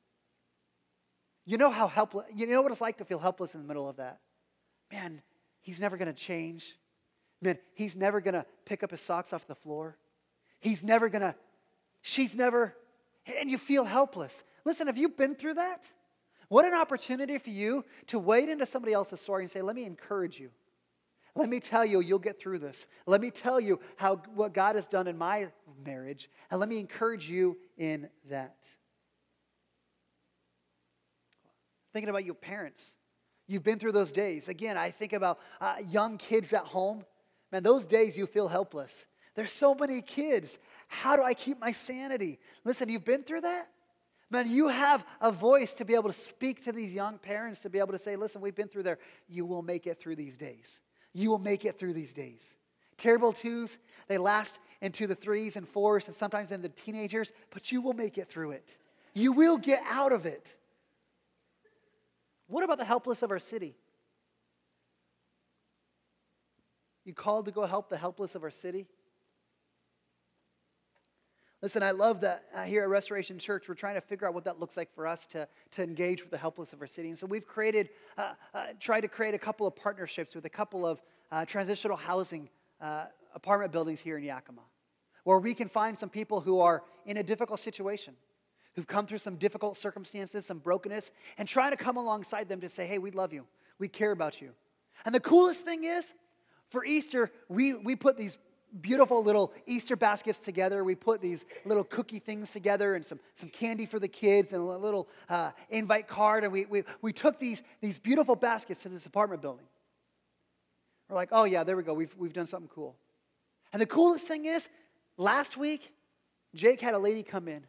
You 1.44 1.58
know 1.58 1.70
how 1.70 1.88
helpless, 1.88 2.26
you 2.34 2.46
know 2.46 2.62
what 2.62 2.72
it's 2.72 2.80
like 2.80 2.98
to 2.98 3.04
feel 3.04 3.18
helpless 3.18 3.54
in 3.54 3.62
the 3.62 3.66
middle 3.66 3.88
of 3.88 3.96
that. 3.96 4.20
Man, 4.92 5.22
he's 5.60 5.80
never 5.80 5.96
going 5.96 6.06
to 6.06 6.14
change. 6.14 6.76
Man, 7.40 7.58
he's 7.74 7.96
never 7.96 8.20
going 8.20 8.34
to 8.34 8.46
pick 8.64 8.82
up 8.82 8.90
his 8.90 9.00
socks 9.00 9.32
off 9.32 9.46
the 9.46 9.54
floor. 9.54 9.96
He's 10.60 10.84
never 10.84 11.08
going 11.08 11.22
to, 11.22 11.34
she's 12.00 12.34
never, 12.34 12.76
and 13.40 13.50
you 13.50 13.58
feel 13.58 13.84
helpless. 13.84 14.44
Listen, 14.64 14.86
have 14.86 14.98
you 14.98 15.08
been 15.08 15.34
through 15.34 15.54
that? 15.54 15.84
What 16.48 16.64
an 16.64 16.74
opportunity 16.74 17.38
for 17.38 17.50
you 17.50 17.84
to 18.08 18.18
wade 18.18 18.48
into 18.48 18.66
somebody 18.66 18.92
else's 18.92 19.20
story 19.20 19.42
and 19.42 19.50
say, 19.50 19.62
let 19.62 19.74
me 19.74 19.84
encourage 19.84 20.38
you. 20.38 20.50
Let 21.34 21.48
me 21.48 21.60
tell 21.60 21.84
you, 21.84 22.00
you'll 22.00 22.18
get 22.18 22.38
through 22.38 22.58
this. 22.58 22.86
Let 23.06 23.22
me 23.22 23.30
tell 23.30 23.58
you 23.58 23.80
how 23.96 24.16
what 24.34 24.52
God 24.52 24.76
has 24.76 24.86
done 24.86 25.06
in 25.06 25.16
my 25.16 25.48
marriage, 25.82 26.28
and 26.50 26.60
let 26.60 26.68
me 26.68 26.78
encourage 26.78 27.28
you 27.28 27.56
in 27.78 28.10
that. 28.28 28.56
Thinking 31.92 32.08
about 32.08 32.24
your 32.24 32.34
parents. 32.34 32.94
You've 33.46 33.64
been 33.64 33.78
through 33.78 33.92
those 33.92 34.12
days. 34.12 34.48
Again, 34.48 34.76
I 34.76 34.90
think 34.90 35.12
about 35.12 35.38
uh, 35.60 35.76
young 35.86 36.16
kids 36.16 36.52
at 36.52 36.64
home 36.64 37.04
Man, 37.52 37.62
those 37.62 37.84
days 37.84 38.16
you 38.16 38.26
feel 38.26 38.48
helpless. 38.48 39.04
There's 39.34 39.52
so 39.52 39.74
many 39.74 40.00
kids. 40.00 40.58
How 40.88 41.16
do 41.16 41.22
I 41.22 41.34
keep 41.34 41.60
my 41.60 41.72
sanity? 41.72 42.38
Listen, 42.64 42.88
you've 42.88 43.04
been 43.04 43.22
through 43.22 43.42
that? 43.42 43.68
Man, 44.30 44.50
you 44.50 44.68
have 44.68 45.04
a 45.20 45.30
voice 45.30 45.74
to 45.74 45.84
be 45.84 45.94
able 45.94 46.08
to 46.08 46.18
speak 46.18 46.64
to 46.64 46.72
these 46.72 46.92
young 46.94 47.18
parents, 47.18 47.60
to 47.60 47.70
be 47.70 47.78
able 47.78 47.92
to 47.92 47.98
say, 47.98 48.16
listen, 48.16 48.40
we've 48.40 48.54
been 48.54 48.68
through 48.68 48.84
there. 48.84 48.98
You 49.28 49.44
will 49.44 49.60
make 49.60 49.86
it 49.86 50.00
through 50.00 50.16
these 50.16 50.38
days. 50.38 50.80
You 51.12 51.28
will 51.28 51.38
make 51.38 51.66
it 51.66 51.78
through 51.78 51.92
these 51.92 52.14
days. 52.14 52.54
Terrible 52.96 53.34
twos, 53.34 53.76
they 54.08 54.16
last 54.16 54.58
into 54.80 55.06
the 55.06 55.14
threes 55.14 55.56
and 55.56 55.68
fours 55.68 56.06
and 56.06 56.16
sometimes 56.16 56.50
in 56.50 56.62
the 56.62 56.70
teenagers, 56.70 57.32
but 57.50 57.70
you 57.70 57.82
will 57.82 57.92
make 57.92 58.16
it 58.16 58.30
through 58.30 58.52
it. 58.52 58.76
You 59.12 59.32
will 59.32 59.58
get 59.58 59.82
out 59.86 60.12
of 60.12 60.24
it. 60.24 60.56
What 62.52 62.64
about 62.64 62.76
the 62.76 62.84
helpless 62.84 63.22
of 63.22 63.30
our 63.30 63.38
city? 63.38 63.74
You 67.06 67.14
called 67.14 67.46
to 67.46 67.50
go 67.50 67.64
help 67.64 67.88
the 67.88 67.96
helpless 67.96 68.34
of 68.34 68.42
our 68.42 68.50
city? 68.50 68.86
Listen, 71.62 71.82
I 71.82 71.92
love 71.92 72.20
that 72.20 72.44
uh, 72.54 72.64
here 72.64 72.82
at 72.82 72.90
Restoration 72.90 73.38
Church, 73.38 73.70
we're 73.70 73.74
trying 73.74 73.94
to 73.94 74.02
figure 74.02 74.28
out 74.28 74.34
what 74.34 74.44
that 74.44 74.60
looks 74.60 74.76
like 74.76 74.94
for 74.94 75.06
us 75.06 75.24
to, 75.28 75.48
to 75.70 75.82
engage 75.82 76.20
with 76.20 76.30
the 76.30 76.36
helpless 76.36 76.74
of 76.74 76.82
our 76.82 76.86
city. 76.86 77.08
And 77.08 77.18
so 77.18 77.26
we've 77.26 77.46
created, 77.46 77.88
uh, 78.18 78.34
uh, 78.52 78.66
tried 78.78 79.00
to 79.00 79.08
create 79.08 79.32
a 79.32 79.38
couple 79.38 79.66
of 79.66 79.74
partnerships 79.74 80.34
with 80.34 80.44
a 80.44 80.50
couple 80.50 80.84
of 80.84 81.00
uh, 81.30 81.46
transitional 81.46 81.96
housing 81.96 82.50
uh, 82.82 83.06
apartment 83.34 83.72
buildings 83.72 83.98
here 83.98 84.18
in 84.18 84.24
Yakima, 84.24 84.60
where 85.24 85.38
we 85.38 85.54
can 85.54 85.70
find 85.70 85.96
some 85.96 86.10
people 86.10 86.42
who 86.42 86.60
are 86.60 86.82
in 87.06 87.16
a 87.16 87.22
difficult 87.22 87.60
situation, 87.60 88.12
who've 88.74 88.86
come 88.86 89.06
through 89.06 89.18
some 89.18 89.36
difficult 89.36 89.76
circumstances, 89.76 90.46
some 90.46 90.58
brokenness, 90.58 91.10
and 91.38 91.48
trying 91.48 91.70
to 91.70 91.76
come 91.76 91.96
alongside 91.96 92.48
them 92.48 92.60
to 92.60 92.68
say, 92.68 92.86
hey, 92.86 92.98
we 92.98 93.10
love 93.10 93.32
you, 93.32 93.44
we 93.78 93.88
care 93.88 94.12
about 94.12 94.40
you. 94.40 94.50
And 95.04 95.14
the 95.14 95.20
coolest 95.20 95.64
thing 95.64 95.84
is, 95.84 96.14
for 96.70 96.84
Easter, 96.84 97.30
we, 97.48 97.74
we 97.74 97.96
put 97.96 98.16
these 98.16 98.38
beautiful 98.80 99.22
little 99.22 99.52
Easter 99.66 99.96
baskets 99.96 100.38
together. 100.38 100.82
We 100.84 100.94
put 100.94 101.20
these 101.20 101.44
little 101.64 101.84
cookie 101.84 102.18
things 102.18 102.50
together 102.50 102.94
and 102.94 103.04
some, 103.04 103.20
some 103.34 103.50
candy 103.50 103.84
for 103.84 103.98
the 103.98 104.08
kids 104.08 104.52
and 104.52 104.62
a 104.62 104.64
little 104.64 105.08
uh, 105.28 105.50
invite 105.68 106.08
card. 106.08 106.44
And 106.44 106.52
we, 106.52 106.64
we, 106.64 106.84
we 107.02 107.12
took 107.12 107.38
these, 107.38 107.62
these 107.80 107.98
beautiful 107.98 108.34
baskets 108.34 108.82
to 108.82 108.88
this 108.88 109.04
apartment 109.04 109.42
building. 109.42 109.66
We're 111.08 111.16
like, 111.16 111.28
oh, 111.32 111.44
yeah, 111.44 111.64
there 111.64 111.76
we 111.76 111.82
go. 111.82 111.92
We've, 111.92 112.14
we've 112.16 112.32
done 112.32 112.46
something 112.46 112.70
cool. 112.74 112.96
And 113.72 113.82
the 113.82 113.86
coolest 113.86 114.26
thing 114.26 114.46
is, 114.46 114.68
last 115.18 115.58
week, 115.58 115.92
Jake 116.54 116.80
had 116.80 116.94
a 116.94 116.98
lady 116.98 117.22
come 117.22 117.48
in 117.48 117.64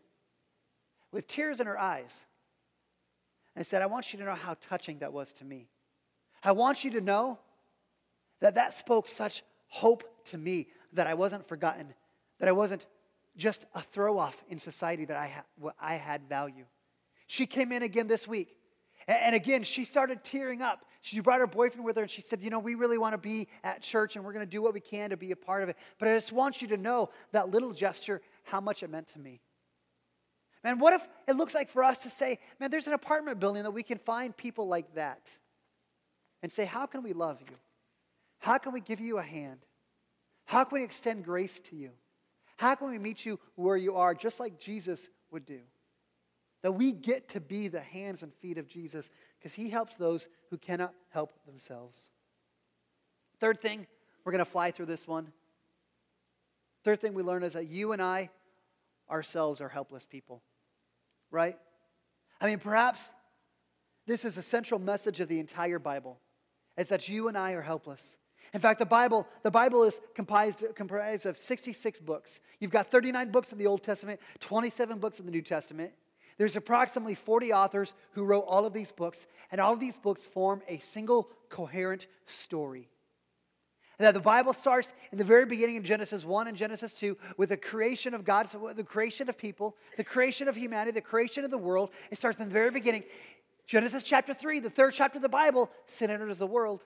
with 1.14 1.28
tears 1.28 1.62
in 1.62 1.68
her 1.68 1.80
eyes 1.80 2.26
and 3.56 3.66
said, 3.66 3.82
I 3.82 3.86
want 3.86 4.12
you 4.12 4.20
to 4.20 4.26
know 4.26 4.36
how 4.36 4.58
touching 4.68 5.00
that 5.00 5.14
was 5.14 5.32
to 5.34 5.46
me. 5.46 5.70
I 6.44 6.52
want 6.52 6.84
you 6.84 6.92
to 6.92 7.02
know 7.02 7.40
that 8.42 8.56
that 8.56 8.74
spoke 8.74 9.08
such 9.08 9.44
hope 9.68 10.04
to 10.26 10.38
me 10.38 10.68
that 10.94 11.08
I 11.08 11.14
wasn't 11.14 11.48
forgotten, 11.48 11.94
that 12.40 12.50
I 12.50 12.52
wasn't 12.52 12.86
just 13.38 13.66
a 13.74 13.82
throw 13.82 14.18
off 14.18 14.36
in 14.50 14.60
society, 14.60 15.06
that 15.06 15.18
I, 15.18 15.28
ha- 15.28 15.72
I 15.80 15.96
had 15.96 16.28
value. 16.28 16.66
She 17.28 17.46
came 17.46 17.72
in 17.72 17.84
again 17.84 18.08
this 18.08 18.28
week. 18.28 18.56
And 19.08 19.36
again, 19.36 19.64
she 19.64 19.86
started 19.86 20.24
tearing 20.24 20.62
up. 20.62 20.86
She 21.02 21.20
brought 21.20 21.40
her 21.40 21.48
boyfriend 21.48 21.84
with 21.84 21.98
her 21.98 22.04
and 22.04 22.12
she 22.12 22.22
said, 22.22 22.42
You 22.42 22.50
know, 22.50 22.60
we 22.60 22.76
really 22.76 22.98
want 22.98 23.14
to 23.14 23.18
be 23.18 23.50
at 23.64 23.82
church 23.82 24.16
and 24.16 24.24
we're 24.24 24.32
going 24.32 24.46
to 24.46 24.50
do 24.50 24.62
what 24.62 24.74
we 24.74 24.80
can 24.80 25.10
to 25.10 25.18
be 25.18 25.32
a 25.32 25.36
part 25.36 25.62
of 25.62 25.68
it. 25.68 25.76
But 26.00 26.08
I 26.08 26.16
just 26.16 26.32
want 26.32 26.62
you 26.62 26.70
to 26.70 26.78
know 26.78 27.10
that 27.34 27.50
little 27.50 27.74
gesture, 27.74 28.22
how 28.44 28.62
much 28.62 28.82
it 28.82 28.90
meant 28.90 29.10
to 29.14 29.20
me. 29.20 29.42
Man, 30.64 30.80
what 30.80 30.94
if 30.94 31.02
it 31.28 31.36
looks 31.36 31.54
like 31.54 31.70
for 31.70 31.84
us 31.84 32.04
to 32.04 32.10
say, 32.10 32.40
Man, 32.60 32.72
there's 32.72 32.88
an 32.88 32.94
apartment 32.94 33.40
building 33.40 33.64
that 33.64 33.72
we 33.72 33.84
can 33.84 33.98
find 33.98 34.36
people 34.36 34.68
like 34.68 34.96
that 34.96 35.22
and 36.42 36.52
say, 36.52 36.66
How 36.66 36.86
can 36.86 37.04
we 37.04 37.14
love 37.14 37.40
you? 37.42 37.56
How 38.40 38.58
can 38.58 38.74
we 38.74 38.82
give 38.82 39.00
you 39.00 39.18
a 39.18 39.24
hand? 39.24 39.60
How 40.46 40.64
can 40.64 40.80
we 40.80 40.84
extend 40.84 41.24
grace 41.24 41.60
to 41.70 41.76
you? 41.76 41.92
How 42.58 42.76
can 42.76 42.90
we 42.90 42.98
meet 42.98 43.26
you 43.26 43.40
where 43.56 43.78
you 43.78 43.96
are, 43.96 44.14
just 44.14 44.40
like 44.40 44.60
Jesus 44.60 45.08
would 45.32 45.46
do? 45.46 45.60
That 46.62 46.74
we 46.74 46.92
get 46.92 47.30
to 47.30 47.42
be 47.42 47.68
the 47.68 47.82
hands 47.82 48.24
and 48.24 48.34
feet 48.36 48.58
of 48.58 48.68
Jesus 48.68 49.12
because 49.38 49.54
he 49.54 49.70
helps 49.70 49.96
those 49.96 50.28
who 50.50 50.58
cannot 50.58 50.94
help 51.10 51.34
themselves. 51.46 52.12
Third 53.40 53.60
thing, 53.60 53.88
we're 54.24 54.32
going 54.32 54.46
to 54.46 54.50
fly 54.50 54.72
through 54.72 54.86
this 54.86 55.08
one. 55.08 55.28
Third 56.84 57.00
thing 57.00 57.14
we 57.14 57.24
learn 57.24 57.44
is 57.44 57.54
that 57.54 57.68
you 57.68 57.92
and 57.92 58.02
I 58.02 58.30
ourselves 59.10 59.62
are 59.62 59.70
helpless 59.70 60.06
people, 60.06 60.42
right? 61.34 61.58
I 62.40 62.46
mean, 62.46 62.60
perhaps 62.60 63.12
this 64.06 64.24
is 64.24 64.38
a 64.38 64.42
central 64.42 64.80
message 64.80 65.20
of 65.20 65.28
the 65.28 65.40
entire 65.40 65.80
Bible, 65.80 66.20
is 66.78 66.88
that 66.90 67.10
you 67.10 67.28
and 67.28 67.38
I 67.38 67.52
are 67.52 67.62
helpless. 67.62 68.16
In 68.54 68.62
fact, 68.62 68.78
the 68.80 68.86
Bible, 68.86 69.28
the 69.42 69.52
Bible 69.52 69.84
is 69.84 70.00
comprised, 70.14 70.64
comprised 70.76 71.26
of 71.26 71.38
66 71.38 72.00
books. 72.00 72.40
You've 72.60 72.72
got 72.72 72.88
39 72.88 73.32
books 73.32 73.52
in 73.52 73.58
the 73.58 73.66
Old 73.66 73.82
Testament, 73.82 74.20
27 74.42 75.00
books 75.00 75.20
in 75.20 75.26
the 75.26 75.32
New 75.32 75.42
Testament. 75.42 75.92
There's 76.38 76.56
approximately 76.56 77.16
40 77.16 77.52
authors 77.52 77.94
who 78.12 78.24
wrote 78.24 78.46
all 78.48 78.66
of 78.66 78.74
these 78.74 78.92
books, 78.92 79.26
and 79.52 79.60
all 79.60 79.74
of 79.74 79.80
these 79.80 79.98
books 79.98 80.26
form 80.26 80.62
a 80.68 80.80
single 80.80 81.30
coherent 81.50 82.08
story. 82.28 82.90
That 84.00 84.14
the 84.14 84.20
Bible 84.20 84.54
starts 84.54 84.94
in 85.12 85.18
the 85.18 85.24
very 85.24 85.46
beginning 85.46 85.76
in 85.76 85.84
Genesis 85.84 86.26
1 86.26 86.48
and 86.48 86.58
Genesis 86.58 86.94
2 86.94 87.16
with 87.38 87.50
the 87.50 87.58
creation 87.58 88.14
of 88.14 88.26
God, 88.26 88.50
so 88.50 88.72
the 88.76 88.84
creation 88.84 89.30
of 89.30 89.38
people, 89.38 89.76
the 89.98 90.04
creation 90.04 90.48
of 90.48 90.56
humanity, 90.56 90.92
the 90.92 91.02
creation 91.02 91.46
of 91.46 91.52
the 91.52 91.58
world. 91.58 91.92
It 92.10 92.18
starts 92.18 92.40
in 92.40 92.48
the 92.48 92.54
very 92.54 92.72
beginning. 92.72 93.04
Genesis 93.68 94.04
chapter 94.04 94.34
3, 94.34 94.60
the 94.60 94.70
third 94.70 94.94
chapter 94.94 95.18
of 95.18 95.22
the 95.22 95.30
Bible, 95.30 95.70
sin 95.88 96.10
enters 96.10 96.38
the 96.38 96.48
world. 96.48 96.84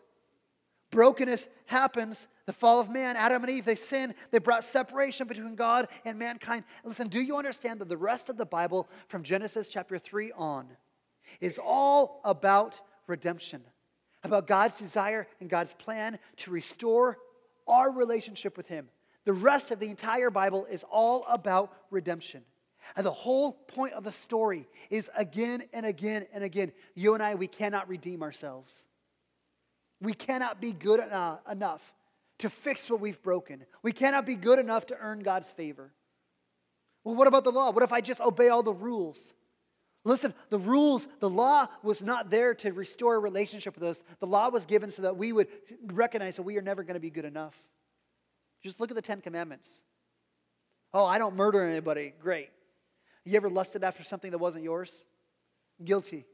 Brokenness 0.92 1.48
happens. 1.66 2.28
The 2.46 2.54
fall 2.54 2.80
of 2.80 2.90
man, 2.90 3.18
Adam 3.18 3.44
and 3.44 3.52
Eve, 3.52 3.66
they 3.66 3.76
sin. 3.76 4.16
They 4.32 4.38
brought 4.38 4.64
separation 4.64 5.28
between 5.28 5.56
God 5.56 5.88
and 6.06 6.18
mankind. 6.18 6.64
Listen, 6.84 7.10
do 7.10 7.20
you 7.20 7.36
understand 7.36 7.82
that 7.82 7.90
the 7.90 7.98
rest 7.98 8.30
of 8.30 8.38
the 8.38 8.46
Bible 8.46 8.88
from 9.10 9.24
Genesis 9.24 9.68
chapter 9.68 9.98
3 9.98 10.32
on 10.34 10.68
is 11.42 11.60
all 11.62 12.22
about 12.24 12.80
redemption, 13.06 13.64
about 14.24 14.48
God's 14.48 14.78
desire 14.78 15.28
and 15.40 15.50
God's 15.50 15.74
plan 15.74 16.20
to 16.38 16.52
restore 16.52 17.18
our 17.68 17.92
relationship 17.92 18.58
with 18.58 18.68
Him? 18.68 18.90
The 19.26 19.34
rest 19.34 19.72
of 19.72 19.80
the 19.80 19.90
entire 19.90 20.30
Bible 20.30 20.66
is 20.70 20.86
all 20.90 21.26
about 21.28 21.74
redemption. 21.92 22.44
And 22.96 23.06
the 23.06 23.12
whole 23.12 23.52
point 23.52 23.94
of 23.94 24.04
the 24.04 24.12
story 24.12 24.68
is 24.90 25.10
again 25.16 25.64
and 25.74 25.86
again 25.86 26.26
and 26.34 26.44
again, 26.44 26.72
you 26.96 27.14
and 27.14 27.22
I, 27.22 27.36
we 27.36 27.48
cannot 27.48 27.90
redeem 27.90 28.24
ourselves. 28.24 28.86
We 30.02 30.14
cannot 30.14 30.62
be 30.62 30.72
good 30.72 31.02
enough 31.52 31.82
to 32.40 32.50
fix 32.50 32.90
what 32.90 33.00
we've 33.00 33.22
broken. 33.22 33.66
We 33.82 33.92
cannot 33.92 34.26
be 34.26 34.36
good 34.36 34.60
enough 34.60 34.86
to 34.88 34.98
earn 34.98 35.20
God's 35.20 35.52
favor. 35.52 35.92
Well, 37.04 37.16
what 37.16 37.28
about 37.28 37.44
the 37.44 37.52
law? 37.52 37.72
What 37.72 37.84
if 37.84 37.92
I 37.92 38.02
just 38.02 38.22
obey 38.22 38.50
all 38.50 38.64
the 38.64 38.74
rules? 38.74 39.34
Listen, 40.08 40.34
the 40.50 40.58
rules, 40.58 41.06
the 41.20 41.30
law 41.30 41.68
was 41.84 42.02
not 42.02 42.30
there 42.30 42.54
to 42.56 42.72
restore 42.72 43.16
a 43.16 43.20
relationship 43.20 43.76
with 43.76 43.84
us. 43.84 44.02
The 44.20 44.26
law 44.26 44.50
was 44.50 44.66
given 44.66 44.90
so 44.90 45.02
that 45.02 45.18
we 45.18 45.34
would 45.34 45.50
recognize 45.88 46.38
that 46.38 46.44
we 46.44 46.58
are 46.58 46.62
never 46.62 46.84
going 46.84 46.94
to 46.94 47.02
be 47.02 47.10
good 47.10 47.26
enough. 47.26 47.54
Just 48.64 48.80
look 48.80 48.90
at 48.90 48.96
the 48.96 49.02
Ten 49.02 49.20
Commandments. 49.20 49.84
Oh, 50.94 51.06
I 51.06 51.18
don't 51.18 51.36
murder 51.36 51.62
anybody. 51.62 52.14
Great. 52.22 52.50
You 53.26 53.36
ever 53.36 53.50
lusted 53.50 53.84
after 53.84 54.02
something 54.02 54.32
that 54.32 54.38
wasn't 54.38 54.64
yours? 54.64 54.96
Guilty. 55.84 56.26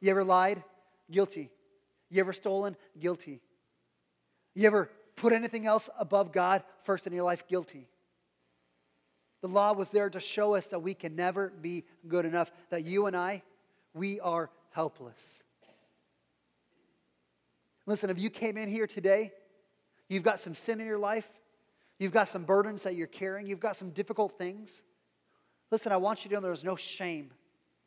You 0.00 0.10
ever 0.10 0.24
lied? 0.24 0.64
Guilty. 1.08 1.52
You 2.10 2.18
ever 2.18 2.32
stolen? 2.32 2.76
Guilty. 2.98 3.40
You 4.54 4.66
ever 4.66 4.90
put 5.14 5.32
anything 5.32 5.64
else 5.64 5.88
above 5.96 6.32
God 6.32 6.64
first 6.82 7.06
in 7.06 7.12
your 7.12 7.24
life? 7.24 7.46
Guilty. 7.46 7.86
The 9.46 9.52
law 9.52 9.74
was 9.74 9.90
there 9.90 10.10
to 10.10 10.18
show 10.18 10.56
us 10.56 10.66
that 10.66 10.80
we 10.80 10.92
can 10.92 11.14
never 11.14 11.52
be 11.62 11.84
good 12.08 12.24
enough, 12.24 12.50
that 12.70 12.84
you 12.84 13.06
and 13.06 13.16
I, 13.16 13.44
we 13.94 14.18
are 14.18 14.50
helpless. 14.70 15.40
Listen, 17.86 18.10
if 18.10 18.18
you 18.18 18.28
came 18.28 18.56
in 18.56 18.68
here 18.68 18.88
today, 18.88 19.30
you've 20.08 20.24
got 20.24 20.40
some 20.40 20.56
sin 20.56 20.80
in 20.80 20.86
your 20.88 20.98
life, 20.98 21.28
you've 22.00 22.10
got 22.10 22.28
some 22.28 22.42
burdens 22.42 22.82
that 22.82 22.96
you're 22.96 23.06
carrying, 23.06 23.46
you've 23.46 23.60
got 23.60 23.76
some 23.76 23.90
difficult 23.90 24.36
things. 24.36 24.82
Listen, 25.70 25.92
I 25.92 25.96
want 25.96 26.24
you 26.24 26.28
to 26.30 26.34
know 26.34 26.40
there's 26.40 26.64
no 26.64 26.74
shame 26.74 27.30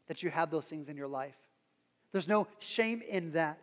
that 0.08 0.24
you 0.24 0.30
have 0.30 0.52
those 0.52 0.68
things 0.68 0.88
in 0.88 0.96
your 0.96 1.10
life. 1.10 1.36
There's 2.14 2.30
no 2.30 2.48
shame 2.60 3.02
in 3.02 3.34
that. 3.34 3.60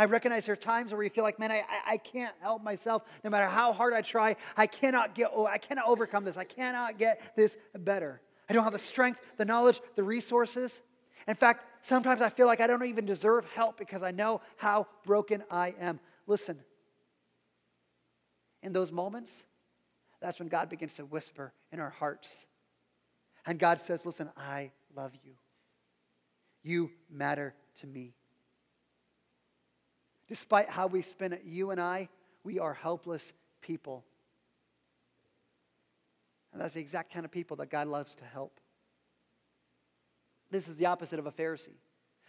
I 0.00 0.06
recognize 0.06 0.46
there 0.46 0.54
are 0.54 0.56
times 0.56 0.92
where 0.92 1.02
you 1.02 1.10
feel 1.10 1.24
like, 1.24 1.38
man, 1.38 1.52
I, 1.52 1.62
I, 1.86 1.98
can't 1.98 2.34
help 2.40 2.62
myself. 2.62 3.02
No 3.22 3.28
matter 3.28 3.46
how 3.46 3.70
hard 3.74 3.92
I 3.92 4.00
try, 4.00 4.34
I 4.56 4.66
cannot 4.66 5.14
get, 5.14 5.30
oh, 5.30 5.44
I 5.44 5.58
cannot 5.58 5.86
overcome 5.86 6.24
this. 6.24 6.38
I 6.38 6.44
cannot 6.44 6.96
get 6.98 7.20
this 7.36 7.58
better. 7.80 8.22
I 8.48 8.54
don't 8.54 8.64
have 8.64 8.72
the 8.72 8.78
strength, 8.78 9.20
the 9.36 9.44
knowledge, 9.44 9.78
the 9.96 10.02
resources. 10.02 10.80
In 11.28 11.34
fact, 11.34 11.66
sometimes 11.82 12.22
I 12.22 12.30
feel 12.30 12.46
like 12.46 12.62
I 12.62 12.66
don't 12.66 12.82
even 12.82 13.04
deserve 13.04 13.44
help 13.54 13.76
because 13.76 14.02
I 14.02 14.10
know 14.10 14.40
how 14.56 14.86
broken 15.04 15.44
I 15.50 15.74
am. 15.78 16.00
Listen, 16.26 16.58
in 18.62 18.72
those 18.72 18.90
moments, 18.90 19.42
that's 20.22 20.38
when 20.38 20.48
God 20.48 20.70
begins 20.70 20.94
to 20.94 21.04
whisper 21.04 21.52
in 21.72 21.78
our 21.78 21.90
hearts. 21.90 22.46
And 23.44 23.58
God 23.58 23.78
says, 23.78 24.06
Listen, 24.06 24.30
I 24.34 24.70
love 24.96 25.12
you. 25.22 25.34
You 26.62 26.90
matter 27.10 27.54
to 27.82 27.86
me. 27.86 28.14
Despite 30.30 30.70
how 30.70 30.86
we 30.86 31.02
spin 31.02 31.32
it, 31.32 31.42
you 31.44 31.72
and 31.72 31.80
I, 31.80 32.08
we 32.44 32.60
are 32.60 32.72
helpless 32.72 33.32
people. 33.60 34.04
And 36.52 36.62
that's 36.62 36.74
the 36.74 36.80
exact 36.80 37.12
kind 37.12 37.24
of 37.24 37.32
people 37.32 37.56
that 37.56 37.68
God 37.68 37.88
loves 37.88 38.14
to 38.14 38.24
help. 38.24 38.60
This 40.52 40.68
is 40.68 40.76
the 40.76 40.86
opposite 40.86 41.18
of 41.18 41.26
a 41.26 41.32
Pharisee. 41.32 41.74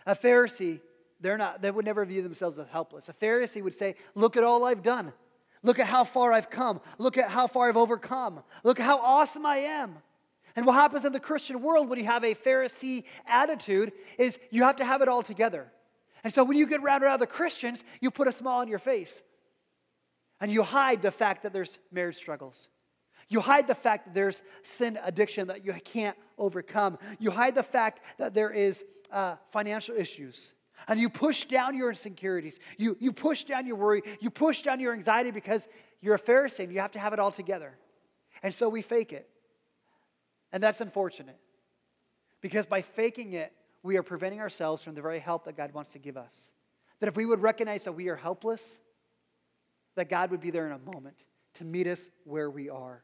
A 0.07 0.15
Pharisee, 0.15 0.81
they're 1.19 1.37
not, 1.37 1.61
they 1.61 1.69
would 1.69 1.85
never 1.85 2.03
view 2.03 2.23
themselves 2.23 2.57
as 2.57 2.67
helpless. 2.69 3.07
A 3.07 3.13
Pharisee 3.13 3.63
would 3.63 3.75
say, 3.75 3.93
Look 4.15 4.35
at 4.35 4.43
all 4.43 4.65
I've 4.65 4.81
done. 4.81 5.13
Look 5.61 5.77
at 5.77 5.85
how 5.85 6.03
far 6.03 6.33
I've 6.33 6.49
come. 6.49 6.81
Look 6.97 7.19
at 7.19 7.29
how 7.29 7.45
far 7.45 7.69
I've 7.69 7.77
overcome. 7.77 8.41
Look 8.63 8.79
at 8.79 8.85
how 8.87 8.97
awesome 8.97 9.45
I 9.45 9.57
am. 9.57 9.95
And 10.55 10.65
what 10.65 10.73
happens 10.73 11.05
in 11.05 11.13
the 11.13 11.19
Christian 11.19 11.61
world 11.61 11.87
when 11.87 11.99
you 11.99 12.05
have 12.05 12.23
a 12.23 12.33
Pharisee 12.33 13.03
attitude 13.27 13.91
is 14.17 14.39
you 14.49 14.63
have 14.63 14.77
to 14.77 14.85
have 14.85 15.03
it 15.03 15.07
all 15.07 15.21
together. 15.21 15.71
And 16.24 16.34
so 16.34 16.43
when 16.43 16.57
you 16.57 16.67
get 16.67 16.82
around 16.82 17.03
other 17.03 17.26
Christians, 17.26 17.84
you 17.99 18.11
put 18.11 18.28
a 18.28 18.32
smile 18.32 18.59
on 18.59 18.67
your 18.67 18.80
face. 18.80 19.24
And 20.39 20.51
you 20.51 20.63
hide 20.63 21.01
the 21.01 21.11
fact 21.11 21.43
that 21.43 21.53
there's 21.53 21.80
marriage 21.91 22.15
struggles. 22.15 22.67
You 23.30 23.39
hide 23.39 23.67
the 23.67 23.76
fact 23.76 24.05
that 24.05 24.13
there's 24.13 24.41
sin 24.63 24.99
addiction 25.03 25.47
that 25.47 25.63
you 25.65 25.74
can't 25.86 26.17
overcome. 26.38 26.97
You 27.19 27.32
hide 27.32 27.55
the 27.55 27.63
fact 27.63 28.01
that 28.17 28.34
there 28.34 28.49
is 28.49 28.84
uh, 29.11 29.36
financial 29.51 29.95
issues. 29.95 30.53
And 30.88 30.99
you 30.99 31.09
push 31.09 31.45
down 31.45 31.78
your 31.78 31.89
insecurities. 31.89 32.59
You, 32.78 32.97
you 32.99 33.13
push 33.13 33.43
down 33.43 33.67
your 33.67 33.76
worry. 33.76 34.01
You 34.19 34.32
push 34.32 34.61
down 34.63 34.80
your 34.80 34.93
anxiety 34.93 35.32
because 35.32 35.67
you're 36.01 36.15
a 36.15 36.19
Pharisee 36.19 36.63
and 36.63 36.74
you 36.74 36.80
have 36.80 36.91
to 36.91 36.99
have 36.99 37.13
it 37.13 37.19
all 37.19 37.32
together. 37.32 37.78
And 38.43 38.53
so 38.53 38.67
we 38.67 38.82
fake 38.82 39.13
it. 39.13 39.30
And 40.51 40.61
that's 40.61 40.82
unfortunate. 40.82 41.38
Because 42.41 42.65
by 42.65 42.82
faking 42.82 43.34
it, 43.34 43.53
we 43.84 43.97
are 43.97 44.03
preventing 44.03 44.39
ourselves 44.39 44.84
from 44.84 44.95
the 44.95 45.01
very 45.01 45.19
help 45.19 45.45
that 45.45 45.57
God 45.57 45.73
wants 45.73 45.93
to 45.93 45.99
give 45.99 46.17
us. 46.17 46.51
That 46.99 47.07
if 47.07 47.15
we 47.15 47.25
would 47.25 47.41
recognize 47.41 47.86
that 47.86 47.93
we 47.93 48.09
are 48.09 48.15
helpless, 48.15 48.77
that 49.95 50.09
God 50.09 50.32
would 50.32 50.41
be 50.41 50.51
there 50.51 50.67
in 50.67 50.71
a 50.71 50.93
moment 50.93 51.15
to 51.55 51.63
meet 51.63 51.88
us 51.88 52.09
where 52.23 52.49
we 52.49 52.69
are. 52.69 53.03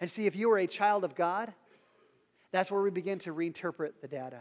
And 0.00 0.10
see, 0.10 0.26
if 0.26 0.36
you 0.36 0.50
are 0.50 0.58
a 0.58 0.66
child 0.66 1.04
of 1.04 1.14
God, 1.14 1.52
that's 2.50 2.70
where 2.70 2.82
we 2.82 2.90
begin 2.90 3.18
to 3.20 3.32
reinterpret 3.32 3.92
the 4.02 4.08
data. 4.08 4.40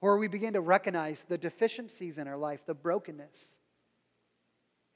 where 0.00 0.16
we 0.16 0.28
begin 0.28 0.54
to 0.54 0.60
recognize 0.60 1.24
the 1.28 1.38
deficiencies 1.38 2.18
in 2.18 2.26
our 2.26 2.38
life, 2.38 2.60
the 2.66 2.74
brokenness. 2.74 3.56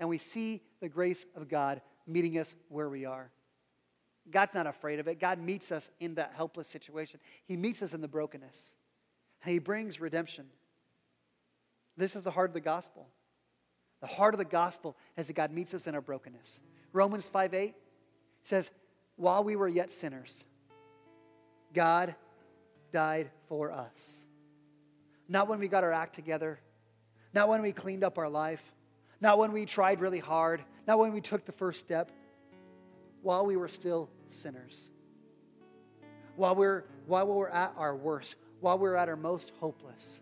And 0.01 0.09
we 0.09 0.19
see 0.19 0.63
the 0.81 0.89
grace 0.89 1.25
of 1.37 1.49
God 1.49 1.81
meeting 2.07 2.39
us 2.39 2.55
where 2.69 2.89
we 2.89 3.05
are. 3.05 3.31
God's 4.31 4.55
not 4.55 4.67
afraid 4.67 5.01
of 5.01 5.09
it. 5.09 5.21
God 5.21 5.39
meets 5.39 5.71
us 5.71 5.91
in 6.01 6.15
that 6.15 6.33
helpless 6.37 6.69
situation. 6.69 7.21
He 7.45 7.57
meets 7.57 7.83
us 7.83 7.93
in 7.93 8.01
the 8.01 8.09
brokenness. 8.09 8.73
And 9.43 9.53
He 9.53 9.59
brings 9.59 10.01
redemption. 10.01 10.47
This 11.97 12.17
is 12.17 12.25
the 12.25 12.31
heart 12.31 12.51
of 12.51 12.55
the 12.55 12.61
gospel. 12.61 13.07
The 14.01 14.07
heart 14.07 14.35
of 14.35 14.39
the 14.39 14.45
gospel 14.45 14.97
is 15.17 15.27
that 15.27 15.35
God 15.35 15.51
meets 15.51 15.75
us 15.75 15.87
in 15.87 15.95
our 15.95 16.01
brokenness. 16.01 16.61
Romans 16.93 17.29
5 17.29 17.55
8 17.55 17.75
says, 18.43 18.71
While 19.17 19.45
we 19.45 19.57
were 19.57 19.69
yet 19.69 19.91
sinners, 19.91 20.45
God 21.73 22.15
died 22.93 23.31
for 23.49 23.73
us. 23.73 24.25
Not 25.29 25.49
when 25.49 25.59
we 25.59 25.69
got 25.69 25.85
our 25.85 25.93
act 25.93 26.15
together, 26.15 26.59
not 27.33 27.49
when 27.49 27.63
we 27.63 27.73
cleaned 27.73 28.05
up 28.05 28.19
our 28.19 28.29
life, 28.29 28.63
not 29.21 29.39
when 29.39 29.53
we 29.53 29.67
tried 29.67 30.01
really 30.01 30.19
hard, 30.19 30.63
not 30.87 30.99
when 30.99 31.13
we 31.13 31.21
took 31.21 31.45
the 31.45 31.53
first 31.53 31.81
step, 31.81 32.11
while 33.25 33.47
we 33.47 33.57
were 33.57 33.69
still 33.69 34.11
sinners. 34.29 34.91
While 36.37 36.55
we're, 36.55 36.85
while 37.07 37.27
we're 37.27 37.49
at 37.49 37.73
our 37.77 37.97
worst, 37.97 38.37
while 38.61 38.79
we're 38.79 38.97
at 38.97 39.09
our 39.09 39.17
most 39.17 39.51
hopeless, 39.59 40.21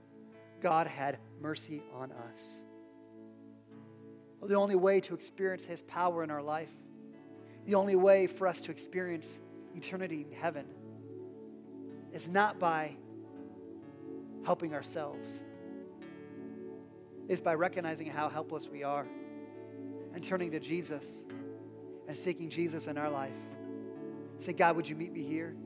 God 0.60 0.86
had 0.86 1.18
mercy 1.40 1.82
on 1.92 2.12
us. 2.12 2.62
The 4.44 4.54
only 4.54 4.76
way 4.76 5.00
to 5.00 5.14
experience 5.14 5.64
His 5.64 5.82
power 5.82 6.22
in 6.22 6.30
our 6.30 6.42
life, 6.42 6.70
the 7.66 7.74
only 7.74 7.96
way 7.96 8.28
for 8.28 8.46
us 8.46 8.60
to 8.62 8.70
experience 8.70 9.38
eternity 9.74 10.24
in 10.30 10.36
heaven, 10.36 10.66
is 12.12 12.28
not 12.28 12.60
by 12.60 12.96
helping 14.44 14.74
ourselves, 14.74 15.42
is 17.28 17.40
by 17.40 17.54
recognizing 17.54 18.06
how 18.06 18.28
helpless 18.28 18.68
we 18.68 18.84
are 18.84 19.06
and 20.14 20.22
turning 20.22 20.52
to 20.52 20.60
Jesus 20.60 21.24
and 22.12 22.18
seeking 22.18 22.50
Jesus 22.50 22.88
in 22.88 22.98
our 22.98 23.08
life. 23.08 23.32
Say, 24.38 24.52
God, 24.52 24.76
would 24.76 24.86
you 24.86 24.94
meet 24.94 25.14
me 25.14 25.22
here? 25.22 25.56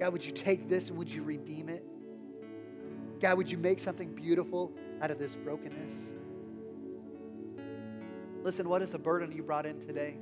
God, 0.00 0.14
would 0.14 0.24
you 0.24 0.32
take 0.32 0.66
this 0.66 0.88
and 0.88 0.96
would 0.96 1.10
you 1.10 1.22
redeem 1.22 1.68
it? 1.68 1.84
God, 3.20 3.36
would 3.36 3.50
you 3.50 3.58
make 3.58 3.78
something 3.78 4.14
beautiful 4.14 4.72
out 5.02 5.10
of 5.10 5.18
this 5.18 5.36
brokenness? 5.36 6.12
Listen, 8.42 8.66
what 8.66 8.80
is 8.80 8.92
the 8.92 8.98
burden 8.98 9.30
you 9.30 9.42
brought 9.42 9.66
in 9.66 9.78
today? 9.86 10.14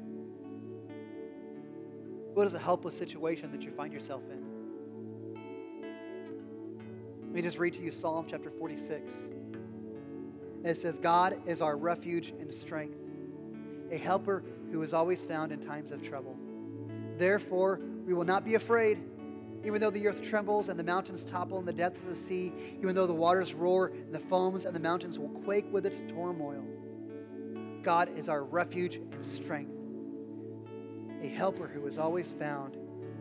What 2.34 2.48
is 2.48 2.54
a 2.54 2.58
helpless 2.58 2.98
situation 2.98 3.52
that 3.52 3.62
you 3.62 3.70
find 3.70 3.92
yourself 3.92 4.22
in? 4.28 5.38
Let 7.22 7.32
me 7.32 7.40
just 7.40 7.58
read 7.58 7.74
to 7.74 7.80
you 7.80 7.92
Psalm 7.92 8.26
chapter 8.28 8.50
46. 8.50 9.14
It 10.64 10.76
says, 10.76 10.98
God 10.98 11.40
is 11.46 11.60
our 11.60 11.76
refuge 11.76 12.30
and 12.40 12.52
strength, 12.52 12.98
a 13.92 13.96
helper 13.96 14.42
who 14.70 14.82
is 14.82 14.92
always 14.92 15.22
found 15.22 15.52
in 15.52 15.60
times 15.60 15.92
of 15.92 16.02
trouble. 16.02 16.36
Therefore, 17.16 17.80
we 18.06 18.14
will 18.14 18.24
not 18.24 18.44
be 18.44 18.54
afraid, 18.54 18.98
even 19.64 19.80
though 19.80 19.90
the 19.90 20.06
earth 20.06 20.22
trembles 20.22 20.68
and 20.68 20.78
the 20.78 20.84
mountains 20.84 21.24
topple 21.24 21.58
in 21.58 21.64
the 21.64 21.72
depths 21.72 22.02
of 22.02 22.08
the 22.08 22.14
sea, 22.14 22.52
even 22.78 22.94
though 22.94 23.06
the 23.06 23.14
waters 23.14 23.54
roar 23.54 23.88
and 23.88 24.14
the 24.14 24.20
foams 24.20 24.64
and 24.64 24.74
the 24.74 24.80
mountains 24.80 25.18
will 25.18 25.28
quake 25.28 25.66
with 25.72 25.86
its 25.86 26.00
turmoil. 26.08 26.64
God 27.82 28.16
is 28.16 28.28
our 28.28 28.44
refuge 28.44 28.96
and 28.96 29.24
strength, 29.24 29.72
a 31.22 31.28
helper 31.28 31.68
who 31.68 31.86
is 31.86 31.98
always 31.98 32.32
found 32.32 32.76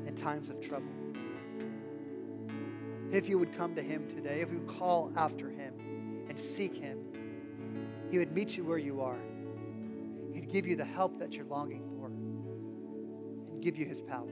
in 0.05 0.15
times 0.15 0.49
of 0.49 0.59
trouble. 0.59 0.91
If 3.11 3.29
you 3.29 3.37
would 3.37 3.55
come 3.55 3.75
to 3.75 3.81
him 3.81 4.07
today, 4.07 4.41
if 4.41 4.51
you 4.51 4.59
would 4.59 4.77
call 4.77 5.11
after 5.15 5.49
him 5.49 6.25
and 6.27 6.39
seek 6.39 6.75
him, 6.75 6.97
he 8.09 8.17
would 8.17 8.33
meet 8.33 8.57
you 8.57 8.65
where 8.65 8.77
you 8.77 9.01
are. 9.01 9.19
Give 10.55 10.65
you 10.65 10.77
the 10.77 10.85
help 10.85 11.19
that 11.19 11.33
you're 11.33 11.43
longing 11.47 11.83
for 11.99 12.05
and 12.05 13.61
give 13.61 13.75
you 13.75 13.85
his 13.85 14.01
power. 14.01 14.31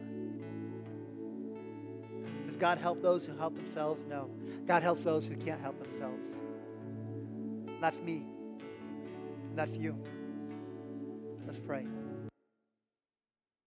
Does 2.45 2.55
God 2.55 2.77
help 2.77 3.01
those 3.01 3.25
who 3.25 3.35
help 3.35 3.57
themselves? 3.57 4.05
No. 4.05 4.29
God 4.65 4.83
helps 4.83 5.03
those 5.03 5.25
who 5.25 5.35
can't 5.35 5.59
help 5.59 5.83
themselves. 5.83 6.29
That's 7.81 7.99
me. 7.99 8.23
That's 9.53 9.75
you. 9.75 10.01
Let's 11.45 11.59
pray. 11.59 11.85